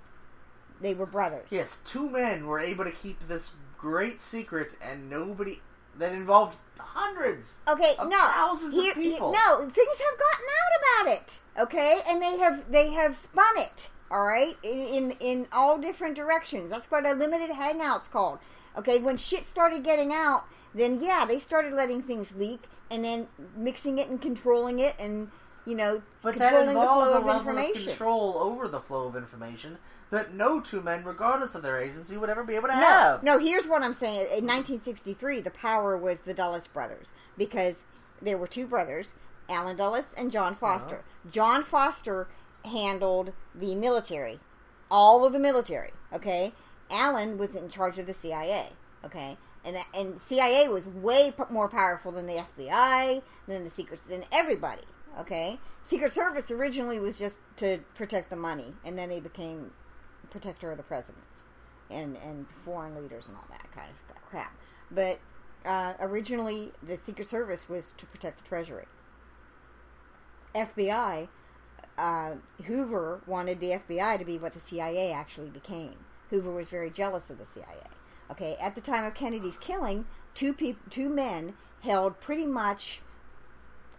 They 0.80 0.94
were 0.94 1.06
brothers. 1.06 1.46
Yes, 1.50 1.80
two 1.86 2.10
men 2.10 2.46
were 2.46 2.58
able 2.58 2.84
to 2.84 2.90
keep 2.90 3.28
this 3.28 3.52
great 3.78 4.20
secret, 4.20 4.72
and 4.82 5.08
nobody 5.08 5.60
that 5.98 6.12
involved 6.12 6.58
hundreds. 6.78 7.58
Okay, 7.68 7.94
of 7.98 8.08
no, 8.08 8.18
thousands 8.18 8.76
of 8.76 8.94
people. 8.94 9.32
no, 9.32 9.60
things 9.60 10.00
have 10.00 10.18
gotten 10.18 10.46
out 10.58 11.04
about 11.04 11.12
it. 11.12 11.38
Okay, 11.60 12.00
and 12.06 12.20
they 12.20 12.38
have 12.38 12.70
they 12.70 12.90
have 12.90 13.14
spun 13.14 13.56
it. 13.56 13.88
All 14.12 14.24
right, 14.24 14.56
in 14.62 14.78
in, 14.78 15.10
in 15.20 15.48
all 15.52 15.78
different 15.78 16.14
directions. 16.14 16.68
That's 16.68 16.90
what 16.90 17.06
a 17.06 17.14
limited 17.14 17.50
hangout's 17.50 18.08
called. 18.08 18.38
Okay, 18.76 18.98
when 18.98 19.16
shit 19.16 19.46
started 19.46 19.82
getting 19.82 20.12
out, 20.12 20.44
then 20.74 21.00
yeah, 21.00 21.24
they 21.24 21.38
started 21.38 21.72
letting 21.72 22.02
things 22.02 22.34
leak 22.36 22.64
and 22.90 23.04
then 23.04 23.26
mixing 23.56 23.98
it 23.98 24.08
and 24.08 24.20
controlling 24.20 24.78
it 24.78 24.94
and 24.98 25.30
you 25.64 25.74
know 25.74 26.02
But 26.20 26.34
that 26.36 26.68
involves 26.68 27.08
flow 27.10 27.14
a 27.14 27.20
of 27.20 27.46
level 27.46 27.58
of 27.58 27.74
control 27.74 28.36
over 28.36 28.68
the 28.68 28.80
flow 28.80 29.08
of 29.08 29.16
information 29.16 29.78
that 30.10 30.34
no 30.34 30.60
two 30.60 30.82
men, 30.82 31.04
regardless 31.04 31.54
of 31.54 31.62
their 31.62 31.78
agency, 31.78 32.18
would 32.18 32.28
ever 32.28 32.44
be 32.44 32.54
able 32.54 32.68
to 32.68 32.74
No, 32.74 32.80
have. 32.80 33.22
no. 33.22 33.38
Here's 33.38 33.66
what 33.66 33.82
I'm 33.82 33.94
saying. 33.94 34.26
In 34.26 34.46
1963, 34.46 35.40
the 35.40 35.50
power 35.50 35.96
was 35.96 36.18
the 36.18 36.34
Dulles 36.34 36.66
brothers 36.66 37.12
because 37.38 37.82
there 38.20 38.36
were 38.36 38.46
two 38.46 38.66
brothers, 38.66 39.14
Allen 39.48 39.76
Dulles 39.76 40.14
and 40.16 40.30
John 40.30 40.52
uh-huh. 40.52 40.78
Foster. 40.78 41.04
John 41.30 41.64
Foster 41.64 42.28
handled 42.64 43.32
the 43.54 43.74
military, 43.74 44.40
all 44.90 45.24
of 45.24 45.32
the 45.32 45.38
military. 45.38 45.90
Okay, 46.12 46.52
Allen 46.90 47.38
was 47.38 47.54
in 47.54 47.68
charge 47.68 47.98
of 47.98 48.06
the 48.06 48.14
CIA. 48.14 48.68
Okay, 49.04 49.36
and 49.64 49.76
and 49.94 50.20
CIA 50.20 50.68
was 50.68 50.86
way 50.86 51.32
more 51.50 51.68
powerful 51.68 52.12
than 52.12 52.26
the 52.26 52.44
FBI, 52.56 53.22
than 53.46 53.64
the 53.64 53.70
secret, 53.70 54.00
than 54.08 54.24
everybody. 54.30 54.82
Okay, 55.18 55.58
Secret 55.84 56.12
Service 56.12 56.50
originally 56.50 56.98
was 56.98 57.18
just 57.18 57.36
to 57.56 57.78
protect 57.94 58.30
the 58.30 58.36
money, 58.36 58.74
and 58.84 58.98
then 58.98 59.08
they 59.08 59.20
became 59.20 59.72
protector 60.30 60.70
of 60.70 60.78
the 60.78 60.82
presidents 60.82 61.44
and 61.90 62.16
and 62.24 62.46
foreign 62.64 62.94
leaders 62.94 63.28
and 63.28 63.36
all 63.36 63.44
that 63.50 63.70
kind 63.74 63.88
of 63.90 64.30
crap. 64.30 64.56
But 64.90 65.18
uh, 65.64 65.94
originally, 66.00 66.72
the 66.82 66.96
Secret 66.96 67.28
Service 67.28 67.68
was 67.68 67.92
to 67.98 68.06
protect 68.06 68.42
the 68.42 68.48
Treasury. 68.48 68.86
FBI, 70.54 71.28
uh, 72.02 72.32
Hoover 72.64 73.20
wanted 73.26 73.60
the 73.60 73.70
FBI 73.70 74.18
to 74.18 74.24
be 74.24 74.36
what 74.36 74.54
the 74.54 74.60
CIA 74.60 75.12
actually 75.12 75.50
became. 75.50 75.94
Hoover 76.30 76.50
was 76.50 76.68
very 76.68 76.90
jealous 76.90 77.30
of 77.30 77.38
the 77.38 77.46
CIA. 77.46 77.86
Okay, 78.28 78.56
at 78.60 78.74
the 78.74 78.80
time 78.80 79.04
of 79.04 79.14
Kennedy's 79.14 79.56
killing, 79.58 80.04
two 80.34 80.52
peop- 80.52 80.90
two 80.90 81.08
men 81.08 81.54
held 81.82 82.20
pretty 82.20 82.46
much 82.46 83.02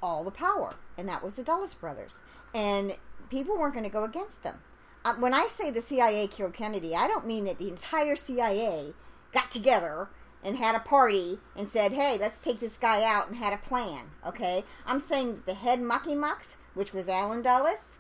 all 0.02 0.26
the 0.26 0.32
power, 0.32 0.76
and 0.98 1.08
that 1.08 1.24
was 1.24 1.36
the 1.36 1.44
Dulles 1.44 1.76
brothers. 1.76 2.20
And 2.54 2.96
people 3.30 3.58
weren't 3.58 3.74
going 3.74 3.86
to 3.86 3.90
go 3.90 4.04
against 4.04 4.44
them. 4.44 4.60
Uh, 5.06 5.14
when 5.16 5.34
I 5.34 5.48
say 5.48 5.72
the 5.72 5.82
CIA 5.82 6.28
killed 6.28 6.54
Kennedy, 6.54 6.96
I 6.96 7.08
don't 7.08 7.26
mean 7.26 7.46
that 7.46 7.58
the 7.58 7.70
entire 7.70 8.18
CIA 8.18 8.94
got 9.32 9.50
together 9.50 10.10
and 10.44 10.58
had 10.58 10.76
a 10.76 10.80
party 10.80 11.40
and 11.56 11.68
said, 11.68 11.94
"Hey, 11.94 12.18
let's 12.18 12.40
take 12.40 12.60
this 12.60 12.78
guy 12.78 13.04
out," 13.04 13.28
and 13.28 13.38
had 13.38 13.54
a 13.54 13.58
plan. 13.58 14.12
Okay, 14.26 14.64
I'm 14.86 15.00
saying 15.00 15.36
that 15.36 15.46
the 15.46 15.54
head 15.54 15.82
mucky 15.82 16.16
mucks 16.16 16.56
which 16.74 16.94
was 16.94 17.08
Allen 17.08 17.42
Dulles, 17.42 17.98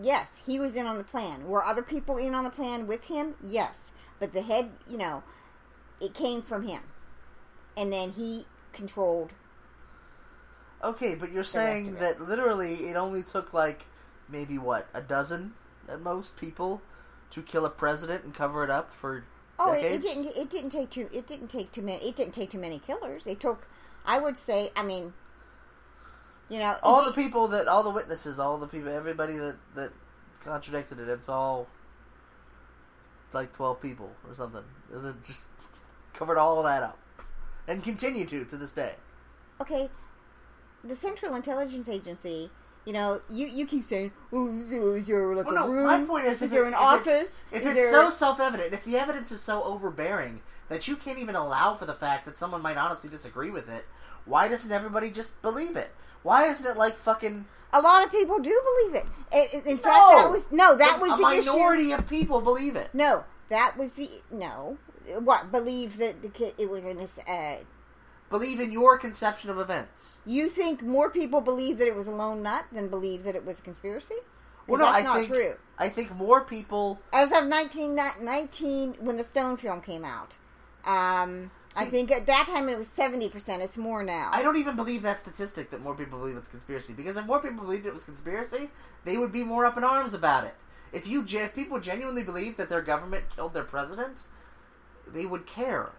yes, 0.00 0.34
he 0.46 0.58
was 0.60 0.74
in 0.74 0.86
on 0.86 0.98
the 0.98 1.04
plan. 1.04 1.48
Were 1.48 1.64
other 1.64 1.82
people 1.82 2.16
in 2.16 2.34
on 2.34 2.44
the 2.44 2.50
plan 2.50 2.86
with 2.86 3.04
him? 3.04 3.34
Yes. 3.42 3.92
But 4.18 4.32
the 4.32 4.42
head, 4.42 4.70
you 4.88 4.96
know, 4.96 5.22
it 6.00 6.14
came 6.14 6.42
from 6.42 6.66
him. 6.66 6.82
And 7.76 7.92
then 7.92 8.12
he 8.12 8.46
controlled. 8.72 9.32
Okay, 10.82 11.14
but 11.14 11.32
you're 11.32 11.44
saying 11.44 11.96
that 11.96 12.20
literally 12.20 12.74
it 12.88 12.96
only 12.96 13.22
took 13.22 13.52
like 13.52 13.86
maybe 14.28 14.58
what 14.58 14.88
a 14.94 15.00
dozen 15.00 15.54
at 15.88 16.00
most 16.00 16.36
people 16.36 16.82
to 17.30 17.42
kill 17.42 17.64
a 17.64 17.70
president 17.70 18.24
and 18.24 18.34
cover 18.34 18.62
it 18.62 18.70
up 18.70 18.94
for 18.94 19.24
Oh, 19.58 19.72
it, 19.72 19.84
it 19.84 20.02
didn't. 20.02 20.26
It 20.36 20.50
didn't 20.50 20.70
take 20.70 20.90
too. 20.90 21.08
It 21.12 21.26
didn't 21.26 21.48
take 21.48 21.72
too 21.72 21.82
many. 21.82 22.08
It 22.08 22.16
didn't 22.16 22.34
take 22.34 22.50
too 22.50 22.58
many 22.58 22.78
killers. 22.78 23.26
It 23.26 23.40
took. 23.40 23.66
I 24.04 24.18
would 24.18 24.38
say. 24.38 24.70
I 24.76 24.82
mean, 24.82 25.14
you 26.48 26.58
know, 26.58 26.76
all 26.82 27.02
it- 27.02 27.06
the 27.06 27.12
people 27.22 27.48
that 27.48 27.66
all 27.68 27.82
the 27.82 27.90
witnesses, 27.90 28.38
all 28.38 28.58
the 28.58 28.66
people, 28.66 28.90
everybody 28.92 29.36
that 29.38 29.56
that 29.74 29.92
contradicted 30.44 30.98
it, 31.00 31.08
it's 31.08 31.28
all 31.28 31.66
like 33.32 33.52
twelve 33.52 33.80
people 33.80 34.10
or 34.28 34.34
something. 34.34 34.62
And 34.92 35.04
then 35.04 35.16
just 35.26 35.50
covered 36.12 36.38
all 36.38 36.62
that 36.62 36.82
up 36.82 36.98
and 37.66 37.82
continue 37.82 38.26
to 38.26 38.44
to 38.44 38.56
this 38.56 38.72
day. 38.72 38.94
okay, 39.60 39.88
the 40.84 40.94
Central 40.94 41.34
Intelligence 41.34 41.88
Agency. 41.88 42.50
You 42.86 42.92
know, 42.92 43.20
you, 43.28 43.48
you 43.48 43.66
keep 43.66 43.84
saying, 43.84 44.12
"Oh, 44.32 44.46
is 44.48 44.70
there, 45.08 45.34
like 45.34 45.44
Well, 45.46 45.56
a 45.56 45.66
no, 45.68 45.72
room? 45.72 45.86
my 45.86 46.04
point 46.04 46.24
is, 46.26 46.34
is 46.34 46.42
if 46.44 46.50
there 46.52 46.64
it- 46.64 46.68
an 46.68 46.72
if 46.74 46.78
office? 46.80 47.06
It's, 47.06 47.42
if 47.50 47.60
Is 47.62 47.66
it's 47.66 47.74
there- 47.74 47.90
so 47.90 48.10
self-evident, 48.10 48.72
if 48.72 48.84
the 48.84 48.96
evidence 48.96 49.32
is 49.32 49.40
so 49.42 49.62
overbearing 49.64 50.40
that 50.68 50.86
you 50.86 50.94
can't 50.96 51.18
even 51.18 51.34
allow 51.34 51.74
for 51.74 51.84
the 51.84 51.94
fact 51.94 52.24
that 52.26 52.38
someone 52.38 52.62
might 52.62 52.76
honestly 52.76 53.10
disagree 53.10 53.50
with 53.50 53.68
it, 53.68 53.86
why 54.24 54.46
doesn't 54.48 54.70
everybody 54.70 55.10
just 55.10 55.40
believe 55.42 55.76
it? 55.76 55.90
Why 56.22 56.46
isn't 56.46 56.64
it 56.66 56.76
like 56.76 56.96
fucking? 56.96 57.46
a 57.72 57.80
lot 57.80 58.04
of 58.04 58.10
people 58.12 58.38
do 58.38 58.60
believe 58.84 59.02
it. 59.32 59.66
In 59.66 59.76
fact, 59.78 59.84
No! 60.12 60.18
that 60.22 60.30
was 60.30 60.46
no, 60.52 60.76
that 60.76 61.00
was 61.00 61.10
a 61.10 61.16
the 61.16 61.28
issue. 61.40 61.50
minority 61.50 61.90
of 61.92 62.08
people 62.08 62.40
believe 62.40 62.76
it. 62.76 62.90
No, 62.94 63.24
that 63.48 63.76
was 63.76 63.94
the 63.94 64.08
no. 64.30 64.78
What 65.18 65.50
believe 65.52 65.98
that 65.98 66.22
the 66.22 66.28
kid 66.28 66.54
it 66.56 66.70
was 66.70 66.84
in 66.84 66.98
this? 66.98 67.12
Uh, 67.28 67.56
Believe 68.30 68.58
in 68.60 68.72
your 68.72 68.98
conception 68.98 69.50
of 69.50 69.58
events. 69.58 70.18
you 70.26 70.48
think 70.48 70.82
more 70.82 71.08
people 71.10 71.40
believe 71.40 71.78
that 71.78 71.86
it 71.86 71.94
was 71.94 72.08
a 72.08 72.10
lone 72.10 72.42
nut 72.42 72.64
than 72.72 72.88
believe 72.88 73.22
that 73.22 73.36
it 73.36 73.44
was 73.44 73.60
a 73.60 73.62
conspiracy? 73.62 74.16
Well, 74.66 74.80
no, 74.80 74.86
that's 74.86 74.98
I 74.98 75.02
not 75.02 75.16
think 75.18 75.28
true. 75.28 75.54
I 75.78 75.88
think 75.88 76.14
more 76.14 76.40
people. 76.40 77.00
As 77.12 77.30
of 77.30 77.46
1919, 77.46 78.96
when 78.98 79.16
the 79.16 79.22
Stone 79.22 79.58
film 79.58 79.80
came 79.80 80.04
out, 80.04 80.34
um, 80.84 81.50
I 81.76 81.84
think 81.84 82.10
at 82.10 82.26
that 82.26 82.46
time 82.46 82.68
it 82.68 82.78
was 82.78 82.88
70%. 82.88 83.60
It's 83.60 83.76
more 83.76 84.02
now. 84.02 84.30
I 84.32 84.42
don't 84.42 84.56
even 84.56 84.76
believe 84.76 85.02
that 85.02 85.18
statistic 85.18 85.70
that 85.70 85.80
more 85.80 85.94
people 85.94 86.18
believe 86.18 86.36
it's 86.36 86.48
conspiracy 86.48 86.94
because 86.94 87.16
if 87.16 87.26
more 87.26 87.40
people 87.40 87.64
believed 87.64 87.86
it 87.86 87.92
was 87.92 88.04
conspiracy, 88.04 88.70
they 89.04 89.16
would 89.16 89.32
be 89.32 89.44
more 89.44 89.64
up 89.66 89.76
in 89.76 89.84
arms 89.84 90.14
about 90.14 90.44
it. 90.44 90.54
If 90.92 91.06
you 91.06 91.24
if 91.28 91.54
people 91.54 91.78
genuinely 91.78 92.22
believe 92.22 92.56
that 92.56 92.68
their 92.68 92.82
government 92.82 93.24
killed 93.28 93.52
their 93.52 93.64
president, 93.64 94.22
they 95.06 95.26
would 95.26 95.46
care. 95.46 95.90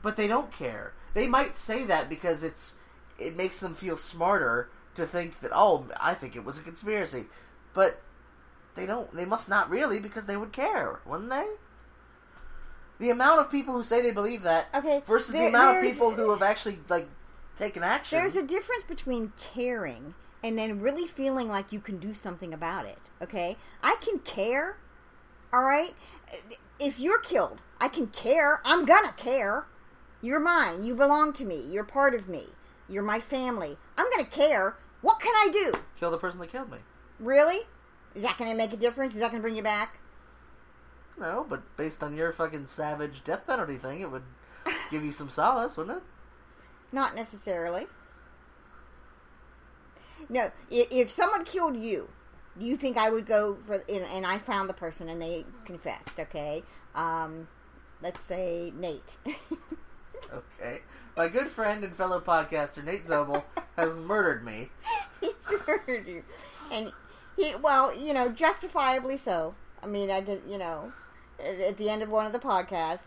But 0.00 0.16
they 0.16 0.26
don't 0.26 0.52
care. 0.52 0.92
They 1.14 1.26
might 1.26 1.56
say 1.56 1.84
that 1.84 2.08
because 2.08 2.42
it's 2.42 2.76
it 3.18 3.36
makes 3.36 3.60
them 3.60 3.74
feel 3.74 3.96
smarter 3.96 4.70
to 4.94 5.06
think 5.06 5.40
that 5.40 5.50
oh, 5.54 5.86
I 6.00 6.14
think 6.14 6.36
it 6.36 6.44
was 6.44 6.58
a 6.58 6.62
conspiracy. 6.62 7.26
But 7.74 8.00
they 8.74 8.86
don't 8.86 9.12
they 9.12 9.24
must 9.24 9.48
not 9.48 9.68
really 9.68 10.00
because 10.00 10.24
they 10.24 10.36
would 10.36 10.52
care, 10.52 11.00
wouldn't 11.04 11.30
they? 11.30 11.46
The 12.98 13.10
amount 13.10 13.40
of 13.40 13.50
people 13.50 13.74
who 13.74 13.82
say 13.82 14.00
they 14.00 14.12
believe 14.12 14.42
that 14.42 14.68
Okay, 14.74 15.02
versus 15.06 15.34
the 15.34 15.46
amount 15.46 15.78
of 15.78 15.82
people 15.82 16.12
who 16.12 16.30
have 16.30 16.42
actually 16.42 16.78
like 16.88 17.08
taken 17.56 17.82
action. 17.82 18.18
There's 18.18 18.36
a 18.36 18.42
difference 18.42 18.84
between 18.84 19.32
caring 19.38 20.14
and 20.44 20.58
then 20.58 20.80
really 20.80 21.06
feeling 21.06 21.48
like 21.48 21.72
you 21.72 21.80
can 21.80 21.98
do 21.98 22.14
something 22.14 22.52
about 22.52 22.86
it. 22.86 23.10
Okay, 23.20 23.56
I 23.82 23.96
can 24.00 24.18
care. 24.20 24.76
All 25.52 25.62
right, 25.62 25.94
if 26.78 26.98
you're 26.98 27.20
killed, 27.20 27.60
I 27.80 27.88
can 27.88 28.06
care. 28.06 28.60
I'm 28.64 28.84
gonna 28.84 29.12
care. 29.12 29.66
You're 30.22 30.40
mine. 30.40 30.84
You 30.84 30.94
belong 30.94 31.32
to 31.34 31.44
me. 31.44 31.60
You're 31.68 31.84
part 31.84 32.14
of 32.14 32.28
me. 32.28 32.46
You're 32.88 33.02
my 33.02 33.18
family. 33.18 33.76
I'm 33.98 34.08
gonna 34.10 34.24
care. 34.24 34.76
What 35.00 35.18
can 35.18 35.34
I 35.34 35.50
do? 35.52 35.72
kill 35.98 36.12
the 36.12 36.18
person 36.18 36.40
that 36.40 36.50
killed 36.50 36.70
me. 36.70 36.78
Really? 37.18 37.62
Is 38.14 38.22
that 38.22 38.38
gonna 38.38 38.54
make 38.54 38.72
a 38.72 38.76
difference? 38.76 39.14
Is 39.14 39.20
that 39.20 39.30
gonna 39.30 39.42
bring 39.42 39.56
you 39.56 39.62
back? 39.62 39.98
No, 41.18 41.44
but 41.48 41.76
based 41.76 42.02
on 42.02 42.14
your 42.14 42.32
fucking 42.32 42.66
savage 42.66 43.24
death 43.24 43.46
penalty 43.46 43.76
thing, 43.76 44.00
it 44.00 44.10
would 44.10 44.22
give 44.90 45.04
you 45.04 45.12
some 45.12 45.28
solace, 45.28 45.76
wouldn't 45.76 45.98
it? 45.98 46.02
Not 46.92 47.14
necessarily. 47.14 47.86
No, 50.28 50.52
if 50.70 51.10
someone 51.10 51.44
killed 51.44 51.76
you, 51.76 52.08
do 52.58 52.64
you 52.64 52.76
think 52.76 52.96
I 52.96 53.10
would 53.10 53.26
go 53.26 53.58
for? 53.66 53.74
And, 53.88 54.04
and 54.04 54.26
I 54.26 54.38
found 54.38 54.68
the 54.68 54.74
person, 54.74 55.08
and 55.08 55.20
they 55.20 55.44
confessed. 55.64 56.18
Okay, 56.18 56.62
um, 56.94 57.48
let's 58.02 58.20
say 58.20 58.72
Nate. 58.76 59.16
Okay. 60.32 60.78
My 61.16 61.28
good 61.28 61.48
friend 61.48 61.84
and 61.84 61.94
fellow 61.94 62.20
podcaster 62.20 62.82
Nate 62.82 63.04
Zobel 63.04 63.42
has 63.76 63.96
murdered 63.96 64.44
me. 64.44 64.70
he 65.20 65.30
murdered 65.66 66.06
you, 66.06 66.22
and 66.72 66.92
he 67.36 67.54
well, 67.56 67.94
you 67.94 68.12
know, 68.12 68.30
justifiably 68.30 69.16
so. 69.18 69.54
I 69.82 69.86
mean, 69.86 70.10
I 70.10 70.20
did, 70.20 70.42
you 70.48 70.58
know, 70.58 70.92
at, 71.38 71.60
at 71.60 71.76
the 71.76 71.90
end 71.90 72.02
of 72.02 72.08
one 72.08 72.24
of 72.26 72.32
the 72.32 72.38
podcasts, 72.38 73.00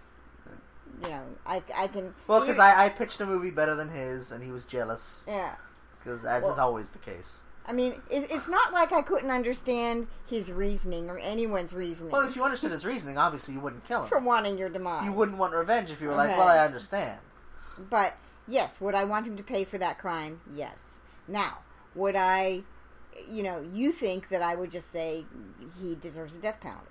you 1.03 1.09
know, 1.09 1.24
I 1.45 1.63
I 1.76 1.88
can 1.88 2.13
Well, 2.28 2.41
because 2.41 2.59
I, 2.59 2.86
I 2.86 2.89
pitched 2.89 3.20
a 3.22 3.26
movie 3.26 3.51
better 3.51 3.76
than 3.76 3.89
his, 3.89 4.32
and 4.32 4.43
he 4.43 4.51
was 4.51 4.66
jealous. 4.66 5.24
yeah. 5.28 5.55
Because 6.03 6.24
as 6.26 6.45
is 6.45 6.59
always 6.59 6.91
the 6.91 6.99
case. 6.99 7.39
I 7.68 7.74
mean, 7.74 7.93
it, 8.09 8.28
it's 8.30 8.47
not 8.47 8.74
like 8.74 8.91
I 8.91 9.01
couldn't 9.01 9.32
understand 9.32 10.07
his 10.28 10.51
reasoning 10.51 11.09
or 11.09 11.18
anyone's 11.18 11.74
reasoning 11.74 12.11
Well, 12.11 12.28
if 12.28 12.36
you 12.36 12.43
understood 12.43 12.72
his 12.72 12.86
reasoning, 12.86 13.18
obviously 13.18 13.55
you 13.55 13.59
wouldn't 13.59 13.86
kill 13.86 14.03
him. 14.03 14.07
for 14.07 14.20
wanting 14.20 14.57
your 14.57 14.70
demise. 14.70 15.05
You 15.05 15.11
wouldn't 15.11 15.38
want 15.38 15.53
revenge 15.53 15.89
if 15.89 15.99
you 15.99 16.07
were 16.07 16.16
like, 16.16 16.38
well, 16.38 16.47
I 16.47 16.59
understand. 16.59 17.18
But 17.89 18.18
yes, 18.47 18.80
would 18.80 18.93
I 18.93 19.03
want 19.03 19.26
him 19.26 19.36
to 19.38 19.43
pay 19.43 19.63
for 19.63 19.78
that 19.80 19.97
crime? 19.97 20.41
Yes. 20.53 20.99
Now, 21.28 21.59
would 21.95 22.16
I, 22.16 22.61
you 23.32 23.41
know, 23.41 23.66
you 23.74 23.91
think 23.91 24.30
that 24.30 24.41
I 24.43 24.53
would 24.55 24.72
just 24.72 24.91
say 24.91 25.26
he 25.82 25.95
deserves 25.95 26.36
a 26.36 26.39
death 26.39 26.59
penalty 26.61 26.86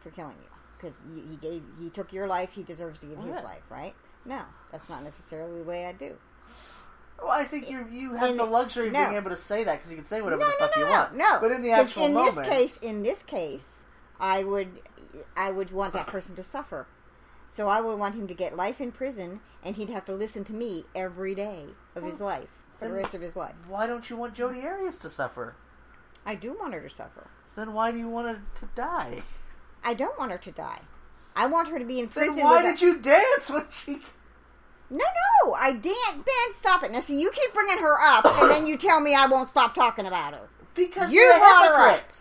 for 0.00 0.10
killing 0.10 0.36
you 0.42 0.50
because 0.78 1.02
he 1.30 1.36
gave, 1.36 1.62
he 1.78 1.90
took 1.90 2.12
your 2.12 2.26
life, 2.26 2.50
he 2.54 2.62
deserves 2.62 2.98
to 3.00 3.06
give 3.06 3.18
Well, 3.18 3.32
his 3.32 3.44
life, 3.44 3.62
right? 3.70 3.94
No, 4.24 4.42
that's 4.72 4.88
not 4.88 5.02
necessarily 5.02 5.58
the 5.58 5.64
way 5.64 5.84
I 5.86 5.92
do. 5.92 6.16
Well, 7.20 7.30
I 7.30 7.44
think 7.44 7.70
you 7.70 7.86
you 7.90 8.14
have 8.14 8.30
In 8.30 8.36
the 8.36 8.44
luxury 8.44 8.88
of 8.88 8.92
no. 8.92 9.04
being 9.04 9.16
able 9.16 9.30
to 9.30 9.36
say 9.36 9.64
that 9.64 9.76
because 9.76 9.90
you 9.90 9.96
can 9.96 10.04
say 10.04 10.20
whatever 10.20 10.40
no, 10.42 10.46
the 10.46 10.56
fuck 10.58 10.72
no, 10.76 10.82
you 10.82 10.86
no, 10.86 10.90
want. 10.92 11.16
no. 11.16 11.38
But 11.40 11.52
in 11.52 11.62
the 11.62 11.70
actual 11.70 12.04
in 12.06 12.14
moment, 12.14 12.36
this 12.36 12.48
case, 12.48 12.78
in 12.82 13.02
this 13.02 13.22
case, 13.22 13.80
I 14.20 14.44
would, 14.44 14.68
I 15.36 15.50
would 15.50 15.70
want 15.70 15.92
that 15.94 16.06
person 16.06 16.34
to 16.36 16.42
suffer. 16.42 16.86
So 17.50 17.68
I 17.68 17.80
would 17.80 17.98
want 17.98 18.14
him 18.16 18.26
to 18.26 18.34
get 18.34 18.56
life 18.56 18.80
in 18.80 18.90
prison, 18.90 19.40
and 19.62 19.76
he'd 19.76 19.90
have 19.90 20.04
to 20.06 20.14
listen 20.14 20.42
to 20.44 20.52
me 20.52 20.84
every 20.94 21.34
day 21.36 21.66
of 21.94 22.02
his 22.02 22.20
life 22.20 22.48
for 22.78 22.88
the 22.88 22.94
rest 22.94 23.14
of 23.14 23.20
his 23.20 23.36
life. 23.36 23.54
why 23.68 23.86
don't 23.86 24.10
you 24.10 24.16
want 24.16 24.34
Jodi 24.34 24.60
Arias 24.62 24.98
to 24.98 25.08
suffer? 25.08 25.54
I 26.26 26.34
do 26.34 26.56
want 26.58 26.74
her 26.74 26.80
to 26.80 26.90
suffer. 26.90 27.28
Then 27.54 27.72
why 27.72 27.92
do 27.92 27.98
you 27.98 28.08
want 28.08 28.26
her 28.26 28.42
to 28.60 28.68
die? 28.74 29.22
I 29.84 29.94
don't 29.94 30.18
want 30.18 30.32
her 30.32 30.38
to 30.38 30.50
die. 30.50 30.80
I 31.36 31.46
want 31.46 31.68
her 31.68 31.78
to 31.78 31.84
be 31.84 32.00
in 32.00 32.08
prison. 32.08 32.34
Then 32.36 32.44
why 32.44 32.62
with 32.62 32.74
a- 32.74 32.78
did 32.78 32.82
you 32.82 32.98
dance 33.00 33.50
when 33.50 33.66
she? 33.70 34.00
No, 34.94 35.04
no, 35.44 35.54
I 35.54 35.72
didn't. 35.72 36.24
Ben, 36.24 36.54
stop 36.58 36.84
it. 36.84 36.92
Now, 36.92 37.00
see, 37.00 37.20
you 37.20 37.30
keep 37.32 37.52
bringing 37.52 37.78
her 37.78 37.96
up, 38.00 38.24
and 38.40 38.50
then 38.50 38.66
you 38.66 38.76
tell 38.78 39.00
me 39.00 39.14
I 39.14 39.26
won't 39.26 39.48
stop 39.48 39.74
talking 39.74 40.06
about 40.06 40.34
her. 40.34 40.48
Because 40.74 41.12
You 41.12 41.20
you 41.20 41.26
are 41.32 41.36
a 41.36 41.38
brought 41.40 41.66
her 41.66 41.74
up. 41.74 41.94
hypocrite. 41.96 42.20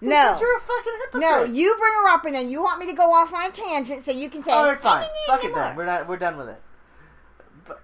No. 0.00 0.08
Because 0.10 0.40
you're 0.40 0.56
a 0.56 0.60
fucking 0.60 0.92
hypocrite. 1.00 1.20
No, 1.22 1.44
you 1.44 1.76
bring 1.78 1.92
her 1.94 2.08
up, 2.08 2.24
and 2.24 2.34
then 2.34 2.50
you 2.50 2.62
want 2.62 2.80
me 2.80 2.86
to 2.86 2.92
go 2.94 3.12
off 3.12 3.32
on 3.34 3.50
a 3.50 3.52
tangent 3.52 4.02
so 4.02 4.12
you 4.12 4.28
can 4.30 4.42
say, 4.42 4.50
All 4.50 4.66
right, 4.68 4.78
fine. 4.80 5.04
Fuck 5.26 5.44
it 5.44 5.54
then. 5.54 5.76
We're 5.76 5.86
not. 5.86 6.08
We're 6.08 6.16
done 6.16 6.36
with 6.38 6.48
it. 6.48 6.60
But 7.66 7.80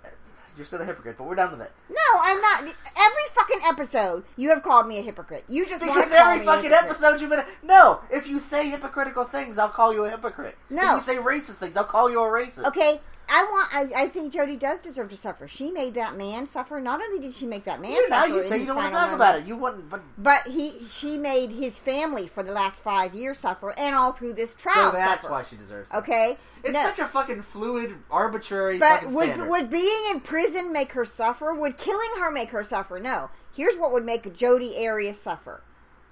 you're 0.56 0.66
still 0.66 0.80
a 0.80 0.84
hypocrite. 0.84 1.16
But 1.18 1.24
we're 1.24 1.34
done 1.34 1.52
with 1.52 1.60
it. 1.62 1.72
No, 1.90 2.20
I'm 2.20 2.40
not. 2.40 2.60
Every 2.62 3.22
fucking 3.34 3.60
episode, 3.66 4.24
you 4.36 4.50
have 4.50 4.62
called 4.62 4.86
me 4.86 4.98
a 4.98 5.02
hypocrite. 5.02 5.44
You 5.48 5.66
just 5.66 5.84
want 5.86 5.94
Because 5.94 6.12
every 6.12 6.44
fucking 6.44 6.72
episode 6.72 7.20
you've 7.20 7.30
been. 7.30 7.44
No, 7.62 8.00
if 8.10 8.26
you 8.26 8.38
say 8.40 8.68
hypocritical 8.70 9.24
things, 9.24 9.58
I'll 9.58 9.68
call 9.70 9.92
you 9.92 10.04
a 10.04 10.10
hypocrite. 10.10 10.56
No. 10.70 10.96
If 10.98 11.06
you 11.06 11.14
say 11.14 11.20
racist 11.20 11.56
things, 11.56 11.76
I'll 11.76 11.84
call 11.84 12.10
you 12.10 12.20
a 12.22 12.26
racist. 12.26 12.64
Okay, 12.66 13.00
I 13.28 13.44
want. 13.44 13.68
I, 13.74 14.02
I 14.04 14.08
think 14.08 14.32
Jodi 14.32 14.56
does 14.56 14.80
deserve 14.80 15.08
to 15.10 15.16
suffer. 15.16 15.48
She 15.48 15.70
made 15.70 15.94
that 15.94 16.16
man 16.16 16.46
suffer. 16.46 16.80
Not 16.80 17.00
only 17.00 17.18
did 17.18 17.32
she 17.32 17.46
make 17.46 17.64
that 17.64 17.80
man 17.80 17.92
You, 17.92 18.08
now 18.10 18.22
suffer, 18.22 18.34
you 18.34 18.42
say 18.42 18.58
you 18.60 18.66
don't 18.66 18.76
want 18.76 18.88
to 18.92 18.98
talk 18.98 19.12
about 19.14 19.38
it. 19.38 19.46
You 19.46 19.56
wouldn't. 19.56 19.88
But 19.88 20.02
But 20.18 20.46
he, 20.48 20.86
she 20.90 21.16
made 21.16 21.50
his 21.50 21.78
family 21.78 22.26
for 22.28 22.42
the 22.42 22.52
last 22.52 22.80
five 22.82 23.14
years 23.14 23.38
suffer, 23.38 23.72
and 23.78 23.94
all 23.94 24.12
through 24.12 24.34
this 24.34 24.54
trial. 24.54 24.90
so 24.90 24.96
that's 24.96 25.22
suffer. 25.22 25.32
why 25.32 25.44
she 25.48 25.56
deserves 25.56 25.90
it. 25.90 25.96
Okay, 25.96 26.36
It's 26.62 26.72
No. 26.74 26.82
such 26.84 26.98
a 26.98 27.06
fucking 27.06 27.42
fluid, 27.42 27.94
arbitrary 28.10 28.78
But 28.78 29.04
would 29.06 29.12
standard. 29.30 29.48
would 29.48 29.70
being 29.70 30.04
in 30.10 30.20
prison 30.20 30.72
make 30.72 30.92
her 30.92 31.04
suffer? 31.04 31.54
Would 31.54 31.78
killing 31.78 32.10
her 32.20 32.30
make 32.30 32.50
her 32.50 32.64
suffer? 32.64 32.98
No. 33.00 33.30
Here's 33.54 33.76
what 33.76 33.92
would 33.92 34.04
make 34.04 34.34
Jodi 34.34 34.86
Arias 34.86 35.18
suffer: 35.20 35.62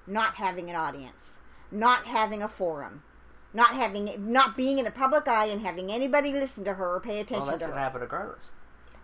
not 0.07 0.35
having 0.37 0.71
an 0.71 0.77
audience, 0.77 1.39
not 1.71 2.05
having 2.05 2.43
a 2.43 2.49
forum, 2.49 3.03
not 3.53 3.75
having, 3.75 4.33
not 4.33 4.57
being 4.57 4.79
in 4.79 4.85
the 4.85 4.91
public 4.91 5.27
eye, 5.27 5.47
and 5.47 5.61
having 5.61 5.91
anybody 5.91 6.33
listen 6.33 6.65
to 6.65 6.75
her 6.75 6.97
or 6.97 7.01
pay 7.01 7.21
attention 7.21 7.43
well, 7.43 7.51
that's 7.51 7.67
to 7.67 7.73
her. 7.73 7.79
happen 7.79 8.01
regardless. 8.01 8.51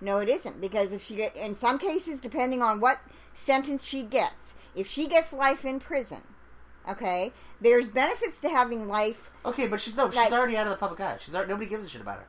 No, 0.01 0.19
it 0.19 0.29
isn't 0.29 0.61
because 0.61 0.93
if 0.93 1.03
she 1.03 1.17
get 1.17 1.35
in 1.37 1.57
some 1.57 1.79
cases, 1.79 2.21
depending 2.21 2.63
on 2.63 2.81
what 2.81 3.01
sentence 3.35 3.83
she 3.83 4.03
gets, 4.03 4.55
if 4.75 4.87
she 4.87 5.09
gets 5.09 5.33
life 5.33 5.65
in 5.65 5.81
prison, 5.81 6.23
okay, 6.89 7.33
there's 7.61 7.89
benefits 7.89 8.39
to 8.41 8.49
having 8.51 8.89
life. 8.89 9.31
Okay, 9.45 9.67
but 9.67 9.81
she's 9.81 9.97
no, 9.97 10.11
she's 10.11 10.33
already 10.33 10.57
out 10.57 10.67
of 10.67 10.71
the 10.71 10.77
public 10.77 11.01
eye. 11.01 11.17
She's 11.21 11.35
already, 11.35 11.51
nobody 11.51 11.69
gives 11.69 11.85
a 11.85 11.89
shit 11.89 12.03
about 12.03 12.19
her. 12.19 12.27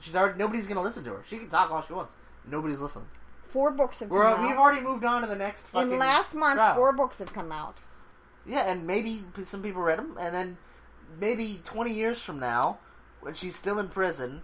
She's 0.00 0.14
already 0.14 0.38
nobody's 0.38 0.66
gonna 0.66 0.82
listen 0.82 1.04
to 1.04 1.10
her. 1.10 1.24
She 1.28 1.38
can 1.38 1.48
talk 1.48 1.70
all 1.70 1.84
she 1.86 1.92
wants. 1.92 2.14
Nobody's 2.46 2.80
listening. 2.80 3.08
Four 3.44 3.72
books 3.72 3.98
have 3.98 4.10
We're 4.10 4.22
come 4.22 4.46
we've 4.46 4.56
already 4.56 4.80
moved 4.80 5.04
on 5.04 5.22
to 5.22 5.26
the 5.26 5.34
next. 5.34 5.66
Fucking 5.66 5.92
In 5.92 5.98
last 5.98 6.34
month, 6.34 6.54
trial. 6.54 6.76
four 6.76 6.92
books 6.92 7.18
have 7.18 7.32
come 7.32 7.50
out. 7.50 7.82
Yeah, 8.46 8.70
and 8.70 8.86
maybe 8.86 9.22
some 9.44 9.62
people 9.62 9.82
read 9.82 9.98
them, 9.98 10.16
and 10.18 10.34
then 10.34 10.56
maybe 11.18 11.60
twenty 11.64 11.92
years 11.92 12.20
from 12.20 12.38
now, 12.38 12.78
when 13.20 13.34
she's 13.34 13.56
still 13.56 13.78
in 13.78 13.88
prison, 13.88 14.42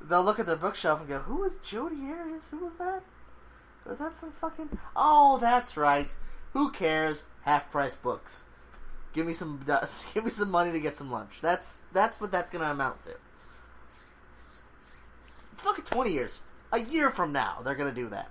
they'll 0.00 0.22
look 0.24 0.38
at 0.38 0.46
their 0.46 0.56
bookshelf 0.56 1.00
and 1.00 1.08
go, 1.08 1.18
"Who 1.20 1.36
was 1.36 1.56
Jodi 1.58 2.10
Arias? 2.10 2.48
Who 2.48 2.64
was 2.64 2.76
that? 2.76 3.02
Was 3.84 3.98
that 3.98 4.14
some 4.14 4.32
fucking? 4.32 4.78
Oh, 4.94 5.38
that's 5.40 5.76
right. 5.76 6.14
Who 6.52 6.70
cares? 6.70 7.24
Half 7.42 7.70
price 7.70 7.96
books. 7.96 8.42
Give 9.12 9.26
me 9.26 9.32
some. 9.32 9.64
Give 10.14 10.24
me 10.24 10.30
some 10.30 10.50
money 10.50 10.72
to 10.72 10.80
get 10.80 10.96
some 10.96 11.10
lunch. 11.10 11.40
That's 11.40 11.84
that's 11.92 12.20
what 12.20 12.30
that's 12.30 12.50
gonna 12.50 12.70
amount 12.70 13.02
to. 13.02 13.14
Fucking 15.56 15.84
twenty 15.84 16.12
years, 16.12 16.42
a 16.72 16.80
year 16.80 17.10
from 17.10 17.32
now, 17.32 17.60
they're 17.64 17.74
gonna 17.74 17.92
do 17.92 18.08
that. 18.10 18.30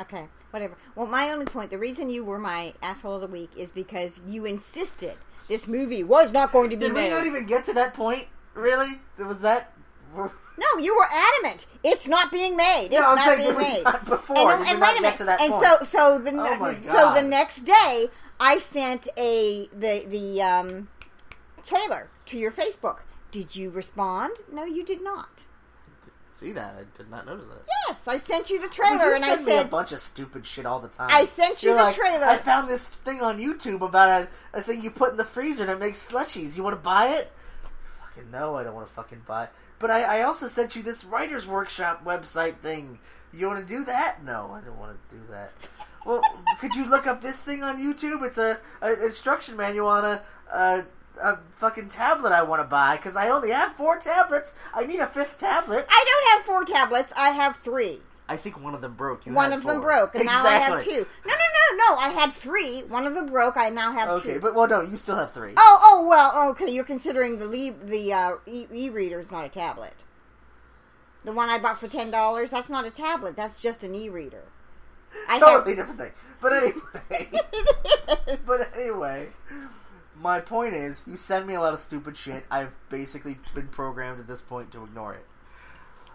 Okay, 0.00 0.26
whatever. 0.50 0.74
Well, 0.94 1.06
my 1.06 1.30
only 1.30 1.44
point, 1.46 1.70
the 1.70 1.78
reason 1.78 2.08
you 2.08 2.24
were 2.24 2.38
my 2.38 2.74
asshole 2.82 3.16
of 3.16 3.20
the 3.20 3.26
week 3.26 3.50
is 3.56 3.72
because 3.72 4.20
you 4.26 4.44
insisted 4.44 5.14
this 5.48 5.68
movie 5.68 6.02
was 6.02 6.32
not 6.32 6.52
going 6.52 6.70
to 6.70 6.76
be 6.76 6.88
made. 6.88 6.94
Did 6.94 7.04
we 7.04 7.10
not 7.10 7.26
even 7.26 7.46
get 7.46 7.64
to 7.66 7.72
that 7.74 7.94
point? 7.94 8.26
Really? 8.54 9.00
Was 9.18 9.42
that? 9.42 9.72
No, 10.14 10.78
you 10.78 10.94
were 10.96 11.06
adamant. 11.10 11.66
It's 11.82 12.06
not 12.06 12.30
being 12.30 12.56
made. 12.56 12.88
It's 12.92 13.00
No, 13.00 13.14
not 13.14 13.38
being 13.38 13.56
made. 13.56 13.84
not 13.84 14.04
before? 14.04 14.36
And, 14.52 14.66
and 14.68 14.80
wait 14.80 14.98
a 14.98 15.00
minute. 15.00 15.16
to 15.18 15.24
that 15.24 15.40
and 15.40 15.52
point? 15.52 15.64
so, 15.64 15.84
so 15.84 16.18
the 16.18 16.30
Oh 16.34 16.76
so 16.82 17.14
the 17.14 17.26
next 17.26 17.60
day, 17.64 18.08
I 18.38 18.58
sent 18.58 19.08
a 19.16 19.68
the 19.68 20.04
the 20.06 20.42
um, 20.42 20.88
trailer 21.66 22.08
to 22.26 22.38
your 22.38 22.52
Facebook. 22.52 22.98
Did 23.30 23.56
you 23.56 23.70
respond? 23.70 24.36
No, 24.52 24.64
you 24.64 24.84
did 24.84 25.02
not. 25.02 25.46
See 26.32 26.52
that? 26.52 26.74
I 26.74 26.84
did 26.96 27.10
not 27.10 27.26
notice 27.26 27.46
that. 27.46 27.66
Yes, 27.86 28.08
I 28.08 28.18
sent 28.18 28.48
you 28.48 28.56
the 28.58 28.62
Well, 28.78 28.98
trailer, 28.98 29.10
you 29.10 29.14
and 29.16 29.24
I 29.24 29.28
send 29.28 29.44
me 29.44 29.58
a 29.58 29.64
bunch 29.64 29.92
of 29.92 30.00
stupid 30.00 30.46
shit 30.46 30.64
all 30.64 30.80
the 30.80 30.88
time. 30.88 31.08
I 31.12 31.26
sent 31.26 31.62
you 31.62 31.68
You're 31.68 31.78
the 31.78 31.84
like, 31.84 31.94
trailer. 31.94 32.24
I 32.24 32.38
found 32.38 32.68
this 32.68 32.88
thing 32.88 33.20
on 33.20 33.38
YouTube 33.38 33.82
about 33.82 34.08
a, 34.54 34.58
a 34.58 34.62
thing 34.62 34.80
you 34.80 34.90
put 34.90 35.10
in 35.10 35.18
the 35.18 35.24
freezer 35.26 35.62
and 35.62 35.70
it 35.70 35.78
makes 35.78 36.10
slushies. 36.10 36.56
You 36.56 36.64
want 36.64 36.74
to 36.74 36.82
buy 36.82 37.08
it? 37.08 37.30
Fucking 38.00 38.30
no, 38.30 38.56
I 38.56 38.64
don't 38.64 38.74
want 38.74 38.88
to 38.88 38.94
fucking 38.94 39.22
buy 39.26 39.44
it. 39.44 39.50
But 39.78 39.90
I, 39.90 40.20
I 40.20 40.22
also 40.22 40.48
sent 40.48 40.74
you 40.74 40.82
this 40.82 41.04
writer's 41.04 41.46
workshop 41.46 42.04
website 42.04 42.54
thing. 42.56 42.98
You 43.32 43.46
want 43.46 43.60
to 43.60 43.66
do 43.66 43.84
that? 43.84 44.24
No, 44.24 44.50
I 44.52 44.60
don't 44.60 44.78
want 44.78 44.96
to 45.10 45.16
do 45.16 45.22
that. 45.30 45.52
Well, 46.06 46.22
could 46.58 46.74
you 46.74 46.88
look 46.88 47.06
up 47.06 47.20
this 47.20 47.40
thing 47.42 47.62
on 47.62 47.78
YouTube? 47.78 48.24
It's 48.26 48.38
a 48.38 48.58
an 48.80 49.02
instruction 49.02 49.56
manual 49.56 49.88
on 49.88 50.04
a 50.04 50.22
a, 50.52 50.84
a 51.20 51.38
fucking 51.56 51.88
tablet 51.88 52.32
I 52.32 52.42
want 52.42 52.60
to 52.60 52.66
buy 52.66 52.96
because 52.96 53.16
I 53.16 53.28
only 53.28 53.50
have 53.50 53.72
four 53.72 53.98
tablets. 53.98 54.54
I 54.74 54.84
need 54.84 55.00
a 55.00 55.06
fifth 55.06 55.38
tablet. 55.38 55.86
I 55.88 56.04
don't 56.06 56.30
have 56.38 56.46
four 56.46 56.64
tablets. 56.64 57.12
I 57.16 57.30
have 57.30 57.56
three. 57.56 58.00
I 58.28 58.36
think 58.36 58.62
one 58.62 58.74
of 58.74 58.80
them 58.80 58.94
broke. 58.94 59.26
You 59.26 59.32
one 59.32 59.52
of 59.52 59.62
them 59.62 59.80
broke, 59.80 60.14
and 60.14 60.22
exactly. 60.22 60.50
now 60.50 60.56
I 60.56 60.58
have 60.58 60.84
two. 60.84 61.06
No, 61.26 61.32
no, 61.32 61.76
no, 61.76 61.76
no. 61.76 61.96
I 61.98 62.08
had 62.10 62.32
three. 62.32 62.80
One 62.84 63.06
of 63.06 63.14
them 63.14 63.26
broke. 63.26 63.56
I 63.56 63.68
now 63.68 63.92
have 63.92 64.08
Okay, 64.08 64.34
two. 64.34 64.40
but 64.40 64.54
well, 64.54 64.68
no, 64.68 64.80
you 64.80 64.96
still 64.96 65.16
have 65.16 65.32
three. 65.32 65.52
Oh, 65.56 65.80
oh, 65.82 66.06
well, 66.08 66.50
okay. 66.50 66.70
You're 66.70 66.84
considering 66.84 67.38
the 67.38 67.46
le- 67.46 67.84
the 67.84 68.12
uh, 68.12 68.32
e- 68.46 68.66
e-reader 68.72 69.20
is 69.20 69.30
not 69.30 69.44
a 69.44 69.48
tablet. 69.48 69.94
The 71.24 71.32
one 71.32 71.50
I 71.50 71.58
bought 71.58 71.78
for 71.78 71.88
ten 71.88 72.10
dollars, 72.10 72.50
that's 72.50 72.70
not 72.70 72.86
a 72.86 72.90
tablet. 72.90 73.36
That's 73.36 73.58
just 73.60 73.84
an 73.84 73.94
e-reader. 73.94 74.44
I 75.28 75.38
totally 75.38 75.74
different 75.76 75.98
thing. 75.98 76.12
But 76.40 76.52
anyway, 76.54 76.80
but 78.46 78.72
anyway, 78.76 79.28
my 80.22 80.40
point 80.40 80.74
is, 80.74 81.02
you 81.06 81.16
send 81.16 81.46
me 81.46 81.54
a 81.54 81.60
lot 81.60 81.72
of 81.74 81.80
stupid 81.80 82.16
shit. 82.16 82.44
I've 82.50 82.74
basically 82.88 83.38
been 83.54 83.68
programmed 83.68 84.20
at 84.20 84.26
this 84.28 84.40
point 84.40 84.70
to 84.72 84.84
ignore 84.84 85.14
it. 85.14 85.26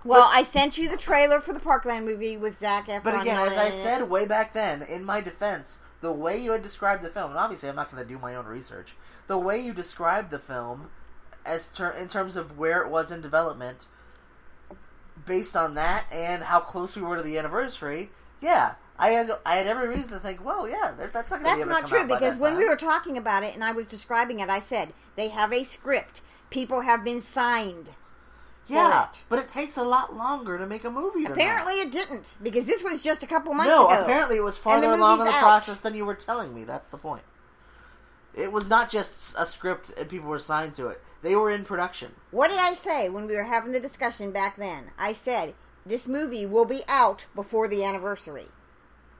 well, 0.04 0.30
I 0.32 0.44
sent 0.44 0.78
you 0.78 0.90
the 0.90 0.98
trailer 0.98 1.42
for 1.42 1.54
the 1.54 1.60
Parkland 1.60 2.06
movie 2.06 2.38
with 2.38 2.58
Zac 2.58 2.88
Efron. 2.88 3.04
But 3.04 3.22
again, 3.22 3.38
as 3.40 3.58
I 3.58 3.70
said 3.70 4.10
way 4.10 4.26
back 4.26 4.54
then, 4.54 4.82
in 4.82 5.04
my 5.04 5.20
defense, 5.22 5.80
the 6.02 6.12
way 6.12 6.38
you 6.38 6.52
had 6.52 6.64
described 6.64 7.04
the 7.04 7.10
film, 7.10 7.32
and 7.32 7.40
obviously 7.40 7.68
I'm 7.70 7.76
not 7.76 7.92
going 7.92 8.02
to 8.02 8.08
do 8.08 8.18
my 8.18 8.36
own 8.36 8.46
research, 8.46 8.96
the 9.28 9.38
way 9.38 9.58
you 9.60 9.74
described 9.74 10.32
the 10.32 10.40
film, 10.40 10.90
as 11.46 11.74
ter- 11.74 11.92
in 11.92 12.08
terms 12.08 12.36
of 12.36 12.58
where 12.58 12.82
it 12.82 12.90
was 12.90 13.12
in 13.12 13.22
development, 13.22 13.86
based 15.26 15.56
on 15.56 15.74
that 15.76 16.06
and 16.12 16.44
how 16.44 16.60
close 16.60 16.96
we 16.96 17.02
were 17.02 17.18
to 17.18 17.22
the 17.24 17.38
anniversary, 17.38 18.10
yeah, 18.40 18.76
I 19.00 19.10
had 19.10 19.32
I 19.46 19.58
had 19.58 19.68
every 19.68 19.88
reason 19.90 20.14
to 20.14 20.20
think, 20.20 20.44
well, 20.44 20.68
yeah, 20.68 20.94
that's 21.14 21.32
not 21.32 21.44
going 21.44 21.60
to 21.60 21.66
be 21.66 21.70
That's 21.70 21.82
not 21.82 21.88
true 21.88 22.08
because 22.08 22.38
when 22.38 22.58
we 22.58 22.68
were 22.68 22.76
talking 22.76 23.18
about 23.18 23.44
it 23.44 23.54
and 23.54 23.64
I 23.64 23.72
was 23.72 23.88
describing 23.88 24.40
it, 24.40 24.50
I 24.50 24.60
said 24.60 24.94
they 25.16 25.28
have 25.30 25.54
a 25.54 25.64
script. 25.64 26.22
People 26.50 26.82
have 26.82 27.04
been 27.04 27.22
signed. 27.22 27.92
yeah, 28.68 29.10
it. 29.10 29.24
but 29.30 29.40
it 29.40 29.50
takes 29.52 29.78
a 29.78 29.84
lot 29.84 30.16
longer 30.16 30.58
to 30.58 30.66
make 30.66 30.84
a 30.84 30.90
movie. 30.90 31.24
Than 31.24 31.34
Apparently, 31.34 31.76
that. 31.78 31.88
it 31.88 31.92
didn't 31.92 32.36
because 32.42 32.66
this 32.66 32.84
was 32.84 33.04
just 33.04 33.22
a 33.22 33.28
couple 33.28 33.54
months 33.54 33.70
no, 33.70 33.88
ago. 33.88 34.04
apparently 34.04 34.38
it 34.38 34.44
was 34.44 34.58
farther 34.58 34.88
the 34.88 34.96
along 34.96 35.20
in 35.20 35.26
the 35.26 35.32
out. 35.32 35.42
process 35.42 35.82
than 35.82 35.94
you 35.94 36.06
were 36.06 36.16
telling 36.16 36.56
me. 36.56 36.64
That's 36.64 36.88
the 36.88 36.98
point. 36.98 37.24
It 38.34 38.52
was 38.52 38.70
not 38.70 38.90
just 38.90 39.36
a 39.38 39.46
script 39.46 39.92
and 39.98 40.08
people 40.10 40.30
were 40.30 40.40
signed 40.40 40.74
to 40.76 40.88
it. 40.88 41.02
They 41.22 41.36
were 41.36 41.50
in 41.50 41.66
production. 41.66 42.12
What 42.32 42.50
did 42.50 42.60
I 42.60 42.74
say 42.74 43.10
when 43.10 43.26
we 43.28 43.36
were 43.36 43.44
having 43.44 43.72
the 43.72 43.80
discussion 43.80 44.32
back 44.32 44.58
then? 44.58 44.92
I 44.98 45.14
said 45.14 45.56
this 45.86 46.08
movie 46.08 46.46
will 46.46 46.66
be 46.66 46.84
out 46.88 47.26
before 47.34 47.68
the 47.68 47.84
anniversary, 47.84 48.48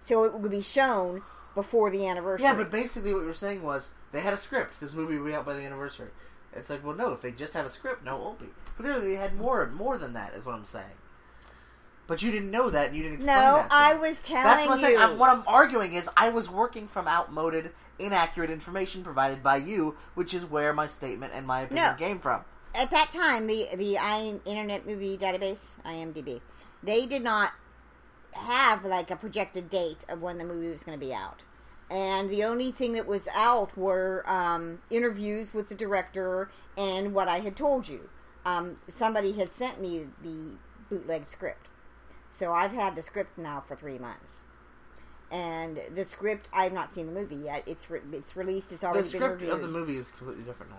so 0.08 0.24
it 0.24 0.34
would 0.34 0.52
be 0.52 0.62
shown 0.62 1.22
before 1.54 1.92
the 1.92 2.08
anniversary. 2.08 2.46
Yeah, 2.46 2.54
but 2.56 2.72
basically 2.72 3.14
what 3.14 3.22
you 3.22 3.26
were 3.28 3.34
saying 3.34 3.62
was 3.64 3.90
they 4.12 4.22
had 4.22 4.34
a 4.34 4.38
script. 4.38 4.80
This 4.80 4.94
movie 4.94 5.18
will 5.18 5.26
be 5.26 5.34
out 5.34 5.46
by 5.46 5.54
the 5.54 5.64
anniversary. 5.64 6.10
It's 6.54 6.70
like, 6.70 6.84
well, 6.86 6.96
no, 6.96 7.12
if 7.14 7.22
they 7.22 7.32
just 7.32 7.54
have 7.54 7.66
a 7.66 7.70
script, 7.70 8.04
no, 8.06 8.16
it 8.16 8.22
won't 8.22 8.40
be. 8.40 8.48
Clearly, 8.78 9.10
they 9.10 9.16
had 9.16 9.36
more 9.36 9.68
more 9.68 9.98
than 9.98 10.14
that. 10.14 10.34
Is 10.34 10.46
what 10.46 10.56
I'm 10.56 10.66
saying. 10.66 10.86
But 12.08 12.22
you 12.22 12.32
didn't 12.32 12.52
know 12.52 12.70
that, 12.70 12.88
and 12.88 12.96
you 12.96 13.04
didn't 13.04 13.18
explain 13.18 13.38
no, 13.38 13.56
that. 13.58 13.70
to 13.70 13.76
I 13.76 13.94
me. 13.96 14.00
was 14.00 14.20
telling 14.20 14.44
That's 14.44 14.66
what 14.66 14.74
I'm 14.74 14.80
saying. 14.80 14.98
I'm, 14.98 15.18
what 15.18 15.30
I'm 15.30 15.44
arguing 15.46 15.94
is 15.94 16.10
I 16.16 16.30
was 16.30 16.50
working 16.50 16.88
from 16.88 17.06
outmoded, 17.06 17.72
inaccurate 18.00 18.50
information 18.50 19.04
provided 19.04 19.44
by 19.44 19.58
you, 19.58 19.98
which 20.16 20.34
is 20.34 20.46
where 20.46 20.72
my 20.74 20.88
statement 20.88 21.34
and 21.36 21.46
my 21.46 21.62
opinion 21.62 21.86
No. 21.86 21.96
came 21.98 22.20
from. 22.20 22.46
At 22.74 22.92
that 22.92 23.12
time, 23.12 23.48
the 23.48 23.68
the 23.76 23.98
I, 23.98 24.40
Internet 24.46 24.88
Movie 24.88 25.18
Database 25.18 25.66
(IMDb), 25.84 26.40
they 26.82 27.06
did 27.08 27.24
not 27.24 27.52
have 28.34 28.86
like 28.86 29.10
a 29.12 29.16
projected 29.16 29.70
date 29.70 30.06
of 30.10 30.22
when 30.22 30.38
the 30.38 30.44
movie 30.44 30.70
was 30.70 30.84
going 30.84 31.00
to 31.00 31.06
be 31.06 31.14
out. 31.14 31.44
And 31.90 32.30
the 32.30 32.44
only 32.44 32.72
thing 32.72 32.94
that 32.94 33.08
was 33.08 33.28
out 33.34 33.78
were 33.78 34.24
um, 34.28 34.80
interviews 34.90 35.54
with 35.54 35.70
the 35.70 35.76
director 35.76 36.50
and 36.78 37.14
what 37.14 37.28
I 37.28 37.40
had 37.40 37.56
told 37.56 37.88
you. 37.88 38.10
Um, 38.46 38.78
somebody 38.90 39.34
had 39.34 39.54
sent 39.54 39.82
me 39.82 40.08
the 40.22 40.58
bootleg 40.90 41.28
script. 41.30 41.68
So 42.32 42.54
I've 42.54 42.72
had 42.74 42.96
the 42.96 43.02
script 43.02 43.38
now 43.38 43.62
for 43.66 43.76
three 43.76 43.98
months. 43.98 44.42
And 45.32 45.80
the 45.94 46.06
script, 46.06 46.48
I've 46.54 46.72
not 46.72 46.92
seen 46.92 47.08
the 47.08 47.12
movie 47.12 47.36
yet. 47.36 47.64
It's 47.66 47.90
re- 47.90 48.00
it's 48.14 48.36
released. 48.38 48.72
It's 48.72 48.84
already 48.84 49.02
The 49.02 49.10
script 49.10 49.42
reviewed. 49.42 49.52
of 49.54 49.62
the 49.62 49.68
movie 49.68 49.98
is 49.98 50.12
completely 50.12 50.44
different 50.46 50.72
now. 50.72 50.78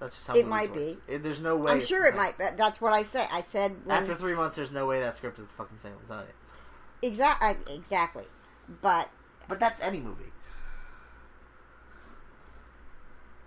That's 0.00 0.16
just 0.16 0.26
how 0.26 0.34
It 0.34 0.48
might 0.48 0.70
work. 0.70 0.78
be. 0.78 0.98
It- 1.06 1.22
there's 1.22 1.40
no 1.40 1.56
way. 1.56 1.70
I'm 1.72 1.80
sure 1.80 2.04
it 2.06 2.16
might. 2.16 2.36
That, 2.38 2.56
that's 2.56 2.80
what 2.80 2.92
I 2.92 3.04
said. 3.04 3.28
I 3.32 3.40
said 3.42 3.76
After 3.88 4.14
three 4.16 4.34
months, 4.34 4.56
there's 4.56 4.72
no 4.72 4.86
way 4.86 4.98
that 5.00 5.16
script 5.16 5.38
is 5.38 5.44
the 5.46 5.52
fucking 5.52 5.78
same. 5.78 5.92
I'm 6.00 6.06
telling 6.08 6.26
you. 6.26 6.32
Exactly. 7.02 7.74
Exactly. 7.74 8.24
But 8.80 9.10
But 9.48 9.60
that's 9.60 9.82
any 9.82 10.00
movie. 10.00 10.24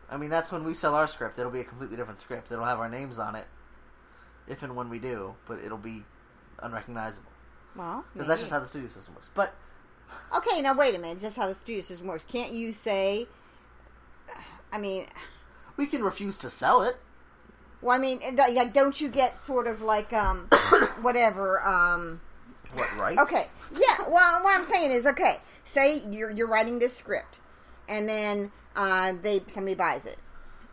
I 0.09 0.17
mean, 0.17 0.29
that's 0.29 0.51
when 0.51 0.63
we 0.63 0.73
sell 0.73 0.93
our 0.93 1.07
script. 1.07 1.39
It'll 1.39 1.51
be 1.51 1.61
a 1.61 1.63
completely 1.63 1.97
different 1.97 2.19
script. 2.19 2.51
It'll 2.51 2.65
have 2.65 2.79
our 2.79 2.89
names 2.89 3.17
on 3.17 3.35
it, 3.35 3.47
if 4.47 4.61
and 4.61 4.75
when 4.75 4.89
we 4.89 4.99
do, 4.99 5.33
but 5.47 5.59
it'll 5.59 5.79
be 5.79 6.03
unrecognizable 6.59 7.31
well, 7.75 8.05
because 8.13 8.27
that's 8.27 8.41
just 8.41 8.53
how 8.53 8.59
the 8.59 8.65
studio 8.65 8.87
system 8.87 9.15
works. 9.15 9.29
But 9.33 9.53
Okay, 10.35 10.61
now 10.61 10.73
wait 10.73 10.95
a 10.95 10.97
minute. 10.97 11.19
Just 11.19 11.37
how 11.37 11.47
the 11.47 11.55
studio 11.55 11.81
system 11.81 12.07
works. 12.07 12.25
Can't 12.25 12.51
you 12.51 12.71
say? 12.73 13.27
I 14.71 14.77
mean, 14.77 15.07
we 15.77 15.87
can 15.87 16.03
refuse 16.03 16.37
to 16.39 16.49
sell 16.49 16.81
it. 16.83 16.97
well, 17.81 17.97
I 17.97 18.01
mean, 18.01 18.19
like, 18.35 18.73
don't 18.73 18.99
you 18.99 19.09
get 19.09 19.39
sort 19.39 19.67
of 19.67 19.81
like 19.81 20.11
um, 20.13 20.47
whatever 21.01 21.61
um. 21.61 22.21
What 22.73 22.95
rights? 22.97 23.21
Okay, 23.21 23.47
yeah. 23.73 24.05
Well, 24.07 24.43
what 24.43 24.59
I'm 24.59 24.65
saying 24.65 24.91
is, 24.91 25.05
okay. 25.05 25.39
Say 25.63 26.01
you're 26.09 26.31
you're 26.31 26.47
writing 26.47 26.79
this 26.79 26.95
script, 26.95 27.39
and 27.89 28.07
then 28.09 28.51
uh, 28.75 29.13
they 29.21 29.41
somebody 29.47 29.75
buys 29.75 30.05
it, 30.05 30.17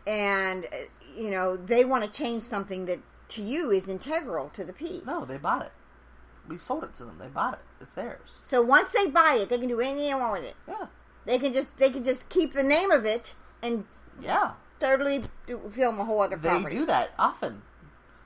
and 0.07 0.65
uh, 0.67 0.77
you 1.17 1.31
know 1.31 1.57
they 1.57 1.85
want 1.85 2.05
to 2.05 2.11
change 2.11 2.43
something 2.43 2.87
that 2.87 2.99
to 3.31 3.43
you 3.43 3.71
is 3.71 3.89
integral 3.89 4.51
to 4.51 4.65
the 4.65 4.73
piece. 4.73 5.05
No, 5.07 5.25
they 5.25 5.39
bought 5.39 5.63
it. 5.63 5.73
We 6.49 6.59
sold 6.59 6.85
it 6.85 6.93
to 6.95 7.05
them. 7.05 7.19
They 7.19 7.29
bought 7.29 7.55
it. 7.55 7.61
It's 7.81 7.95
theirs. 7.95 8.39
So 8.43 8.61
once 8.61 8.93
they 8.93 9.07
buy 9.07 9.39
it, 9.41 9.49
they 9.49 9.59
can 9.59 9.69
do 9.69 9.81
anything 9.81 10.09
they 10.09 10.15
want 10.15 10.35
with 10.43 10.45
it. 10.51 10.57
Yeah. 10.69 10.87
They 11.25 11.39
can 11.39 11.53
just 11.53 11.77
they 11.79 11.89
can 11.91 12.03
just 12.05 12.29
keep 12.29 12.53
the 12.53 12.63
name 12.65 12.91
of 12.91 13.05
it 13.07 13.35
and 13.63 13.85
Yeah. 14.21 14.53
totally 14.81 15.25
do, 15.47 15.71
film 15.73 16.01
a 16.01 16.05
whole 16.05 16.21
other 16.21 16.37
They 16.37 16.49
property. 16.49 16.77
do 16.77 16.87
that 16.87 17.13
often. 17.19 17.63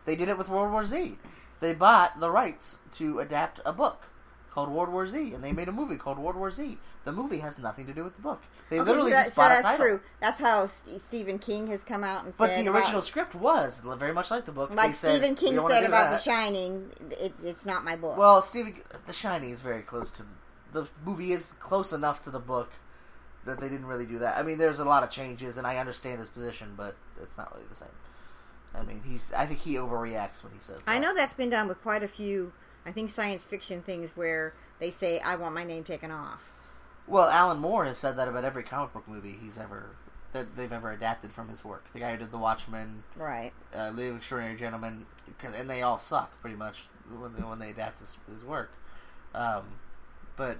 They 0.07 0.17
did 0.17 0.29
it 0.29 0.39
with 0.39 0.49
World 0.49 0.73
War 0.73 0.87
Z. 0.87 1.19
they 1.61 1.75
bought 1.75 2.21
the 2.21 2.31
rights 2.31 2.79
to 2.93 3.19
adapt 3.21 3.61
a 3.65 3.73
book 3.73 4.11
called 4.51 4.69
World 4.71 4.91
War 4.91 5.07
Z, 5.07 5.35
and 5.35 5.43
they 5.45 5.53
made 5.53 5.69
a 5.69 5.73
movie 5.73 5.97
called 5.97 6.19
World 6.19 6.37
War 6.37 6.51
Z. 6.51 6.79
The 7.05 7.13
movie 7.13 7.39
has 7.39 7.59
nothing 7.59 7.87
to 7.87 7.93
do 7.93 8.03
with 8.03 8.17
the 8.17 8.23
book. 8.23 8.43
They 8.69 8.81
Okay, 8.81 8.89
literally 8.89 9.11
so 9.13 9.17
that- 9.17 9.25
just 9.27 9.37
so 9.37 9.43
that's 9.43 9.61
a 9.61 9.63
title. 9.63 9.87
true. 9.87 10.01
That's 10.21 10.41
how 10.41 10.65
S- 10.65 10.83
Stephen 10.99 11.39
King 11.39 11.69
has 11.69 11.85
come 11.85 12.03
out 12.03 12.25
and 12.25 12.37
But 12.37 12.49
said. 12.51 12.57
But 12.57 12.65
the 12.65 12.77
original 12.77 12.97
about- 12.97 13.05
script 13.05 13.35
was 13.35 13.81
very 13.81 14.13
much 14.13 14.31
like 14.31 14.45
the 14.45 14.51
book. 14.53 14.71
like 14.75 14.95
said, 14.95 15.11
Stephen 15.13 15.31
"We 15.31 15.37
King 15.37 15.69
said 15.69 15.85
about 15.85 16.11
that." 16.11 16.17
The 16.17 16.23
Shining, 16.23 16.91
it, 17.13 17.33
it's 17.45 17.65
not 17.65 17.85
my 17.85 17.95
book. 17.97 18.17
Well, 18.17 18.43
Stephen, 18.43 18.75
The 19.07 19.13
Shining 19.13 19.51
is 19.51 19.61
very 19.61 19.83
close 19.83 20.11
to 20.13 20.25
the, 20.73 20.83
the 20.83 20.89
movie. 21.05 21.33
is 21.33 21.53
close 21.61 21.93
enough 21.93 22.23
to 22.23 22.31
the 22.31 22.41
book 22.41 22.71
that 23.45 23.61
they 23.61 23.69
didn't 23.69 23.87
really 23.87 24.07
do 24.07 24.19
that. 24.19 24.37
I 24.37 24.43
mean, 24.43 24.59
there's 24.59 24.81
a 24.81 24.85
lot 24.85 25.05
of 25.05 25.11
changes, 25.11 25.57
and 25.59 25.65
I 25.67 25.77
understand 25.77 26.19
his 26.19 26.29
position, 26.29 26.75
but 26.77 26.97
it's 27.23 27.39
not 27.39 27.53
really 27.55 27.67
the 27.69 27.77
same. 27.77 27.89
I 28.79 28.83
mean, 28.83 29.03
he's. 29.05 29.33
I 29.33 29.47
think 29.47 29.61
he 29.61 29.75
overreacts 29.75 30.43
when 30.45 30.53
he 30.53 30.61
says. 30.61 30.79
That. 30.85 30.91
I 30.91 30.99
know 30.99 31.15
that's 31.15 31.35
been 31.35 31.51
done 31.51 31.69
with 31.69 31.81
quite 31.83 32.03
a 32.03 32.09
few. 32.09 32.53
I 32.85 32.93
think 32.93 33.11
science 33.11 33.45
fiction 33.47 33.83
things 33.83 34.13
where 34.17 34.55
they 34.79 34.91
say, 34.91 35.19
"I 35.21 35.37
want 35.37 35.55
my 35.55 35.65
name 35.65 35.85
taken 35.85 36.11
off." 36.11 36.51
Well, 37.07 37.29
Alan 37.29 37.59
Moore 37.59 37.85
has 37.85 37.99
said 37.99 38.17
that 38.19 38.29
about 38.29 38.45
every 38.45 38.63
comic 38.65 38.93
book 38.93 39.07
movie 39.09 39.37
he's 39.41 39.59
ever 39.59 39.97
that 40.33 40.57
they've 40.57 40.73
ever 40.73 40.91
adapted 40.93 41.33
from 41.33 41.49
his 41.49 41.65
work. 41.65 41.85
The 41.93 42.01
guy 42.01 42.11
who 42.13 42.19
did 42.19 42.31
The 42.33 42.39
Watchmen, 42.39 43.05
Right. 43.17 43.53
uh, 43.75 43.91
League 43.91 44.11
of 44.11 44.17
Extraordinary 44.19 44.59
Gentlemen, 44.59 45.07
and 45.43 45.71
they 45.71 45.83
all 45.83 45.99
suck 45.99 46.39
pretty 46.41 46.57
much 46.57 46.89
when 47.19 47.33
they, 47.35 47.41
when 47.43 47.59
they 47.59 47.71
adapt 47.71 48.01
his, 48.01 48.19
his 48.31 48.45
work. 48.45 48.71
Um, 49.35 49.65
but 50.37 50.59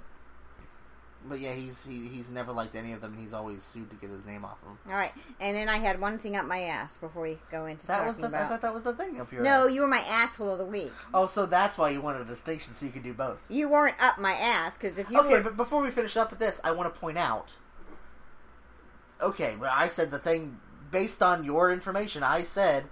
but 1.25 1.41
yeah, 1.41 1.55
he's 1.55 1.85
he, 1.85 2.09
he's 2.09 2.31
never 2.31 2.53
liked 2.53 2.77
any 2.77 2.93
of 2.93 3.01
them. 3.01 3.17
He's 3.19 3.33
always 3.33 3.63
sued 3.63 3.91
to 3.91 3.97
get 3.97 4.11
his 4.11 4.25
name 4.25 4.45
off 4.45 4.61
them. 4.63 4.79
All 4.89 4.95
right. 4.97 5.13
And 5.41 5.57
then 5.57 5.69
I 5.69 5.79
had 5.79 6.01
one 6.01 6.19
thing 6.19 6.37
up 6.37 6.45
my 6.47 6.61
ass 6.61 6.97
before 6.97 7.23
we 7.23 7.39
go 7.51 7.67
into 7.67 7.87
That 7.87 7.95
talking 7.97 8.07
was 8.09 8.19
the 8.19 8.27
I 8.29 8.47
thought 8.47 8.63
that 8.63 8.75
was 8.75 8.83
the 8.85 8.93
thing 8.93 9.21
up 9.21 9.33
your 9.33 9.43
no, 9.43 9.67
ass. 9.67 9.73
you 9.75 9.81
were 9.83 9.89
my 9.89 10.05
asshole 10.07 10.51
of 10.53 10.59
the 10.59 10.65
week. 10.65 10.93
Oh, 11.13 11.27
so 11.27 11.47
that's 11.47 11.77
why 11.79 11.91
you 11.91 12.01
wanted 12.01 12.23
a 12.23 12.25
distinction 12.27 12.73
so 12.75 12.87
you 12.87 12.93
could 12.93 13.03
do 13.03 13.15
both. 13.15 13.39
You 13.49 13.69
weren't 13.69 13.97
up 14.01 14.19
my 14.19 14.33
ass 14.33 14.77
because 14.77 14.99
if 14.99 15.11
you 15.11 15.19
Okay, 15.21 15.35
were, 15.35 15.43
but 15.43 15.57
before 15.57 15.83
we 15.83 15.91
finish 15.91 16.17
up 16.17 16.31
with 16.31 16.39
this, 16.39 16.61
I 16.63 16.71
want 16.73 16.93
to 16.95 17.01
point 17.01 17.19
out. 17.19 17.55
Okay, 19.21 19.57
but 19.59 19.71
I 19.71 19.89
said 19.89 20.11
the 20.11 20.19
thing 20.19 20.59
based 20.91 21.23
on 21.23 21.45
your 21.45 21.73
information. 21.73 22.23
I 22.23 22.43
said 22.43 22.85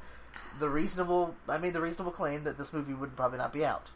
the 0.58 0.68
reasonable. 0.68 1.34
I 1.48 1.58
made 1.58 1.74
the 1.74 1.80
reasonable 1.80 2.12
claim 2.12 2.44
that 2.44 2.58
this 2.58 2.72
movie 2.72 2.94
would 2.94 3.14
probably 3.16 3.38
not 3.38 3.52
be 3.52 3.64
out. 3.64 3.90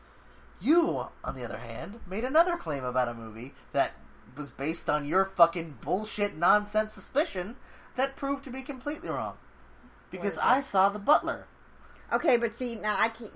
You, 0.61 1.07
on 1.25 1.35
the 1.35 1.45
other 1.45 1.59
hand, 1.59 2.01
made 2.09 2.25
another 2.25 2.57
claim 2.57 2.85
about 2.85 3.09
a 3.09 3.15
movie 3.15 3.55
that 3.73 3.93
was 4.39 4.51
based 4.51 4.89
on 4.89 5.07
your 5.07 5.25
fucking 5.25 5.79
bullshit 5.81 6.37
nonsense 6.37 6.93
suspicion 6.93 7.57
that 7.97 8.17
proved 8.17 8.45
to 8.45 8.51
be 8.51 8.63
completely 8.63 9.11
wrong. 9.11 9.37
Because 10.11 10.39
I 10.39 10.63
saw 10.63 10.89
the 10.89 10.99
Butler. 10.99 11.47
okay, 12.13 12.39
but 12.39 12.57
see 12.57 12.77
now 12.77 12.97
I 12.99 13.09
can't. 13.09 13.33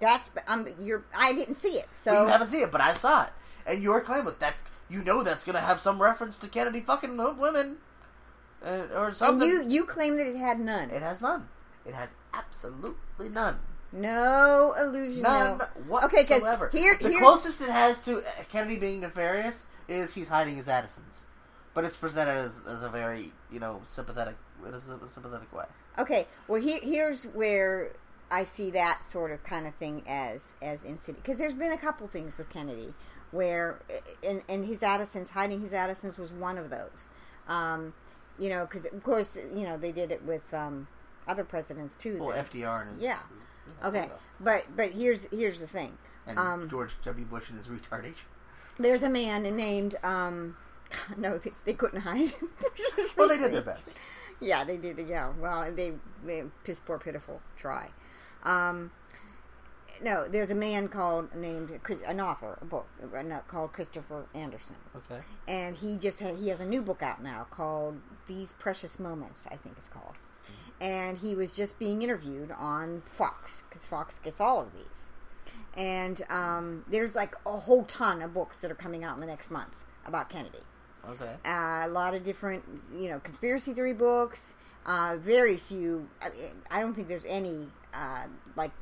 That's 0.00 0.28
I'm 0.46 0.66
you're 0.78 1.04
I 1.16 1.32
didn't 1.32 1.56
see 1.56 1.78
it, 1.78 1.88
so 1.94 2.12
Well, 2.12 2.24
you 2.24 2.28
haven't 2.30 2.48
seen 2.48 2.62
it, 2.62 2.70
but 2.70 2.80
I 2.80 2.94
saw 2.94 3.24
it, 3.24 3.30
and 3.66 3.82
your 3.82 4.00
claim 4.00 4.24
was 4.24 4.36
that's 4.38 4.62
you 4.88 5.02
know 5.02 5.22
that's 5.22 5.44
gonna 5.44 5.60
have 5.60 5.80
some 5.80 6.00
reference 6.00 6.38
to 6.38 6.48
Kennedy 6.48 6.80
fucking 6.80 7.16
women, 7.38 7.78
uh, 8.64 8.86
or 8.94 9.08
and 9.08 9.16
something. 9.16 9.46
you 9.48 9.64
you 9.66 9.84
claim 9.84 10.16
that 10.16 10.26
it 10.26 10.36
had 10.36 10.60
none. 10.60 10.90
It 10.90 11.02
has 11.02 11.20
none. 11.20 11.48
It 11.86 11.94
has 11.94 12.14
absolutely 12.34 13.28
none. 13.28 13.58
no 13.92 14.74
illusion. 14.78 15.22
None 15.22 15.58
no. 15.58 16.00
Okay, 16.04 16.24
whatsoever. 16.24 16.70
here 16.72 16.96
the 17.00 17.08
here's 17.08 17.20
closest 17.20 17.60
it 17.62 17.70
has 17.70 18.04
to 18.04 18.18
uh, 18.18 18.22
Kennedy 18.50 18.78
being 18.78 19.00
nefarious 19.00 19.66
is 19.88 20.14
he's 20.14 20.28
hiding 20.28 20.56
his 20.56 20.68
Addison's, 20.68 21.24
but 21.74 21.84
it's 21.84 21.96
presented 21.96 22.32
as, 22.32 22.64
as 22.66 22.82
a 22.82 22.88
very 22.88 23.32
you 23.50 23.60
know 23.60 23.80
sympathetic, 23.86 24.36
is 24.72 24.88
a 24.88 25.08
sympathetic 25.08 25.52
way. 25.52 25.64
Okay, 25.98 26.26
well 26.46 26.60
here, 26.60 26.80
here's 26.82 27.24
where 27.24 27.90
I 28.30 28.44
see 28.44 28.70
that 28.70 29.04
sort 29.04 29.30
of 29.32 29.42
kind 29.42 29.66
of 29.66 29.74
thing 29.74 30.02
as 30.06 30.42
as 30.62 30.84
incident 30.84 31.22
because 31.22 31.38
there's 31.38 31.54
been 31.54 31.72
a 31.72 31.78
couple 31.78 32.06
things 32.08 32.36
with 32.38 32.50
Kennedy 32.50 32.94
where 33.30 33.78
and 34.22 34.42
and 34.48 34.64
his 34.64 34.82
Addison's 34.82 35.30
hiding 35.30 35.60
his 35.60 35.72
Addison's 35.72 36.18
was 36.18 36.32
one 36.32 36.58
of 36.58 36.70
those. 36.70 37.08
Um, 37.48 37.94
you 38.38 38.48
know, 38.50 38.66
because 38.66 38.84
of 38.84 39.02
course 39.02 39.36
you 39.36 39.64
know 39.64 39.76
they 39.76 39.92
did 39.92 40.10
it 40.10 40.22
with 40.24 40.42
um, 40.52 40.86
other 41.26 41.44
presidents 41.44 41.94
too. 41.94 42.18
Well, 42.20 42.34
then. 42.34 42.44
FDR 42.44 42.82
and 42.82 42.94
his 42.94 43.02
Yeah. 43.02 43.18
Okay, 43.84 44.08
but 44.40 44.64
but 44.76 44.92
here's 44.92 45.26
here's 45.26 45.60
the 45.60 45.66
thing. 45.66 45.96
and 46.26 46.38
Um, 46.38 46.70
George 46.70 46.94
W. 47.04 47.24
Bush 47.26 47.48
and 47.48 47.58
his 47.58 47.68
retardation. 47.68 48.26
There's 48.78 49.02
a 49.02 49.08
man 49.08 49.42
named 49.56 49.96
um, 50.02 50.56
no, 51.16 51.38
they, 51.38 51.52
they 51.64 51.74
couldn't 51.74 52.00
hide. 52.00 52.32
Well, 53.16 53.28
they 53.28 53.38
did 53.38 53.52
their 53.52 53.62
best. 53.62 53.82
Yeah, 54.40 54.62
they 54.62 54.76
did. 54.76 54.98
Yeah, 55.08 55.32
well, 55.40 55.72
they, 55.72 55.94
they 56.24 56.44
piss 56.62 56.78
poor 56.78 56.98
pitiful 56.98 57.40
try. 57.56 57.88
Um, 58.44 58.92
no, 60.00 60.28
there's 60.28 60.50
a 60.50 60.54
man 60.54 60.86
called 60.88 61.34
named 61.34 61.70
an 62.06 62.20
author, 62.20 62.56
a 62.60 62.64
book 62.64 62.86
called 63.48 63.72
Christopher 63.72 64.26
Andersen, 64.34 64.76
Okay. 64.94 65.20
and 65.48 65.74
he 65.74 65.96
just 65.96 66.20
had, 66.20 66.36
he 66.36 66.48
has 66.50 66.60
a 66.60 66.64
new 66.64 66.82
book 66.82 67.02
out 67.02 67.20
now 67.22 67.46
called 67.50 68.00
These 68.28 68.52
Precious 68.52 69.00
Moments, 69.00 69.48
I 69.50 69.56
think 69.56 69.74
it's 69.76 69.88
called, 69.88 70.14
and 70.80 71.18
he 71.18 71.34
was 71.34 71.52
just 71.52 71.80
being 71.80 72.02
interviewed 72.02 72.52
on 72.52 73.02
Fox 73.04 73.64
because 73.68 73.84
Fox 73.84 74.20
gets 74.20 74.40
all 74.40 74.60
of 74.60 74.72
these, 74.72 75.10
and 75.78 76.20
um, 76.28 76.84
there's 76.90 77.14
like 77.14 77.34
a 77.46 77.56
whole 77.58 77.84
ton 77.84 78.20
of 78.20 78.34
books 78.34 78.58
that 78.58 78.70
are 78.70 78.74
coming 78.74 79.04
out 79.04 79.14
in 79.14 79.20
the 79.20 79.26
next 79.26 79.50
month 79.50 79.74
about 80.04 80.28
Kennedy 80.28 80.58
Okay. 81.08 81.36
uh, 81.46 81.86
a 81.86 81.88
lot 81.88 82.14
of 82.14 82.24
different, 82.24 82.64
you 82.94 83.08
know, 83.08 83.18
conspiracy 83.20 83.72
theory 83.72 83.94
books. 83.94 84.52
Uh, 84.84 85.16
very 85.20 85.56
few. 85.56 86.08
I, 86.20 86.30
I 86.70 86.80
don't 86.80 86.94
think 86.94 87.08
there's 87.08 87.24
any 87.26 87.68
uh, 87.94 88.24
like 88.56 88.72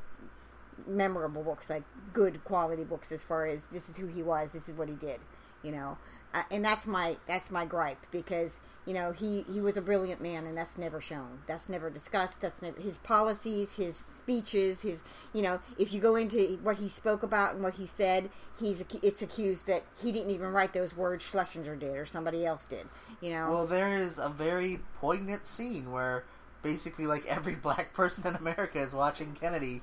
memorable 0.87 1.43
books, 1.43 1.69
like 1.71 1.83
good 2.13 2.43
quality 2.45 2.85
books, 2.85 3.13
as 3.13 3.23
far 3.23 3.47
as 3.47 3.65
this 3.67 3.89
is 3.89 3.97
who 3.97 4.07
he 4.07 4.23
was, 4.23 4.53
this 4.53 4.69
is 4.69 4.75
what 4.75 4.89
he 4.89 4.95
did. 4.95 5.21
You 5.63 5.73
know, 5.73 5.99
uh, 6.35 6.43
and 6.51 6.65
that's 6.65 6.87
my 6.87 7.17
that's 7.27 7.51
my 7.51 7.65
gripe 7.65 7.99
because 8.11 8.61
you 8.87 8.95
know 8.95 9.11
he 9.13 9.45
he 9.53 9.61
was 9.61 9.77
a 9.77 9.83
brilliant 9.83 10.21
man, 10.21 10.47
and 10.47 10.57
that's 10.57 10.79
never 10.79 11.01
shown. 11.01 11.41
That's 11.47 11.69
never 11.69 11.91
discussed. 11.91 12.41
That's 12.41 12.63
never 12.63 12.81
his 12.81 12.97
policies, 12.99 13.75
his 13.75 13.97
speeches, 13.97 14.83
his 14.83 15.03
you 15.35 15.43
know. 15.43 15.61
If 15.77 15.93
you 15.93 16.01
go 16.01 16.15
into 16.15 16.59
what 16.63 16.77
he 16.77 16.89
spoke 16.89 17.23
about 17.25 17.55
and 17.55 17.63
what 17.63 17.75
he 17.75 17.87
said, 17.87 18.31
he's 18.59 18.85
it's 19.03 19.23
accused 19.23 19.67
that 19.67 19.83
he 20.01 20.13
didn't 20.13 20.31
even 20.31 20.53
write 20.53 20.73
those 20.73 20.97
words. 20.97 21.25
Schlesinger 21.25 21.75
did, 21.75 21.97
or 21.97 22.07
somebody 22.07 22.47
else 22.47 22.67
did. 22.67 22.87
You 23.21 23.31
know. 23.31 23.51
Well, 23.51 23.67
there 23.67 23.99
is 23.99 24.19
a 24.19 24.29
very 24.29 24.81
poignant 24.95 25.47
scene 25.47 25.91
where 25.91 26.25
basically, 26.63 27.07
like 27.07 27.27
every 27.27 27.55
black 27.67 27.93
person 27.93 28.27
in 28.27 28.37
America 28.37 28.79
is 28.81 28.95
watching 28.95 29.35
Kennedy 29.35 29.83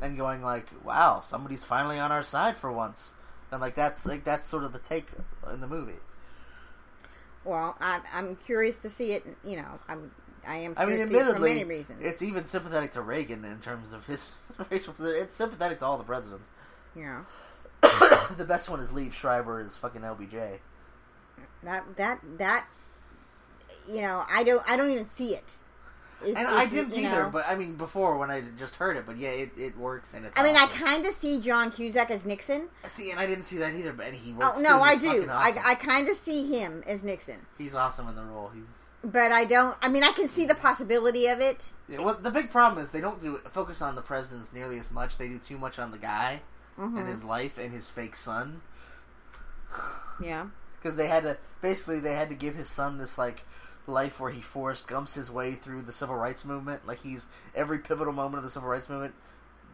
and 0.00 0.16
going, 0.16 0.42
like, 0.42 0.66
"Wow, 0.84 1.20
somebody's 1.20 1.64
finally 1.64 2.00
on 2.00 2.10
our 2.10 2.24
side 2.24 2.56
for 2.56 2.72
once," 2.72 3.12
and 3.52 3.60
like 3.60 3.76
that's 3.76 4.06
like 4.06 4.24
that's 4.24 4.44
sort 4.44 4.64
of 4.64 4.72
the 4.72 4.80
take 4.80 5.06
in 5.52 5.60
the 5.60 5.68
movie. 5.68 5.98
Well, 7.44 7.76
I'm, 7.80 8.02
I'm 8.12 8.36
curious 8.36 8.76
to 8.78 8.90
see 8.90 9.12
it. 9.12 9.24
You 9.44 9.56
know, 9.56 9.78
I'm 9.88 10.10
I 10.46 10.56
am. 10.56 10.74
I 10.76 10.86
mean, 10.86 10.96
see 10.96 11.02
it 11.02 11.08
for 11.08 11.16
admittedly, 11.18 11.54
many 11.54 11.64
reasons. 11.64 12.00
it's 12.02 12.22
even 12.22 12.46
sympathetic 12.46 12.92
to 12.92 13.02
Reagan 13.02 13.44
in 13.44 13.58
terms 13.60 13.92
of 13.92 14.06
his 14.06 14.34
racial 14.70 14.92
position. 14.92 15.22
It's 15.22 15.34
sympathetic 15.34 15.78
to 15.80 15.86
all 15.86 15.98
the 15.98 16.04
presidents. 16.04 16.48
yeah. 16.94 17.24
the 18.36 18.44
best 18.44 18.68
one 18.68 18.78
is 18.80 18.90
Liev 18.90 19.12
Schreiber 19.12 19.60
is 19.60 19.76
fucking 19.76 20.02
LBJ. 20.02 20.58
That 21.62 21.84
that 21.96 22.20
that 22.38 22.66
you 23.88 24.02
know, 24.02 24.24
I 24.28 24.42
don't 24.44 24.62
I 24.68 24.76
don't 24.76 24.90
even 24.90 25.08
see 25.16 25.34
it. 25.34 25.56
Is- 26.22 26.36
And 26.36 26.46
I 26.48 26.64
is 26.64 26.72
it, 26.72 26.74
didn't 26.90 26.94
either, 27.04 27.24
know- 27.24 27.30
but 27.30 27.46
I 27.48 27.54
mean, 27.56 27.76
before 27.76 28.18
when 28.18 28.30
I 28.30 28.42
just 28.58 28.76
heard 28.76 28.96
it, 28.96 29.04
but 29.06 29.16
yeah, 29.16 29.30
it, 29.30 29.50
it 29.56 29.76
works 29.78 30.12
and 30.14 30.26
it's. 30.26 30.38
I 30.38 30.42
mean, 30.42 30.56
I 30.56 30.66
kind 30.66 31.06
of 31.06 31.14
see 31.14 31.40
John 31.40 31.70
Cusack 31.70 32.10
as 32.10 32.24
Nixon. 32.24 32.68
see, 32.88 33.10
and 33.10 33.18
I 33.18 33.26
didn't 33.26 33.44
see 33.44 33.56
that 33.58 33.72
either, 33.74 33.92
but 33.92 34.06
and 34.06 34.14
he 34.14 34.32
works. 34.32 34.52
Oh 34.52 34.56
too. 34.58 34.62
no, 34.62 34.82
I 34.82 34.92
He's 34.96 35.02
do. 35.02 35.28
awesome. 35.28 35.30
I 35.30 35.70
I 35.70 35.74
kind 35.76 36.08
of 36.08 36.16
see 36.16 36.46
him 36.58 36.82
as 36.86 37.02
Nixon, 37.02 37.38
He's 37.58 37.74
awesome 37.74 38.08
in 38.08 38.16
the 38.16 38.24
role. 38.24 38.50
He's 38.54 38.64
but 39.02 39.32
I 39.32 39.46
don't. 39.46 39.74
I 39.80 39.88
mean, 39.88 40.04
I 40.04 40.12
can 40.12 40.28
see 40.28 40.44
the 40.44 40.54
possibility 40.54 41.26
of 41.26 41.40
it. 41.40 41.70
yeah, 41.88 42.02
well. 42.02 42.14
The 42.14 42.30
big 42.30 42.50
problem 42.50 42.82
is 42.82 42.90
they 42.90 43.00
don't 43.00 43.22
do 43.22 43.38
focus 43.50 43.80
on 43.80 43.94
the 43.94 44.02
presidents 44.02 44.52
nearly 44.52 44.78
as 44.78 44.90
much. 44.90 45.16
They 45.16 45.28
do 45.28 45.38
too 45.38 45.56
much 45.56 45.78
on 45.78 45.90
the 45.90 45.96
guy 45.98 46.42
Mhm. 46.78 46.98
and 46.98 47.08
his 47.08 47.24
life 47.24 47.56
and 47.56 47.72
his 47.72 47.88
fake 47.88 48.14
son 48.14 48.60
Yeah. 50.22 50.46
because 50.78 50.96
they 50.96 51.06
had 51.08 51.22
to 51.24 51.36
basically 51.62 52.00
they 52.00 52.12
had 52.14 52.28
to 52.28 52.34
give 52.34 52.54
his 52.54 52.68
son 52.68 52.98
this 52.98 53.16
like 53.18 53.42
life 53.90 54.18
where 54.20 54.30
he 54.30 54.40
Forrest 54.40 54.88
Gumps 54.88 55.14
his 55.14 55.30
way 55.30 55.54
through 55.54 55.82
the 55.82 55.92
civil 55.92 56.16
rights 56.16 56.44
movement. 56.44 56.86
Like 56.86 57.02
he's 57.02 57.26
every 57.54 57.78
pivotal 57.78 58.12
moment 58.12 58.38
of 58.38 58.44
the 58.44 58.50
civil 58.50 58.68
rights 58.68 58.88
movement. 58.88 59.14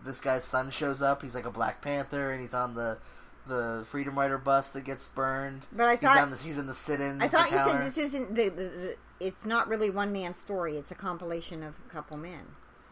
This 0.04 0.20
guy's 0.20 0.44
son 0.44 0.70
shows 0.70 1.02
up. 1.02 1.22
He's 1.22 1.34
like 1.34 1.46
a 1.46 1.50
Black 1.50 1.82
Panther, 1.82 2.30
and 2.32 2.40
he's 2.40 2.54
on 2.54 2.74
the 2.74 2.98
the 3.46 3.84
Freedom 3.88 4.18
Rider 4.18 4.38
bus 4.38 4.72
that 4.72 4.84
gets 4.84 5.06
burned. 5.08 5.62
But 5.72 5.88
I 5.88 5.92
he's 5.92 6.00
thought- 6.00 6.18
on 6.18 6.30
the, 6.30 6.36
he's 6.36 6.58
in 6.58 6.66
the 6.66 6.74
sit-ins. 6.74 7.22
I 7.22 7.28
thought 7.28 7.50
you 7.50 7.58
said 7.58 7.80
this 7.80 7.96
isn't 7.98 8.34
the, 8.34 8.48
the, 8.48 8.62
the. 8.64 8.96
It's 9.20 9.46
not 9.46 9.68
really 9.68 9.88
one 9.90 10.12
man's 10.12 10.36
story. 10.38 10.76
It's 10.76 10.90
a 10.90 10.94
compilation 10.96 11.62
of 11.62 11.74
a 11.88 11.92
couple 11.92 12.16
men. 12.16 12.42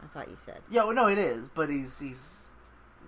I 0.02 0.06
thought 0.06 0.28
you 0.28 0.36
said. 0.44 0.60
Yeah, 0.70 0.84
well, 0.84 0.94
no, 0.94 1.08
it 1.08 1.18
is, 1.18 1.48
but 1.48 1.68
he's 1.70 1.98
he's 1.98 2.50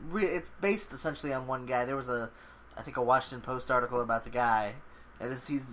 re- 0.08 0.24
it's 0.24 0.50
based 0.60 0.92
essentially 0.92 1.32
on 1.32 1.46
one 1.46 1.66
guy. 1.66 1.84
There 1.84 1.96
was 1.96 2.08
a, 2.08 2.30
I 2.76 2.82
think, 2.82 2.96
a 2.96 3.02
Washington 3.02 3.40
Post 3.42 3.70
article 3.70 4.00
about 4.00 4.24
the 4.24 4.30
guy, 4.30 4.74
and 5.20 5.30
this 5.30 5.46
he's 5.46 5.68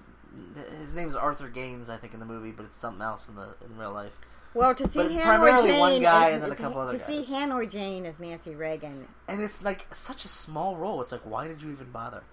his 0.79 0.95
name 0.95 1.07
is 1.07 1.15
Arthur 1.15 1.49
Gaines, 1.49 1.89
I 1.89 1.97
think, 1.97 2.13
in 2.13 2.19
the 2.19 2.25
movie, 2.25 2.51
but 2.51 2.65
it's 2.65 2.75
something 2.75 3.01
else 3.01 3.27
in 3.29 3.36
the 3.36 3.55
in 3.65 3.77
real 3.77 3.93
life. 3.93 4.17
Well, 4.53 4.75
to 4.75 4.88
see 4.88 4.99
But 4.99 5.11
Hanoi 5.11 5.23
primarily 5.23 5.69
Jane, 5.69 5.79
one 5.79 6.01
guy 6.01 6.29
as, 6.29 6.34
and 6.36 6.43
then 6.43 6.51
a 6.51 6.55
couple 6.55 6.81
other 6.81 6.97
to 6.97 7.05
see 7.05 7.19
guys. 7.19 7.27
Hanoi 7.27 7.69
Jane 7.69 8.05
as 8.05 8.19
Nancy 8.19 8.53
Reagan. 8.53 9.07
and 9.27 9.41
it's 9.41 9.63
like 9.63 9.88
such 9.93 10.25
a 10.25 10.27
small 10.27 10.77
role. 10.77 11.01
It's 11.01 11.11
like, 11.11 11.21
why 11.21 11.47
did 11.47 11.61
you 11.61 11.71
even 11.71 11.91
bother? 11.91 12.23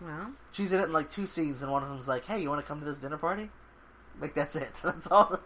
Well, 0.00 0.32
She's 0.52 0.72
in 0.72 0.80
it 0.80 0.84
in 0.84 0.92
like 0.92 1.10
two 1.10 1.26
scenes, 1.26 1.62
and 1.62 1.70
one 1.70 1.82
of 1.82 1.88
them's 1.88 2.08
like, 2.08 2.24
"Hey, 2.24 2.40
you 2.40 2.48
want 2.48 2.60
to 2.62 2.66
come 2.66 2.80
to 2.80 2.86
this 2.86 2.98
dinner 2.98 3.18
party?" 3.18 3.50
Like 4.20 4.34
that's 4.34 4.56
it. 4.56 4.74
That's 4.84 5.10
all. 5.10 5.26
The... 5.26 5.40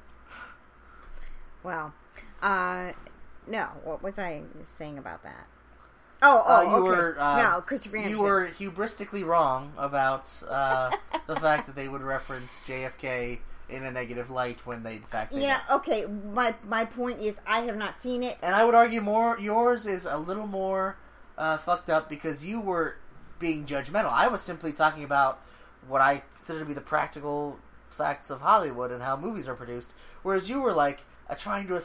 well, 1.62 1.92
uh, 2.42 2.92
no. 3.46 3.68
What 3.84 4.02
was 4.02 4.18
I 4.18 4.42
saying 4.64 4.98
about 4.98 5.22
that? 5.22 5.46
Oh, 6.24 6.40
Uh, 6.40 6.44
oh, 6.48 6.62
you 6.62 6.68
okay. 6.76 6.82
were 6.98 7.20
uh, 7.20 7.36
no, 7.52 7.60
Christopher 7.60 7.98
Andersen. 7.98 8.16
You 8.16 8.22
were 8.24 8.50
hubristically 8.58 9.24
wrong 9.24 9.72
about 9.76 10.30
uh, 10.48 10.90
the 11.26 11.36
fact 11.36 11.66
that 11.66 11.76
they 11.76 11.88
would 11.88 12.02
reference 12.02 12.60
JFK 12.66 13.38
in 13.68 13.84
a 13.84 13.90
negative 13.90 14.30
light 14.30 14.64
when 14.66 14.82
they 14.82 14.96
in 14.96 15.02
fact 15.02 15.32
they 15.32 15.42
You 15.42 15.48
know, 15.48 15.58
don't. 15.68 15.76
okay. 15.80 16.06
My 16.32 16.54
my 16.68 16.84
point 16.84 17.20
is, 17.20 17.38
I 17.46 17.60
have 17.60 17.76
not 17.76 18.00
seen 18.00 18.22
it. 18.22 18.38
And 18.42 18.54
I 18.54 18.64
would 18.64 18.74
argue 18.74 19.00
more 19.00 19.38
yours 19.38 19.86
is 19.86 20.04
a 20.06 20.18
little 20.18 20.46
more 20.46 20.96
uh, 21.38 21.58
fucked 21.58 21.90
up 21.90 22.08
because 22.08 22.44
you 22.44 22.60
were 22.60 22.96
being 23.38 23.66
judgmental. 23.66 24.10
I 24.12 24.28
was 24.28 24.42
simply 24.42 24.72
talking 24.72 25.04
about 25.04 25.40
what 25.88 26.00
I 26.00 26.22
consider 26.36 26.60
to 26.60 26.64
be 26.64 26.74
the 26.74 26.80
practical 26.80 27.58
facts 27.90 28.30
of 28.30 28.40
Hollywood 28.40 28.90
and 28.90 29.02
how 29.02 29.16
movies 29.16 29.46
are 29.48 29.54
produced, 29.54 29.92
whereas 30.22 30.48
you 30.48 30.60
were 30.60 30.72
like 30.72 31.00
uh, 31.28 31.34
trying 31.34 31.66
to 31.68 31.76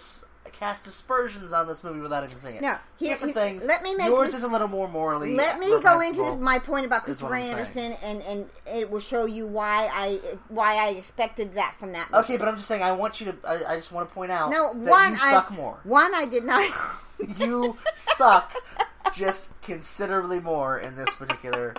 cast 0.49 0.87
aspersions 0.87 1.53
on 1.53 1.67
this 1.67 1.83
movie 1.83 1.99
without 1.99 2.23
even 2.23 2.39
seeing 2.39 2.55
it. 2.55 2.61
No, 2.61 2.77
here- 2.97 3.13
different 3.13 3.35
here- 3.35 3.45
things. 3.45 3.65
let 3.65 3.83
me 3.83 3.95
make 3.95 4.07
yours 4.07 4.31
this- 4.31 4.37
is 4.39 4.43
a 4.43 4.47
little 4.47 4.67
more 4.67 4.87
morally. 4.87 5.35
Let 5.35 5.59
me 5.59 5.67
go 5.67 5.75
into 5.75 6.21
reprehensible. 6.21 6.37
my 6.37 6.59
point 6.59 6.85
about 6.85 7.03
Christopher 7.03 7.35
Andersen, 7.35 7.93
and, 8.03 8.21
and 8.21 8.49
it 8.65 8.89
will 8.89 8.99
show 8.99 9.25
you 9.25 9.47
why 9.47 9.89
I 9.93 10.19
why 10.49 10.75
I 10.75 10.89
expected 10.89 11.53
that 11.55 11.75
from 11.79 11.93
that. 11.93 12.11
Movie. 12.11 12.23
Okay, 12.23 12.37
but 12.37 12.47
I'm 12.47 12.55
just 12.55 12.67
saying. 12.67 12.83
I 12.83 12.91
want 12.91 13.21
you 13.21 13.31
to. 13.31 13.37
I, 13.47 13.73
I 13.73 13.75
just 13.75 13.91
want 13.91 14.07
to 14.09 14.13
point 14.13 14.31
out 14.31 14.51
no, 14.51 14.73
that 14.73 14.89
one 14.89 15.11
you 15.13 15.19
I 15.21 15.31
suck 15.31 15.51
more. 15.51 15.79
one 15.83 16.13
I 16.13 16.25
did 16.25 16.43
not. 16.43 16.69
you 17.37 17.77
suck 17.95 18.53
just 19.13 19.59
considerably 19.61 20.39
more 20.39 20.79
in 20.79 20.95
this 20.95 21.13
particular 21.15 21.75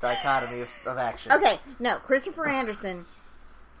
dichotomy 0.00 0.62
of, 0.62 0.68
of 0.86 0.98
action. 0.98 1.32
Okay, 1.32 1.58
no, 1.78 1.96
Christopher 1.96 2.48
Andersen, 2.48 3.06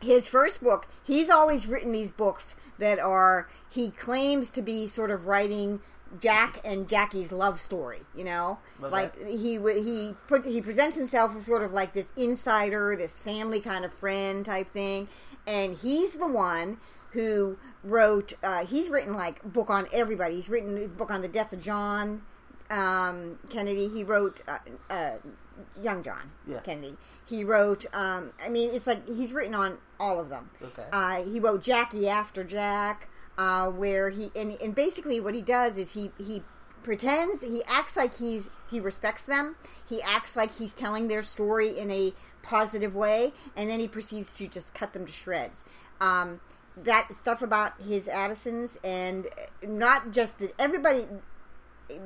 his 0.00 0.28
first 0.28 0.62
book, 0.62 0.86
he's 1.04 1.28
always 1.30 1.66
written 1.66 1.92
these 1.92 2.10
books 2.10 2.54
that 2.78 2.98
are, 2.98 3.48
he 3.70 3.90
claims 3.90 4.50
to 4.50 4.62
be 4.62 4.88
sort 4.88 5.10
of 5.10 5.26
writing 5.26 5.80
Jack 6.20 6.60
and 6.64 6.88
Jackie's 6.88 7.32
love 7.32 7.58
story, 7.60 8.00
you 8.14 8.24
know? 8.24 8.58
Like 8.90 9.16
he 9.26 9.58
he 9.58 10.14
puts 10.28 10.46
he 10.46 10.60
presents 10.60 10.96
himself 10.96 11.34
as 11.36 11.46
sort 11.46 11.62
of 11.62 11.72
like 11.72 11.94
this 11.94 12.08
insider, 12.16 12.94
this 12.96 13.18
family 13.18 13.60
kind 13.60 13.84
of 13.84 13.92
friend 13.94 14.44
type 14.44 14.72
thing, 14.72 15.08
and 15.46 15.76
he's 15.76 16.14
the 16.14 16.26
one 16.26 16.78
who 17.10 17.56
wrote 17.84 18.34
uh, 18.42 18.64
he's 18.64 18.90
written 18.90 19.14
like 19.14 19.42
book 19.42 19.70
on 19.70 19.86
everybody. 19.92 20.36
He's 20.36 20.48
written 20.48 20.82
a 20.84 20.88
book 20.88 21.10
on 21.10 21.22
the 21.22 21.28
death 21.28 21.52
of 21.52 21.62
John 21.62 22.22
um, 22.70 23.38
Kennedy. 23.48 23.88
He 23.88 24.04
wrote 24.04 24.40
uh, 24.46 24.58
uh, 24.90 25.12
young 25.80 26.02
John 26.02 26.30
Yeah. 26.46 26.60
Kennedy. 26.60 26.96
He 27.24 27.44
wrote. 27.44 27.86
Um, 27.92 28.32
I 28.44 28.48
mean, 28.48 28.70
it's 28.72 28.86
like 28.86 29.06
he's 29.08 29.32
written 29.32 29.54
on 29.54 29.78
all 29.98 30.20
of 30.20 30.28
them. 30.28 30.50
Okay. 30.62 30.84
Uh, 30.92 31.22
he 31.24 31.40
wrote 31.40 31.62
Jackie 31.62 32.08
after 32.08 32.44
Jack, 32.44 33.08
uh, 33.38 33.68
where 33.68 34.10
he 34.10 34.30
and, 34.34 34.52
and 34.60 34.74
basically 34.74 35.20
what 35.20 35.34
he 35.34 35.42
does 35.42 35.76
is 35.76 35.92
he 35.92 36.10
he 36.18 36.42
pretends 36.82 37.42
he 37.42 37.62
acts 37.68 37.96
like 37.96 38.18
he's 38.18 38.48
he 38.70 38.80
respects 38.80 39.24
them. 39.24 39.56
He 39.88 40.00
acts 40.02 40.36
like 40.36 40.54
he's 40.56 40.72
telling 40.72 41.08
their 41.08 41.22
story 41.22 41.68
in 41.78 41.90
a 41.90 42.12
positive 42.42 42.94
way, 42.94 43.32
and 43.56 43.70
then 43.70 43.80
he 43.80 43.88
proceeds 43.88 44.34
to 44.34 44.48
just 44.48 44.74
cut 44.74 44.92
them 44.92 45.06
to 45.06 45.12
shreds. 45.12 45.64
Um, 46.00 46.40
that 46.76 47.08
stuff 47.16 47.42
about 47.42 47.80
his 47.80 48.08
Addison's 48.08 48.78
and 48.82 49.26
not 49.62 50.10
just 50.10 50.38
that 50.38 50.54
everybody 50.58 51.06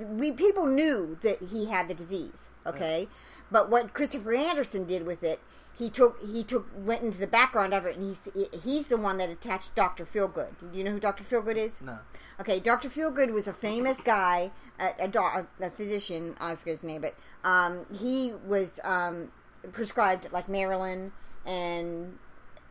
we 0.08 0.32
people 0.32 0.66
knew 0.66 1.16
that 1.22 1.40
he 1.40 1.66
had 1.66 1.88
the 1.88 1.94
disease, 1.94 2.48
okay? 2.66 3.08
But 3.50 3.70
what 3.70 3.94
Christopher 3.94 4.34
Andersen 4.34 4.84
did 4.84 5.06
with 5.06 5.22
it, 5.22 5.40
he 5.78 5.90
took 5.90 6.18
he 6.24 6.42
took 6.42 6.68
went 6.74 7.02
into 7.02 7.18
the 7.18 7.26
background 7.26 7.74
of 7.74 7.84
it, 7.84 7.96
and 7.96 8.16
he's 8.34 8.50
he's 8.62 8.86
the 8.86 8.96
one 8.96 9.18
that 9.18 9.28
attached 9.28 9.74
Doctor 9.74 10.06
Feelgood. 10.06 10.54
Do 10.72 10.78
you 10.78 10.84
know 10.84 10.92
who 10.92 11.00
Doctor 11.00 11.22
Feelgood 11.22 11.56
is? 11.56 11.82
No. 11.82 11.98
Okay, 12.40 12.60
Doctor 12.60 12.88
Feelgood 12.88 13.32
was 13.32 13.46
a 13.46 13.52
famous 13.52 13.98
guy, 14.00 14.50
a, 14.80 14.92
a, 14.98 15.46
a 15.60 15.70
physician. 15.70 16.34
I 16.40 16.54
forget 16.54 16.76
his 16.76 16.82
name, 16.82 17.02
but 17.02 17.14
um, 17.44 17.86
he 17.98 18.32
was 18.46 18.80
um, 18.84 19.32
prescribed 19.72 20.28
like 20.32 20.48
Marilyn 20.48 21.12
and 21.44 22.18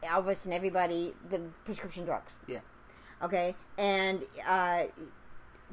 Elvis 0.03 0.45
and 0.45 0.53
everybody 0.53 1.13
the 1.30 1.41
prescription 1.63 2.05
drugs. 2.05 2.39
Yeah. 2.47 2.59
Okay, 3.21 3.55
and 3.78 4.23
uh, 4.47 4.86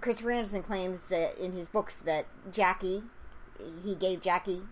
Christopher 0.00 0.32
Andersen 0.32 0.62
claims 0.62 1.02
that 1.04 1.38
in 1.38 1.52
his 1.52 1.68
books 1.68 1.98
that 2.00 2.26
Jackie, 2.52 3.02
he 3.82 3.94
gave 3.94 4.20
Jackie 4.20 4.62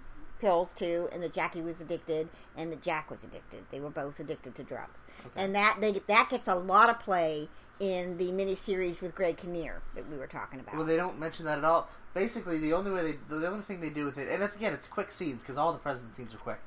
pills 0.41 0.73
too, 0.73 1.09
and 1.13 1.23
that 1.23 1.33
Jackie 1.33 1.61
was 1.61 1.81
addicted, 1.81 2.29
and 2.57 2.73
that 2.73 2.83
Jack 2.83 3.11
was 3.11 3.23
addicted. 3.25 3.65
They 3.71 3.81
were 3.81 3.91
both 3.91 4.19
addicted 4.21 4.55
to 4.57 4.63
drugs, 4.63 5.05
and 5.37 5.55
that 5.55 5.79
they, 5.81 5.93
that 5.93 6.29
gets 6.31 6.49
a 6.49 6.55
lot 6.55 6.89
of 6.91 6.99
play 6.99 7.49
in 7.79 8.19
the 8.19 8.31
miniseries 8.33 9.01
with 9.01 9.15
Greg 9.15 9.37
Kinnear 9.39 9.81
that 9.95 10.09
we 10.11 10.17
were 10.17 10.27
talking 10.27 10.61
about. 10.61 10.77
Well, 10.77 10.85
they 10.85 10.97
don't 10.97 11.19
mention 11.19 11.45
that 11.47 11.59
at 11.59 11.65
all. 11.65 11.89
Basically, 12.13 12.59
the 12.59 12.73
only 12.73 12.91
way 12.91 13.03
they, 13.13 13.37
the 13.37 13.47
only 13.47 13.63
thing 13.63 13.81
they 13.81 13.91
do 13.91 14.05
with 14.05 14.19
it, 14.19 14.29
and 14.29 14.43
it's, 14.43 14.57
again, 14.57 14.73
it's 14.73 14.87
quick 14.89 15.13
scenes 15.13 15.43
because 15.43 15.57
all 15.57 15.73
the 15.73 15.79
president 15.79 16.15
scenes 16.15 16.35
are 16.35 16.39
quick. 16.39 16.59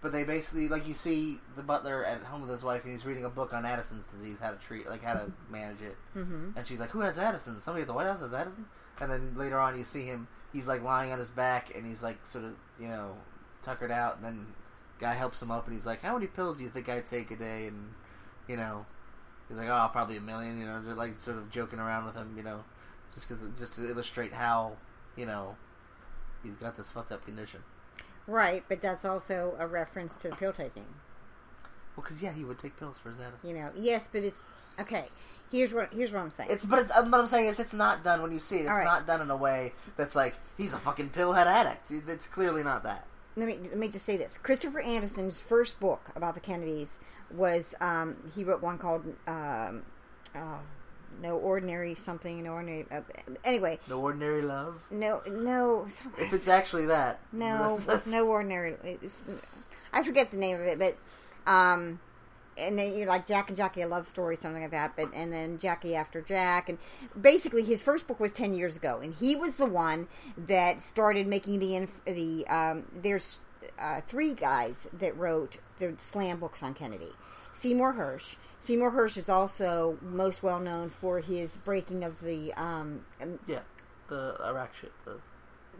But 0.00 0.12
they 0.12 0.22
basically, 0.22 0.68
like, 0.68 0.86
you 0.86 0.94
see 0.94 1.40
the 1.56 1.62
butler 1.62 2.04
at 2.04 2.22
home 2.22 2.42
with 2.42 2.50
his 2.50 2.62
wife, 2.62 2.84
and 2.84 2.92
he's 2.92 3.04
reading 3.04 3.24
a 3.24 3.28
book 3.28 3.52
on 3.52 3.64
Addison's 3.64 4.06
disease, 4.06 4.38
how 4.38 4.52
to 4.52 4.56
treat, 4.56 4.88
like, 4.88 5.02
how 5.02 5.14
to 5.14 5.32
manage 5.50 5.80
it. 5.80 5.96
Mhm. 6.16 6.56
And 6.56 6.64
she's 6.66 6.78
like, 6.78 6.90
"Who 6.90 7.00
has 7.00 7.18
Addison's? 7.18 7.64
Somebody 7.64 7.82
at 7.82 7.88
the 7.88 7.94
White 7.94 8.06
House 8.06 8.20
has 8.20 8.32
Addison's." 8.32 8.68
And 9.00 9.10
then 9.10 9.34
later 9.36 9.58
on, 9.58 9.78
you 9.78 9.84
see 9.84 10.04
him. 10.04 10.28
He's 10.52 10.66
like 10.66 10.82
lying 10.82 11.12
on 11.12 11.18
his 11.18 11.28
back, 11.28 11.74
and 11.74 11.86
he's 11.86 12.02
like 12.02 12.26
sort 12.26 12.44
of, 12.44 12.54
you 12.80 12.88
know, 12.88 13.14
tuckered 13.62 13.90
out. 13.90 14.16
And 14.16 14.24
then 14.24 14.46
guy 14.98 15.14
helps 15.14 15.40
him 15.40 15.50
up, 15.50 15.66
and 15.66 15.74
he's 15.74 15.86
like, 15.86 16.02
"How 16.02 16.14
many 16.14 16.26
pills 16.26 16.58
do 16.58 16.64
you 16.64 16.70
think 16.70 16.88
I 16.88 17.00
take 17.00 17.30
a 17.30 17.36
day?" 17.36 17.66
And 17.66 17.92
you 18.48 18.56
know, 18.56 18.86
he's 19.48 19.58
like, 19.58 19.68
"Oh, 19.68 19.88
probably 19.92 20.16
a 20.16 20.20
million. 20.20 20.58
You 20.58 20.66
know, 20.66 20.82
just 20.84 20.96
like 20.96 21.20
sort 21.20 21.38
of 21.38 21.50
joking 21.50 21.78
around 21.78 22.06
with 22.06 22.14
him. 22.14 22.34
You 22.36 22.42
know, 22.42 22.64
just 23.14 23.28
because 23.28 23.44
just 23.58 23.76
to 23.76 23.88
illustrate 23.88 24.32
how 24.32 24.72
you 25.16 25.26
know 25.26 25.56
he's 26.42 26.54
got 26.54 26.76
this 26.76 26.90
fucked 26.90 27.12
up 27.12 27.24
condition. 27.24 27.60
right, 28.26 28.64
but 28.68 28.80
that's 28.80 29.04
also 29.04 29.54
a 29.58 29.66
reference 29.66 30.14
to 30.14 30.30
pill 30.30 30.52
taking. 30.52 30.86
Well, 31.96 32.02
because 32.04 32.22
yeah, 32.22 32.32
he 32.32 32.44
would 32.44 32.58
take 32.58 32.76
pills 32.76 32.98
for 32.98 33.10
his 33.10 33.18
Addison. 33.20 33.50
You 33.50 33.56
know, 33.56 33.70
yes, 33.76 34.08
but 34.10 34.22
it's 34.22 34.44
okay. 34.78 35.06
Here's 35.50 35.72
what 35.72 35.92
here's 35.92 36.12
what 36.12 36.20
I'm 36.20 36.30
saying. 36.30 36.50
It's 36.52 36.64
but 36.64 36.78
it's 36.80 36.90
uh, 36.90 37.02
what 37.04 37.20
I'm 37.20 37.26
saying 37.26 37.46
is 37.46 37.58
it's 37.58 37.72
not 37.74 38.04
done 38.04 38.20
when 38.22 38.32
you 38.32 38.40
see 38.40 38.56
it. 38.56 38.60
It's 38.62 38.70
All 38.70 38.76
right. 38.76 38.84
not 38.84 39.06
done 39.06 39.20
in 39.22 39.30
a 39.30 39.36
way 39.36 39.72
that's 39.96 40.14
like 40.14 40.34
he's 40.56 40.72
a 40.74 40.78
fucking 40.78 41.10
pillhead 41.10 41.46
addict. 41.46 41.90
It's 41.90 42.26
clearly 42.26 42.62
not 42.62 42.82
that. 42.84 43.06
let 43.36 43.46
me 43.46 43.58
let 43.62 43.78
me 43.78 43.88
just 43.88 44.04
say 44.04 44.16
this. 44.16 44.38
Christopher 44.42 44.80
Andersen's 44.80 45.40
first 45.40 45.80
book 45.80 46.10
about 46.14 46.34
the 46.34 46.40
Kennedys 46.40 46.98
was 47.30 47.74
um, 47.80 48.16
he 48.34 48.44
wrote 48.44 48.62
one 48.62 48.78
called 48.78 49.04
um, 49.26 49.82
uh, 50.34 50.58
"No 51.22 51.36
Ordinary 51.38 51.94
Something." 51.94 52.42
No 52.44 52.52
ordinary. 52.52 52.84
Uh, 52.90 53.00
anyway, 53.44 53.78
No 53.88 54.00
ordinary 54.00 54.42
love. 54.42 54.82
no, 54.90 55.22
no, 55.26 55.86
If 56.18 56.32
it's 56.32 56.48
actually 56.48 56.86
that, 56.86 57.20
no, 57.32 57.76
that's- 57.76 57.84
that's- 57.86 58.06
no 58.06 58.26
ordinary. 58.28 58.76
I 59.92 60.02
forget 60.02 60.30
the 60.30 60.36
name 60.36 60.56
of 60.60 60.66
it, 60.66 60.78
but 60.78 60.96
um, 61.50 62.00
and 62.58 62.78
then 62.78 62.96
you're 62.96 63.06
like 63.06 63.26
Jack 63.26 63.48
and 63.48 63.56
Jackie, 63.56 63.82
a 63.82 63.88
love 63.88 64.08
story, 64.08 64.36
something 64.36 64.62
like 64.62 64.70
that. 64.72 64.94
But 64.96 65.10
and 65.14 65.32
then 65.32 65.58
Jackie 65.58 65.94
after 65.94 66.20
Jack, 66.20 66.68
and 66.68 66.78
basically 67.18 67.62
his 67.62 67.82
first 67.82 68.06
book 68.06 68.20
was 68.20 68.32
ten 68.32 68.54
years 68.54 68.76
ago, 68.76 69.00
and 69.02 69.14
he 69.14 69.36
was 69.36 69.56
the 69.56 69.66
one 69.66 70.08
that 70.36 70.82
started 70.82 71.26
making 71.26 71.58
the 71.58 71.76
inf- 71.76 72.04
the 72.04 72.46
um, 72.48 72.84
there's 72.94 73.38
uh, 73.78 74.00
three 74.06 74.34
guys 74.34 74.86
that 74.92 75.16
wrote 75.16 75.58
the 75.78 75.94
slam 75.98 76.38
books 76.40 76.62
on 76.62 76.74
Kennedy. 76.74 77.12
Seymour 77.52 77.94
Hersh. 77.94 78.36
Seymour 78.60 78.92
Hersh 78.92 79.16
is 79.16 79.28
also 79.28 79.98
most 80.00 80.42
well 80.42 80.60
known 80.60 80.90
for 80.90 81.20
his 81.20 81.56
breaking 81.56 82.04
of 82.04 82.20
the 82.20 82.52
um, 82.54 83.04
um, 83.20 83.38
Yeah, 83.46 83.60
the 84.08 84.36
Iraq 84.44 84.74
shit. 84.74 84.92
The, 85.04 85.18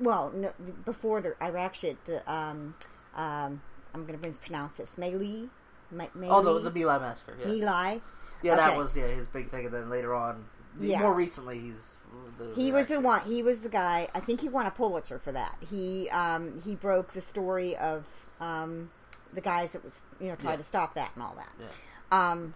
well, 0.00 0.32
no, 0.34 0.52
before 0.84 1.20
the 1.20 1.34
Iraq 1.42 1.74
shit, 1.74 2.04
the, 2.04 2.32
um, 2.32 2.74
um, 3.14 3.60
I'm 3.94 4.06
going 4.06 4.18
to 4.18 4.30
pronounce 4.38 4.76
this. 4.76 4.98
My 4.98 5.10
Lai, 5.10 5.48
My 5.90 6.08
Lai, 6.14 6.28
oh, 6.28 6.42
the, 6.60 6.70
the 6.70 6.84
My 6.84 6.92
Lai 6.94 6.98
Massacre. 6.98 7.36
Yeah, 7.40 7.46
My 7.48 7.54
Lai. 7.72 8.00
yeah, 8.42 8.56
that 8.56 8.70
okay. 8.70 8.78
was 8.78 8.96
yeah 8.96 9.06
his 9.06 9.26
big 9.26 9.50
thing, 9.50 9.64
and 9.66 9.74
then 9.74 9.88
later 9.90 10.14
on, 10.14 10.44
Yeah. 10.78 11.00
more 11.00 11.14
recently, 11.14 11.58
he's 11.58 11.96
the, 12.38 12.52
He 12.54 12.72
was 12.72 12.88
the 12.88 13.00
one. 13.00 13.22
He 13.22 13.42
was 13.42 13.60
the 13.60 13.68
guy. 13.68 14.08
I 14.14 14.20
think 14.20 14.40
he 14.40 14.48
won 14.48 14.66
a 14.66 14.70
Pulitzer 14.70 15.18
for 15.18 15.32
that. 15.32 15.56
He 15.68 16.08
um, 16.10 16.60
he 16.64 16.74
broke 16.74 17.12
the 17.12 17.20
story 17.20 17.76
of 17.76 18.04
um, 18.40 18.90
the 19.32 19.40
guys 19.40 19.72
that 19.72 19.82
was 19.84 20.04
you 20.20 20.28
know 20.28 20.36
tried 20.36 20.52
Yeah. 20.52 20.56
to 20.58 20.64
stop 20.64 20.94
that 20.94 21.10
and 21.14 21.22
all 21.22 21.34
that. 21.36 21.50
shit. 21.58 21.68
Um, 22.10 22.54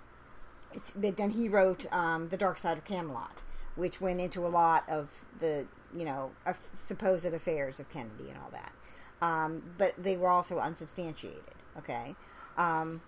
s- 0.74 0.92
but 0.96 1.16
then 1.16 1.30
he 1.30 1.48
wrote 1.48 1.86
um, 1.92 2.28
The 2.30 2.36
Dark 2.36 2.58
Side 2.58 2.78
of 2.78 2.84
Camelot, 2.84 3.38
which 3.76 4.00
went 4.00 4.20
into 4.20 4.46
a 4.46 4.48
lot 4.48 4.84
of 4.88 5.08
the, 5.40 5.66
you 5.94 6.04
know, 6.06 6.30
supposed 6.74 7.26
affairs 7.26 7.78
of 7.80 7.90
Kennedy 7.90 8.28
and 8.30 8.38
all 8.38 8.50
that. 8.52 8.72
Um, 9.20 9.62
but 9.76 9.94
they 10.02 10.16
were 10.16 10.28
also 10.28 10.58
unsubstantiated, 10.58 11.42
okay? 11.78 12.14
Um, 12.56 13.02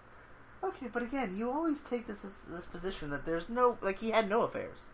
Okay, 0.64 0.86
but 0.92 1.02
again, 1.02 1.36
you 1.36 1.50
always 1.50 1.82
take 1.82 2.06
this 2.06 2.22
this 2.22 2.66
position 2.66 3.10
that 3.10 3.24
there's 3.26 3.48
no 3.48 3.76
like 3.82 3.98
he 4.00 4.10
had 4.10 4.28
no 4.28 4.42
affairs. 4.42 4.86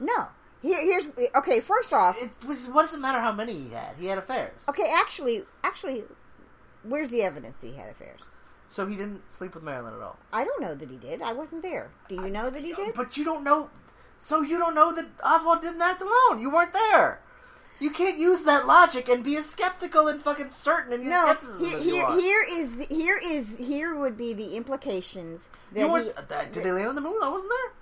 No. 0.00 0.28
Here, 0.62 0.80
here's 0.80 1.08
okay. 1.36 1.60
First 1.60 1.92
off, 1.92 2.16
It 2.22 2.30
was, 2.46 2.68
what 2.68 2.82
does 2.82 2.94
it 2.94 3.00
matter 3.00 3.20
how 3.20 3.32
many 3.32 3.52
he 3.52 3.70
had? 3.70 3.96
He 3.98 4.06
had 4.06 4.18
affairs. 4.18 4.62
okay. 4.68 4.92
Actually, 4.94 5.44
actually, 5.64 6.04
where's 6.84 7.10
the 7.10 7.22
evidence 7.22 7.58
that 7.58 7.66
he 7.66 7.74
had 7.74 7.90
affairs? 7.90 8.20
So 8.68 8.86
he 8.86 8.96
didn't 8.96 9.30
sleep 9.30 9.54
with 9.54 9.64
Marilyn 9.64 9.92
at 9.94 10.00
all. 10.00 10.18
I 10.32 10.44
don't 10.44 10.62
know 10.62 10.74
that 10.74 10.88
he 10.88 10.96
did. 10.96 11.20
I 11.20 11.32
wasn't 11.34 11.62
there. 11.62 11.90
Do 12.08 12.14
you 12.14 12.30
know 12.30 12.48
that 12.48 12.62
he 12.62 12.72
did? 12.72 12.94
But 12.94 13.16
you 13.18 13.24
don't 13.24 13.44
know. 13.44 13.70
So 14.18 14.40
you 14.40 14.56
don't 14.58 14.74
know 14.74 14.92
that 14.94 15.06
Oswald 15.24 15.60
didn't 15.62 15.82
act 15.82 16.00
alone. 16.00 16.40
You 16.40 16.48
weren't 16.50 16.72
there. 16.72 17.20
You 17.82 17.90
can't 17.90 18.16
use 18.18 18.44
that 18.44 18.66
logic 18.66 19.08
and 19.08 19.24
be 19.24 19.36
as 19.36 19.48
skeptical 19.50 20.06
and 20.08 20.22
fucking 20.22 20.50
certain 20.50 20.92
in 20.92 21.02
your 21.02 21.10
No. 21.10 21.34
Here, 21.58 21.78
you 21.78 21.82
here, 21.94 22.04
are. 22.04 22.20
here 22.20 22.46
is 22.48 22.76
the, 22.76 22.84
here 22.86 23.20
is 23.22 23.48
here 23.58 23.94
would 23.96 24.16
be 24.16 24.32
the 24.32 24.56
implications 24.56 25.48
that 25.72 25.80
You 25.80 25.86
he, 25.86 25.92
weren't, 25.92 26.16
uh, 26.16 26.44
did 26.52 26.62
they 26.62 26.70
land 26.72 26.88
on 26.88 26.94
the 26.94 27.00
moon? 27.00 27.18
I 27.22 27.28
wasn't 27.28 27.50
there. 27.50 27.72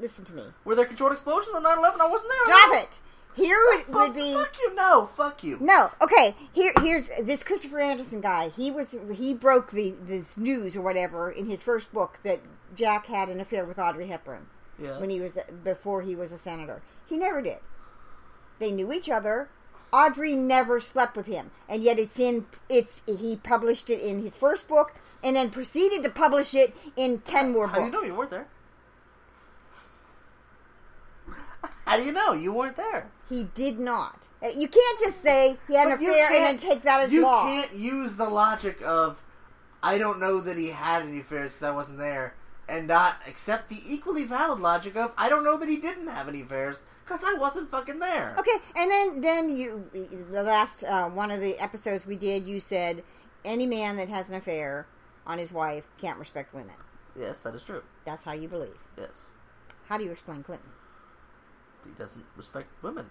listen 0.00 0.24
to 0.24 0.32
me. 0.32 0.42
Were 0.64 0.74
there 0.74 0.84
controlled 0.86 1.12
explosions 1.12 1.54
on 1.54 1.62
9-11? 1.62 2.00
I 2.00 2.10
wasn't 2.10 2.32
there. 2.46 2.54
Stop 2.58 2.74
it. 2.74 2.98
Here 3.36 3.58
would, 3.72 3.84
But 3.92 4.08
would 4.08 4.14
be 4.16 4.34
fuck 4.34 4.56
you. 4.60 4.74
No, 4.74 5.06
fuck 5.16 5.42
you. 5.44 5.58
No, 5.60 5.90
okay. 6.00 6.34
Here, 6.52 6.72
here's 6.82 7.08
this 7.22 7.42
Christopher 7.42 7.80
Andersen 7.80 8.20
guy. 8.20 8.48
He 8.50 8.70
was 8.70 8.94
he 9.12 9.34
broke 9.34 9.70
the 9.72 9.94
this 10.06 10.36
news 10.36 10.76
or 10.76 10.82
whatever 10.82 11.30
in 11.30 11.48
his 11.50 11.60
first 11.62 11.92
book 11.92 12.18
that 12.22 12.40
Jack 12.76 13.06
had 13.06 13.28
an 13.28 13.40
affair 13.40 13.64
with 13.64 13.78
Audrey 13.78 14.06
Hepburn 14.06 14.46
Yeah. 14.78 14.98
when 15.00 15.10
he 15.10 15.18
was 15.20 15.36
before 15.64 16.02
he 16.02 16.14
was 16.14 16.30
a 16.30 16.38
senator. 16.38 16.80
He 17.06 17.16
never 17.16 17.42
did. 17.42 17.58
They 18.58 18.70
knew 18.72 18.92
each 18.92 19.08
other. 19.10 19.48
Audrey 19.92 20.34
never 20.34 20.80
slept 20.80 21.16
with 21.16 21.26
him, 21.26 21.50
and 21.68 21.82
yet 21.82 21.98
it's 21.98 22.18
in 22.18 22.46
it's 22.68 23.02
he 23.06 23.36
published 23.36 23.88
it 23.90 24.00
in 24.00 24.22
his 24.24 24.36
first 24.36 24.66
book, 24.66 24.92
and 25.22 25.36
then 25.36 25.50
proceeded 25.50 26.02
to 26.02 26.10
publish 26.10 26.52
it 26.54 26.74
in 26.96 27.20
ten 27.20 27.52
more 27.52 27.68
How 27.68 27.74
books. 27.78 27.90
do 27.90 27.96
you 27.96 28.02
know 28.02 28.02
you 28.08 28.16
weren't 28.18 28.30
there? 28.30 28.46
How 31.86 31.96
do 31.96 32.02
you 32.02 32.12
know 32.12 32.32
you 32.32 32.52
weren't 32.52 32.76
there? 32.76 33.08
He 33.28 33.44
did 33.54 33.78
not. 33.78 34.28
Uh, 34.42 34.48
You 34.48 34.68
can't 34.68 34.98
just 34.98 35.22
say 35.22 35.56
he 35.68 35.74
had 35.74 35.86
an 35.88 35.94
But 35.94 36.00
you 36.02 36.10
affair 36.10 36.26
and 36.26 36.44
then 36.44 36.58
take 36.58 36.82
that 36.82 37.00
as 37.02 37.12
you 37.12 37.22
law. 37.22 37.46
You 37.46 37.62
can't 37.62 37.74
use 37.74 38.16
the 38.16 38.28
logic 38.28 38.82
of 38.84 39.20
I 39.82 39.98
don't 39.98 40.18
know 40.18 40.40
that 40.40 40.56
he 40.56 40.70
had 40.70 41.02
any 41.02 41.20
affairs 41.20 41.52
because 41.52 41.62
I 41.62 41.70
wasn't 41.70 41.98
there, 41.98 42.34
and 42.68 42.88
not 42.88 43.16
accept 43.28 43.68
the 43.68 43.80
equally 43.86 44.24
valid 44.24 44.60
logic 44.60 44.96
of 44.96 45.12
I 45.16 45.28
don't 45.28 45.44
know 45.44 45.56
that 45.56 45.68
he 45.68 45.76
didn't 45.76 46.08
have 46.08 46.26
any 46.28 46.42
affairs 46.42 46.78
because 47.04 47.22
I 47.24 47.34
wasn't 47.34 47.70
fucking 47.70 47.98
there. 47.98 48.34
Okay, 48.38 48.56
and 48.76 48.90
then 48.90 49.20
then 49.20 49.48
you 49.50 49.88
the 50.30 50.42
last 50.42 50.84
uh, 50.84 51.08
one 51.08 51.30
of 51.30 51.40
the 51.40 51.58
episodes 51.58 52.06
we 52.06 52.16
did, 52.16 52.46
you 52.46 52.60
said 52.60 53.02
any 53.44 53.66
man 53.66 53.96
that 53.96 54.08
has 54.08 54.28
an 54.30 54.36
affair 54.36 54.86
on 55.26 55.38
his 55.38 55.52
wife 55.52 55.84
can't 55.98 56.18
respect 56.18 56.54
women. 56.54 56.74
Yes, 57.16 57.40
that 57.40 57.54
is 57.54 57.62
true. 57.62 57.82
That's 58.04 58.24
how 58.24 58.32
you 58.32 58.48
believe. 58.48 58.76
Yes, 58.98 59.26
How 59.86 59.98
do 59.98 60.04
you 60.04 60.10
explain 60.10 60.42
Clinton? 60.42 60.68
he 61.84 61.90
doesn't 61.92 62.24
respect 62.36 62.66
women. 62.82 63.06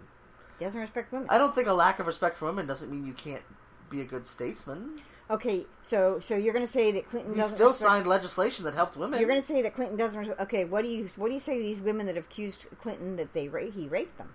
He 0.58 0.66
doesn't 0.66 0.80
respect 0.80 1.12
women. 1.12 1.28
I 1.30 1.38
don't 1.38 1.54
think 1.54 1.68
a 1.68 1.74
lack 1.74 2.00
of 2.00 2.08
respect 2.08 2.36
for 2.36 2.46
women 2.46 2.66
doesn't 2.66 2.92
mean 2.92 3.06
you 3.06 3.14
can't 3.14 3.44
be 3.90 4.02
a 4.02 4.06
good 4.06 4.26
statesman. 4.26 4.98
Okay, 5.34 5.66
so 5.82 6.20
so 6.20 6.36
you're 6.36 6.54
going 6.54 6.66
to 6.66 6.72
say 6.72 6.92
that 6.92 7.10
Clinton 7.10 7.34
He 7.34 7.38
doesn't 7.40 7.56
still 7.58 7.70
respect- 7.70 7.90
signed 7.90 8.08
legislation 8.08 8.66
that 8.66 8.74
helped 8.76 8.96
women. 8.96 9.20
You're 9.20 9.28
going 9.30 9.42
to 9.42 9.46
say 9.48 9.62
that 9.64 9.74
Clinton 9.74 9.98
doesn't. 9.98 10.20
res- 10.20 10.38
Okay, 10.42 10.64
what 10.66 10.84
do 10.84 10.88
you 10.90 11.10
what 11.16 11.30
do 11.30 11.34
you 11.34 11.40
say 11.40 11.58
to 11.58 11.64
these 11.64 11.80
women 11.82 12.06
that 12.06 12.16
have 12.16 12.26
accused 12.26 12.66
Clinton 12.82 13.16
that 13.16 13.34
they 13.34 13.48
ra- 13.48 13.72
he 13.72 13.88
raped 13.88 14.18
them? 14.18 14.34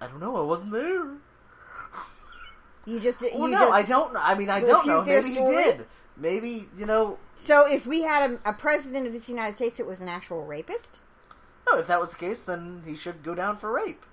I 0.00 0.06
don't 0.06 0.20
know. 0.20 0.36
I 0.36 0.42
wasn't 0.42 0.72
there. 0.72 1.06
You 2.86 2.98
just 2.98 3.20
you 3.20 3.30
Well, 3.34 3.48
no, 3.48 3.58
just, 3.58 3.72
I 3.72 3.82
don't 3.82 4.12
know. 4.14 4.20
I 4.22 4.34
mean, 4.34 4.50
I 4.50 4.60
don't 4.60 4.86
know. 4.86 5.00
refute 5.00 5.06
their 5.06 5.22
Maybe 5.22 5.28
he 5.30 5.34
story? 5.36 5.54
did. 5.64 5.86
Maybe 6.16 6.64
you 6.76 6.86
know. 6.86 7.18
So 7.36 7.66
if 7.70 7.86
we 7.86 8.02
had 8.02 8.30
a, 8.44 8.50
a 8.50 8.52
president 8.54 9.06
of 9.06 9.12
this 9.12 9.28
United 9.28 9.54
States 9.56 9.76
that 9.76 9.86
was 9.86 10.00
an 10.00 10.08
actual 10.08 10.44
rapist, 10.44 10.98
No, 11.70 11.78
if 11.78 11.86
that 11.88 12.00
was 12.00 12.10
the 12.10 12.16
case, 12.16 12.40
then 12.40 12.82
he 12.86 12.96
should 12.96 13.22
go 13.22 13.34
down 13.34 13.56
for 13.58 13.70
rape. 13.70 14.04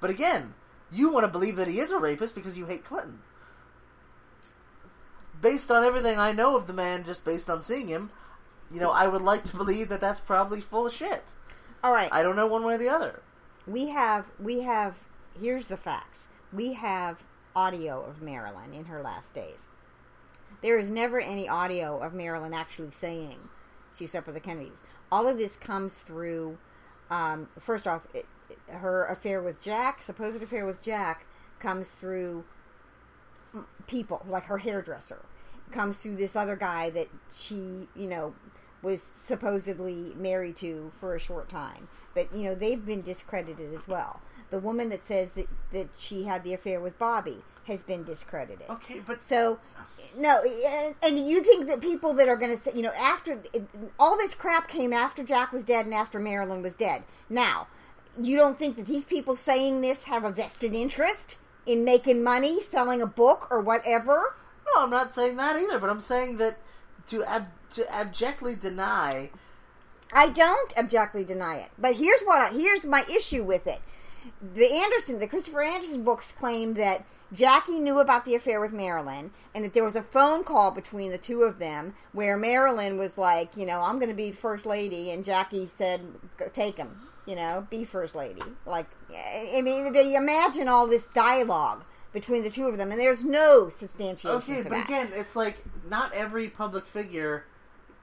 But 0.00 0.10
again, 0.10 0.54
you 0.90 1.10
want 1.12 1.24
to 1.24 1.28
believe 1.32 1.56
that 1.56 1.68
he 1.68 1.78
is 1.80 1.90
a 1.90 1.98
rapist 1.98 2.34
because 2.34 2.56
you 2.56 2.66
hate 2.66 2.84
Clinton. 2.84 3.20
Based 5.42 5.70
on 5.70 5.84
everything 5.84 6.18
I 6.18 6.32
know 6.32 6.56
of 6.56 6.66
the 6.66 6.72
man, 6.72 7.04
just 7.04 7.24
based 7.24 7.50
on 7.50 7.60
seeing 7.60 7.88
him, 7.88 8.08
you 8.72 8.80
know, 8.80 8.90
I 8.92 9.06
would 9.08 9.20
like 9.22 9.44
to 9.44 9.56
believe 9.56 9.90
that 9.90 10.00
that's 10.00 10.20
probably 10.20 10.60
full 10.62 10.86
of 10.86 10.94
shit. 10.94 11.22
all 11.84 11.92
right. 11.92 12.08
I 12.12 12.22
don't 12.22 12.36
know 12.36 12.46
one 12.46 12.64
way 12.64 12.74
or 12.74 12.78
the 12.78 12.88
other. 12.88 13.20
we 13.66 13.88
have 13.88 14.26
we 14.40 14.60
have 14.62 14.96
here's 15.40 15.66
the 15.68 15.76
facts 15.76 16.28
we 16.52 16.72
have 16.74 17.22
audio 17.54 18.02
of 18.02 18.20
marilyn 18.20 18.72
in 18.74 18.86
her 18.86 19.00
last 19.02 19.32
days 19.34 19.66
there 20.62 20.78
is 20.78 20.88
never 20.88 21.20
any 21.20 21.48
audio 21.48 21.98
of 22.02 22.12
marilyn 22.12 22.52
actually 22.52 22.90
saying 22.90 23.36
she 23.96 24.04
slept 24.06 24.26
with 24.26 24.34
the 24.34 24.40
kennedys 24.40 24.80
all 25.12 25.28
of 25.28 25.38
this 25.38 25.54
comes 25.56 25.94
through 25.94 26.58
um, 27.10 27.48
first 27.60 27.86
off 27.86 28.06
it, 28.14 28.26
her 28.68 29.06
affair 29.06 29.40
with 29.40 29.60
jack 29.60 30.02
supposed 30.02 30.42
affair 30.42 30.66
with 30.66 30.82
jack 30.82 31.24
comes 31.60 31.88
through 31.88 32.44
people 33.86 34.22
like 34.28 34.44
her 34.44 34.58
hairdresser 34.58 35.20
comes 35.72 36.02
through 36.02 36.16
this 36.16 36.36
other 36.36 36.56
guy 36.56 36.90
that 36.90 37.08
she 37.34 37.88
you 37.96 38.08
know 38.08 38.34
was 38.82 39.00
supposedly 39.00 40.12
married 40.16 40.56
to 40.56 40.90
for 40.98 41.14
a 41.14 41.20
short 41.20 41.48
time. 41.48 41.88
But 42.14 42.34
you 42.34 42.42
know 42.44 42.54
they've 42.54 42.84
been 42.84 43.02
discredited 43.02 43.74
as 43.74 43.86
well. 43.88 44.20
The 44.50 44.58
woman 44.58 44.90
that 44.90 45.06
says 45.06 45.32
that, 45.32 45.48
that 45.72 45.88
she 45.98 46.24
had 46.24 46.44
the 46.44 46.52
affair 46.52 46.80
with 46.80 46.98
bobby 46.98 47.38
has 47.66 47.82
been 47.82 48.02
discredited. 48.04 48.68
Okay, 48.68 49.00
but 49.06 49.22
so 49.22 49.58
no 50.16 50.42
and, 50.42 50.94
and 51.02 51.26
you 51.26 51.42
think 51.42 51.68
that 51.68 51.80
people 51.80 52.12
that 52.14 52.28
are 52.28 52.36
going 52.36 52.54
to 52.54 52.62
say 52.62 52.72
you 52.74 52.82
know 52.82 52.92
after 52.92 53.40
all 53.98 54.16
this 54.16 54.34
crap 54.34 54.68
came 54.68 54.92
after 54.92 55.22
jack 55.22 55.52
was 55.52 55.64
dead 55.64 55.86
and 55.86 55.94
after 55.94 56.18
marilyn 56.18 56.62
was 56.62 56.76
dead. 56.76 57.02
Now 57.30 57.68
you 58.18 58.36
don't 58.36 58.58
think 58.58 58.76
that 58.76 58.86
these 58.86 59.04
people 59.04 59.36
saying 59.36 59.80
this 59.80 60.04
have 60.04 60.24
a 60.24 60.30
vested 60.30 60.74
interest 60.74 61.38
in 61.64 61.84
making 61.84 62.22
money 62.22 62.60
selling 62.60 63.00
a 63.00 63.06
book 63.06 63.46
or 63.50 63.60
whatever 63.60 64.34
no, 64.66 64.82
I'm 64.82 64.90
not 64.90 65.14
saying 65.14 65.36
that 65.36 65.56
either. 65.56 65.78
But 65.78 65.90
I'm 65.90 66.00
saying 66.00 66.38
that 66.38 66.58
to 67.08 67.24
ab- 67.24 67.48
to 67.72 67.84
abjectly 67.92 68.54
deny 68.54 69.30
I 70.12 70.28
don't 70.28 70.72
abjectly 70.76 71.24
deny 71.24 71.56
it. 71.56 71.70
But 71.78 71.96
here's 71.96 72.22
what 72.22 72.42
I, 72.42 72.54
here's 72.54 72.84
my 72.84 73.04
issue 73.10 73.42
with 73.42 73.66
it. 73.66 73.80
The 74.54 74.70
Andersen, 74.70 75.18
the 75.18 75.26
Christopher 75.26 75.62
Andersen 75.62 76.04
books 76.04 76.32
claim 76.32 76.74
that 76.74 77.04
Jackie 77.32 77.80
knew 77.80 77.98
about 77.98 78.24
the 78.24 78.34
affair 78.34 78.60
with 78.60 78.72
Marilyn 78.72 79.30
and 79.54 79.64
that 79.64 79.72
there 79.72 79.82
was 79.82 79.96
a 79.96 80.02
phone 80.02 80.44
call 80.44 80.70
between 80.70 81.10
the 81.10 81.18
two 81.18 81.42
of 81.42 81.58
them 81.58 81.94
where 82.12 82.36
Marilyn 82.36 82.98
was 82.98 83.16
like, 83.16 83.56
you 83.56 83.64
know, 83.64 83.80
I'm 83.80 83.98
going 83.98 84.10
to 84.10 84.14
be 84.14 84.30
first 84.30 84.66
lady 84.66 85.10
and 85.10 85.24
Jackie 85.24 85.66
said, 85.66 86.02
take 86.52 86.76
him, 86.76 87.08
you 87.26 87.34
know, 87.34 87.66
be 87.70 87.84
first 87.84 88.14
lady. 88.14 88.42
Like 88.66 88.86
I 89.10 89.62
mean, 89.62 89.92
they 89.92 90.14
imagine 90.14 90.68
all 90.68 90.86
this 90.86 91.08
dialogue 91.08 91.84
between 92.12 92.42
the 92.42 92.50
two 92.50 92.66
of 92.66 92.78
them 92.78 92.90
and 92.90 93.00
there's 93.00 93.24
no 93.24 93.68
substantiation 93.68 94.30
Okay, 94.30 94.62
but 94.62 94.70
that. 94.70 94.84
again, 94.86 95.08
it's 95.14 95.34
like 95.36 95.56
not 95.88 96.12
every 96.14 96.48
public 96.48 96.86
figure 96.86 97.44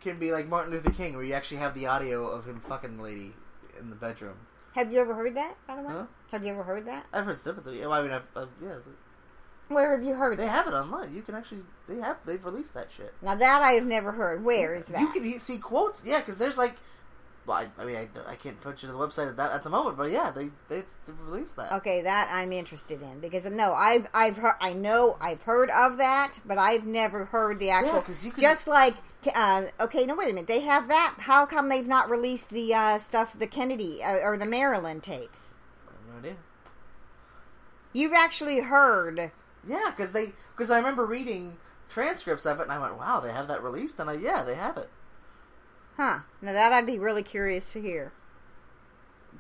can 0.02 0.18
be 0.18 0.32
like 0.32 0.48
Martin 0.48 0.72
Luther 0.74 0.92
King, 0.92 1.16
where 1.16 1.24
you 1.24 1.34
actually 1.34 1.58
have 1.58 1.74
the 1.76 1.86
audio 1.88 2.28
of 2.28 2.46
him 2.46 2.60
fucking 2.62 2.98
the 2.98 3.04
lady 3.04 3.34
in 3.80 3.90
the 3.90 3.96
bedroom. 3.96 4.38
Have 4.76 4.92
you 4.94 5.00
ever 5.00 5.14
heard 5.14 5.36
that, 5.36 5.56
by 5.68 5.76
the 5.76 5.82
way? 5.82 5.92
Huh? 5.92 6.06
Have 6.32 6.46
you 6.46 6.52
ever 6.54 6.64
heard 6.64 6.86
that? 6.88 7.06
I've 7.12 7.26
heard 7.26 7.40
snippets 7.40 7.68
of 7.68 7.74
it. 7.74 7.82
Well, 7.82 7.92
I 7.94 8.02
mean, 8.02 8.12
I've, 8.12 8.22
uh, 8.36 8.46
yeah, 8.62 8.70
it's 8.78 8.86
like- 8.86 8.96
Where 9.68 9.92
have 9.92 10.04
you 10.04 10.14
heard 10.14 10.34
it? 10.34 10.38
they 10.38 10.48
have 10.48 10.68
it 10.68 10.74
online. 10.74 11.14
You 11.14 11.22
can 11.22 11.36
actually, 11.36 11.62
they 11.88 11.98
have, 11.98 12.18
they've 12.26 12.44
released 12.46 12.74
that 12.76 12.90
shit. 12.96 13.14
Now 13.22 13.36
that 13.36 13.62
I 13.62 13.72
have 13.74 13.86
never 13.86 14.12
heard. 14.12 14.44
Where 14.44 14.76
is 14.76 14.86
that? 14.88 15.02
You 15.02 15.08
can 15.10 15.40
see 15.40 15.58
quotes, 15.58 16.06
yeah, 16.06 16.20
because 16.20 16.38
there's 16.38 16.58
like, 16.58 16.76
well, 17.46 17.58
I, 17.58 17.68
I 17.82 17.86
mean, 17.86 17.96
I, 17.96 18.32
I 18.32 18.36
can't 18.36 18.60
put 18.62 18.82
you 18.84 18.88
to 18.88 18.94
the 18.94 19.00
website 19.00 19.28
at 19.30 19.38
that 19.38 19.52
at 19.52 19.64
the 19.64 19.70
moment, 19.70 19.98
but 19.98 20.12
yeah, 20.12 20.30
they 20.32 20.52
they've, 20.68 20.86
they've 21.06 21.20
released 21.28 21.56
that. 21.56 21.72
okay, 21.74 22.02
that 22.02 22.30
I'm 22.32 22.52
interested 22.52 23.02
in 23.02 23.20
because 23.20 23.46
no, 23.46 23.74
I've 23.74 24.08
I've 24.14 24.38
heard 24.38 24.56
I 24.62 24.74
know 24.74 25.18
I've 25.20 25.42
heard 25.42 25.70
of 25.72 25.98
that, 25.98 26.40
but 26.46 26.58
I've 26.58 26.86
never 26.86 27.26
heard 27.26 27.60
the 27.60 27.72
actual. 27.72 28.02
'cause 28.02 28.24
you 28.24 28.32
can- 28.32 28.42
just 28.42 28.68
like 28.68 28.96
uh, 29.36 29.64
okay, 29.82 30.06
no 30.06 30.16
wait 30.16 30.30
a 30.30 30.34
minute, 30.34 30.48
they 30.48 30.62
have 30.62 30.88
that. 30.90 31.16
How 31.20 31.46
come 31.46 31.70
they've 31.70 31.88
not 31.88 32.10
released 32.10 32.50
the 32.50 32.74
uh, 32.74 33.00
stuff, 33.00 33.38
the 33.38 33.48
Kennedy 33.48 34.02
uh, 34.04 34.18
or 34.20 34.38
the 34.38 34.46
Marilyn 34.46 35.02
tapes? 35.02 35.56
I 35.88 35.92
have 35.92 36.14
no 36.14 36.20
idea. 36.30 36.38
You've 37.94 38.14
actually 38.14 38.60
heard. 38.60 39.32
Yeah, 39.68 39.92
because 39.96 40.12
they 40.14 40.34
because 40.56 40.72
I 40.72 40.78
remember 40.78 41.06
reading 41.06 41.58
transcripts 41.90 42.46
of 42.46 42.60
it, 42.60 42.64
and 42.64 42.72
I 42.72 42.78
went, 42.80 42.98
wow, 42.98 43.20
they 43.20 43.32
have 43.32 43.48
that 43.48 43.64
released, 43.64 44.00
and 44.00 44.10
I 44.10 44.14
yeah, 44.14 44.44
they 44.44 44.56
have 44.56 44.78
it. 44.78 44.90
Huh. 46.00 46.20
Now 46.42 46.54
that 46.54 46.72
I'd 46.72 46.86
be 46.86 46.98
really 46.98 47.24
curious 47.24 47.74
to 47.74 47.82
hear. 47.82 48.14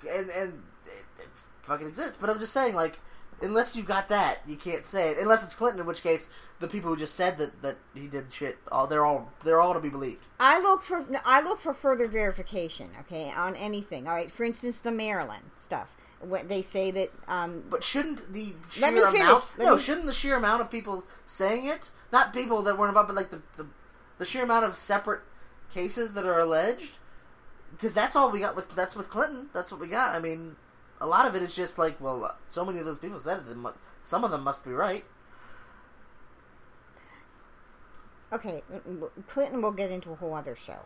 and 0.09 0.29
and 0.29 0.63
it, 0.85 1.05
it's 1.23 1.47
fucking 1.61 1.87
exists. 1.87 2.17
But 2.19 2.29
I'm 2.29 2.37
just 2.39 2.51
saying, 2.51 2.75
like, 2.75 2.99
unless 3.41 3.77
you've 3.77 3.85
got 3.85 4.09
that, 4.09 4.39
you 4.45 4.57
can't 4.57 4.85
say 4.85 5.11
it. 5.11 5.17
Unless 5.19 5.45
it's 5.45 5.55
Clinton, 5.55 5.79
in 5.79 5.85
which 5.87 6.03
case 6.03 6.27
the 6.59 6.67
people 6.67 6.89
who 6.89 6.97
just 6.97 7.15
said 7.15 7.37
that 7.37 7.61
that 7.61 7.77
he 7.93 8.07
did 8.07 8.25
shit, 8.33 8.57
all 8.73 8.87
they're 8.87 9.05
all 9.05 9.31
they're 9.45 9.61
all 9.61 9.73
to 9.73 9.79
be 9.79 9.87
believed. 9.87 10.21
I 10.37 10.59
look 10.59 10.83
for 10.83 11.05
I 11.25 11.39
look 11.41 11.61
for 11.61 11.73
further 11.73 12.09
verification, 12.09 12.89
okay, 13.01 13.31
on 13.31 13.55
anything. 13.55 14.05
All 14.07 14.13
right, 14.15 14.29
for 14.29 14.43
instance, 14.43 14.79
the 14.79 14.91
Marilyn 14.91 15.51
stuff. 15.57 15.87
When 16.21 16.49
they 16.49 16.61
say 16.61 16.91
that, 16.91 17.13
um, 17.29 17.63
But 17.69 17.81
shouldn't 17.85 18.33
the 18.33 18.53
sheer 18.69 18.81
Let 18.81 18.93
me 18.93 18.99
finish. 18.99 19.21
amount? 19.21 19.43
Let 19.57 19.65
no, 19.65 19.75
me- 19.77 19.81
shouldn't 19.81 20.07
the 20.07 20.13
sheer 20.13 20.35
amount 20.35 20.59
of 20.61 20.69
people 20.69 21.05
saying 21.25 21.63
it, 21.67 21.91
not 22.11 22.33
people 22.33 22.61
that 22.63 22.77
weren't 22.77 22.89
involved, 22.89 23.07
but 23.07 23.15
like 23.15 23.29
the 23.31 23.41
the, 23.55 23.65
The 24.17 24.25
sheer 24.25 24.43
amount 24.43 24.65
of 24.65 24.75
separate 24.75 25.21
cases 25.73 26.13
that 26.13 26.25
are 26.25 26.39
alleged, 26.39 26.97
because 27.71 27.93
that's 27.93 28.15
all 28.15 28.31
we 28.31 28.39
got 28.39 28.55
with 28.55 28.69
that's 28.75 28.95
with 28.95 29.09
Clinton. 29.09 29.49
That's 29.53 29.71
what 29.71 29.79
we 29.79 29.87
got. 29.87 30.15
I 30.15 30.19
mean, 30.19 30.55
a 31.01 31.05
lot 31.07 31.27
of 31.27 31.35
it 31.35 31.43
is 31.43 31.55
just 31.55 31.77
like, 31.77 31.99
well, 32.01 32.35
so 32.47 32.65
many 32.65 32.79
of 32.79 32.85
those 32.85 32.97
people 32.97 33.19
said 33.19 33.39
it. 33.39 33.57
Some 34.01 34.23
of 34.23 34.31
them 34.31 34.43
must 34.43 34.63
be 34.65 34.71
right. 34.71 35.05
Okay, 38.31 38.61
Clinton 39.27 39.61
will 39.61 39.71
get 39.71 39.89
into 39.91 40.11
a 40.11 40.15
whole 40.15 40.33
other 40.35 40.55
show. 40.55 40.79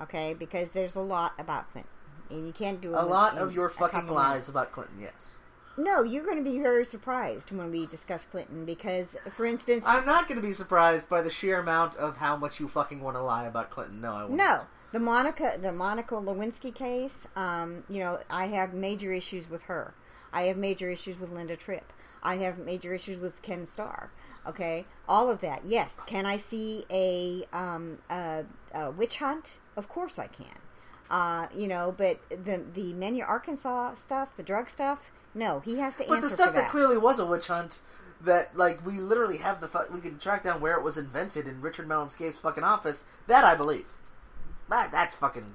Okay, 0.00 0.32
because 0.34 0.70
there's 0.70 0.94
a 0.94 1.00
lot 1.00 1.32
about 1.38 1.70
Clinton, 1.72 1.90
and 2.30 2.46
you 2.46 2.52
can't 2.52 2.80
do 2.80 2.94
it 2.94 2.98
A 2.98 3.04
lot 3.04 3.36
of 3.36 3.52
your 3.52 3.68
fucking 3.68 4.06
lies 4.08 4.30
minutes. 4.30 4.48
about 4.48 4.72
Clinton. 4.72 4.96
Yes, 5.00 5.32
No, 5.78 6.02
you're 6.02 6.24
going 6.24 6.42
to 6.42 6.50
be 6.50 6.58
very 6.58 6.84
surprised 6.84 7.52
when 7.52 7.70
we 7.70 7.86
discuss 7.86 8.24
Clinton 8.24 8.64
because, 8.64 9.16
for 9.36 9.46
instance, 9.46 9.84
I'm 9.86 10.04
not 10.04 10.26
going 10.26 10.40
to 10.40 10.46
be 10.46 10.52
surprised 10.52 11.08
by 11.08 11.22
the 11.22 11.30
sheer 11.30 11.60
amount 11.60 11.94
of 11.96 12.16
how 12.16 12.36
much 12.36 12.58
you 12.58 12.66
fucking 12.66 13.00
want 13.00 13.16
to 13.16 13.22
lie 13.22 13.46
about 13.46 13.70
Clinton. 13.70 14.00
No, 14.00 14.12
I 14.12 14.24
won't. 14.24 14.34
No, 14.34 14.62
the 14.90 14.98
Monica 14.98 15.56
the 15.62 15.72
Monica 15.72 16.16
Lewinsky 16.16 16.74
case. 16.74 17.28
Um, 17.36 17.84
you 17.88 18.00
know, 18.00 18.18
I 18.28 18.46
have 18.48 18.74
major 18.74 19.12
issues 19.12 19.48
with 19.48 19.62
her. 19.62 19.94
I 20.32 20.42
have 20.42 20.56
major 20.56 20.90
issues 20.90 21.18
with 21.20 21.30
Linda 21.30 21.56
Tripp. 21.56 21.92
I 22.24 22.38
have 22.38 22.58
major 22.58 22.92
issues 22.92 23.20
with 23.20 23.40
Ken 23.42 23.64
Starr. 23.64 24.10
Okay, 24.48 24.84
all 25.08 25.30
of 25.30 25.40
that. 25.42 25.64
Yes. 25.64 25.96
Can 26.06 26.26
I 26.26 26.38
see 26.38 26.86
a 26.90 27.44
um, 27.56 27.98
a, 28.10 28.44
a 28.74 28.90
witch 28.90 29.18
hunt? 29.18 29.58
Of 29.76 29.88
course 29.88 30.18
I 30.18 30.26
can. 30.26 30.58
Uh, 31.08 31.46
you 31.54 31.68
know, 31.68 31.94
but 31.96 32.18
the 32.30 32.64
the 32.74 32.92
Mena 32.94 33.24
Arkansas 33.24 33.94
stuff, 33.94 34.36
the 34.36 34.42
drug 34.42 34.68
stuff. 34.68 35.12
No, 35.38 35.60
he 35.60 35.78
has 35.78 35.94
to 35.94 35.98
But 35.98 36.08
answer 36.08 36.14
But 36.16 36.20
the 36.22 36.28
stuff 36.34 36.54
that. 36.54 36.60
that. 36.62 36.70
clearly 36.70 36.98
was 36.98 37.18
a 37.18 37.24
witch 37.26 37.46
hunt, 37.46 37.78
that 38.22 38.56
like 38.56 38.84
we 38.84 38.98
literally 38.98 39.38
have 39.38 39.60
the 39.60 39.68
fu- 39.68 39.86
we 39.92 40.00
can 40.00 40.18
track 40.18 40.42
down 40.44 40.60
where 40.60 40.74
it 40.76 40.82
was 40.82 40.98
invented 40.98 41.46
in 41.46 41.60
Richard 41.60 41.86
Mellon 41.86 42.08
Scaife's 42.08 42.38
fucking 42.38 42.64
office. 42.64 43.04
That 43.28 43.44
I 43.44 43.54
believe. 43.54 43.86
That 44.68 44.90
that's 44.90 45.14
fucking 45.14 45.54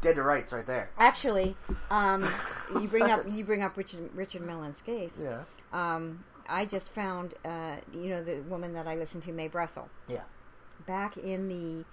dead 0.00 0.14
to 0.16 0.22
rights 0.22 0.52
right 0.52 0.66
there. 0.66 0.88
Actually, 0.98 1.54
um, 1.90 2.26
you 2.80 2.88
bring 2.88 3.04
up 3.10 3.20
you 3.28 3.44
bring 3.44 3.62
up 3.62 3.76
Richard 3.76 4.10
Richard 4.14 4.42
Mellon 4.42 4.74
Scaife. 4.74 5.12
Yeah. 5.20 5.42
Um, 5.72 6.24
I 6.48 6.64
just 6.66 6.90
found, 6.90 7.34
uh, 7.44 7.76
you 7.94 8.08
know, 8.10 8.22
the 8.24 8.42
woman 8.48 8.72
that 8.74 8.86
I 8.88 8.96
listened 8.96 9.22
to, 9.24 9.32
Mae 9.32 9.48
Brussell, 9.48 9.88
Yeah. 10.08 10.22
back 10.86 11.16
in 11.16 11.48
the 11.48 11.84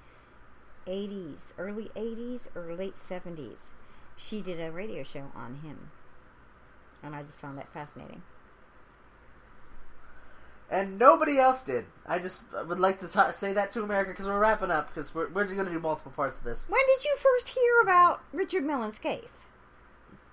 80s, 0.91 1.53
early 1.57 1.91
80s 1.95 2.47
or 2.55 2.73
late 2.73 2.95
70s. 2.97 3.67
She 4.17 4.41
did 4.41 4.59
a 4.59 4.71
radio 4.71 5.03
show 5.03 5.31
on 5.35 5.59
him. 5.63 5.91
And 7.03 7.15
I 7.15 7.23
just 7.23 7.39
found 7.39 7.57
that 7.57 7.71
fascinating. 7.73 8.21
And 10.71 10.99
nobody 10.99 11.39
else 11.39 11.63
did. 11.63 11.85
I 12.05 12.19
just 12.19 12.41
would 12.67 12.79
like 12.79 12.99
to 12.99 13.07
say 13.33 13.53
that 13.53 13.71
to 13.71 13.83
America 13.83 14.11
because 14.11 14.27
we're 14.27 14.37
wrapping 14.37 14.69
up 14.69 14.87
because 14.89 15.15
we're 15.15 15.27
we're 15.29 15.45
going 15.45 15.65
to 15.65 15.71
do 15.71 15.79
multiple 15.79 16.11
parts 16.15 16.37
of 16.37 16.43
this. 16.43 16.65
When 16.69 16.81
did 16.95 17.03
you 17.05 17.15
first 17.17 17.49
hear 17.49 17.81
about 17.81 18.21
Richard 18.33 18.63
Mellon 18.63 18.91
Scaife? 18.91 19.31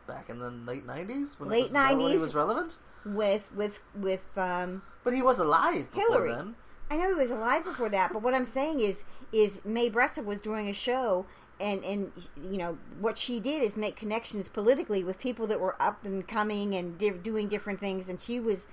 Back 0.06 0.28
in 0.28 0.38
the 0.38 0.50
late 0.50 0.84
nineties, 0.84 1.40
when 1.40 1.48
Late 1.48 1.60
it 1.60 1.62
was, 1.64 1.72
when 1.72 2.00
he 2.00 2.06
90s? 2.16 2.20
was 2.20 2.34
relevant. 2.34 2.76
With, 3.06 3.48
with, 3.54 3.80
with, 3.94 4.24
um, 4.36 4.82
But 5.04 5.14
he 5.14 5.22
was 5.22 5.38
alive 5.38 5.90
before 5.92 6.10
Hillary. 6.10 6.28
then. 6.32 6.54
I 6.90 6.96
know 6.96 7.08
he 7.08 7.14
was 7.14 7.30
alive 7.30 7.64
before 7.64 7.88
that, 7.88 8.12
but 8.12 8.20
what 8.22 8.34
I'm 8.34 8.44
saying 8.44 8.80
is, 8.80 9.02
is 9.32 9.60
Mae 9.64 9.88
Brussell 9.88 10.24
was 10.24 10.40
doing 10.40 10.68
a 10.68 10.72
show, 10.72 11.24
and 11.58 11.84
and 11.84 12.12
you 12.36 12.58
know 12.58 12.78
what 13.00 13.18
she 13.18 13.40
did 13.40 13.62
is 13.62 13.76
make 13.76 13.96
connections 13.96 14.48
politically 14.48 15.02
with 15.02 15.18
people 15.18 15.46
that 15.46 15.60
were 15.60 15.80
up 15.80 16.04
and 16.04 16.26
coming 16.26 16.74
and 16.74 16.98
di- 16.98 17.10
doing 17.10 17.48
different 17.48 17.80
things, 17.80 18.08
and 18.08 18.20
she 18.20 18.38
was, 18.40 18.66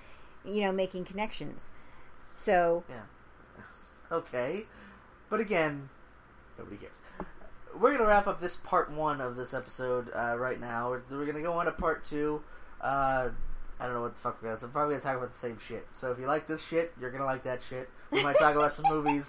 you 0.44 0.62
know, 0.62 0.72
making 0.72 1.06
connections. 1.06 1.72
So 2.36 2.84
Yeah. 2.90 3.04
Okay. 4.12 4.64
But 5.30 5.40
again, 5.40 5.90
nobody 6.60 6.78
cares. 6.78 6.98
We're 7.80 7.98
to 7.98 8.06
wrap 8.06 8.28
up 8.28 8.40
this 8.40 8.58
part 8.58 8.92
one 8.92 9.20
of 9.20 9.36
this 9.36 9.54
episode 9.54 10.12
uh, 10.14 10.36
right 10.38 10.60
now. 10.60 10.90
We're, 11.10 11.26
to 11.26 11.42
go 11.42 11.54
on 11.54 11.66
to 11.66 11.72
part 11.72 12.06
two. 12.06 12.44
Uh, 12.80 13.30
I 13.80 13.86
don't 13.86 13.96
know 13.96 14.02
what 14.02 14.14
the 14.14 14.20
fuck 14.20 14.38
we're 14.40 14.50
going 14.50 14.60
to... 14.60 14.66
I'm 14.66 14.72
probably 14.72 14.96
to 14.96 15.02
talk 15.02 15.18
about 15.18 15.32
the 15.34 15.40
same 15.40 15.58
shit. 15.66 15.88
So 15.94 16.12
if 16.12 16.20
you 16.20 16.28
like 16.28 16.46
this 16.46 16.64
shit, 16.64 16.94
you're 17.02 17.10
to 17.22 17.26
like 17.26 17.44
that 17.46 17.62
shit. 17.68 17.90
We 18.12 18.22
might 18.22 18.38
talk 18.38 18.56
about 18.56 18.76
some 18.76 18.86
movies. 18.88 19.28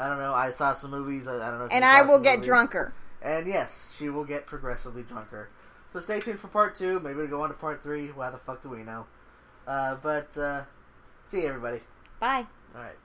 I 0.00 0.08
don't 0.08 0.18
know. 0.18 0.32
I 0.32 0.50
saw 0.50 0.72
some 0.72 0.90
movies. 0.90 1.28
I, 1.28 1.34
I 1.36 1.50
don't 1.50 1.58
know. 1.58 1.64
If 1.66 1.72
and 1.72 1.84
I 1.84 2.02
will 2.02 2.18
get 2.18 2.36
movies. 2.38 2.48
drunker. 2.48 2.94
And 3.20 3.46
yes, 3.46 3.92
she 3.98 4.08
will 4.08 4.24
get 4.24 4.46
progressively 4.46 5.02
drunker. 5.02 5.50
So 5.88 6.00
stay 6.00 6.20
tuned 6.20 6.40
for 6.40 6.48
part 6.48 6.74
two. 6.74 7.00
Maybe 7.00 7.16
we'll 7.16 7.26
go 7.26 7.42
on 7.42 7.50
to 7.50 7.54
part 7.54 7.82
three. 7.82 8.08
Why 8.08 8.30
the 8.30 8.38
fuck 8.38 8.62
do 8.62 8.70
we 8.70 8.82
know? 8.82 9.04
Uh, 9.66 9.96
but 9.96 10.36
uh, 10.38 10.62
see 11.22 11.42
you, 11.42 11.48
everybody. 11.48 11.80
Bye. 12.18 12.46
All 12.74 12.80
right. 12.82 12.96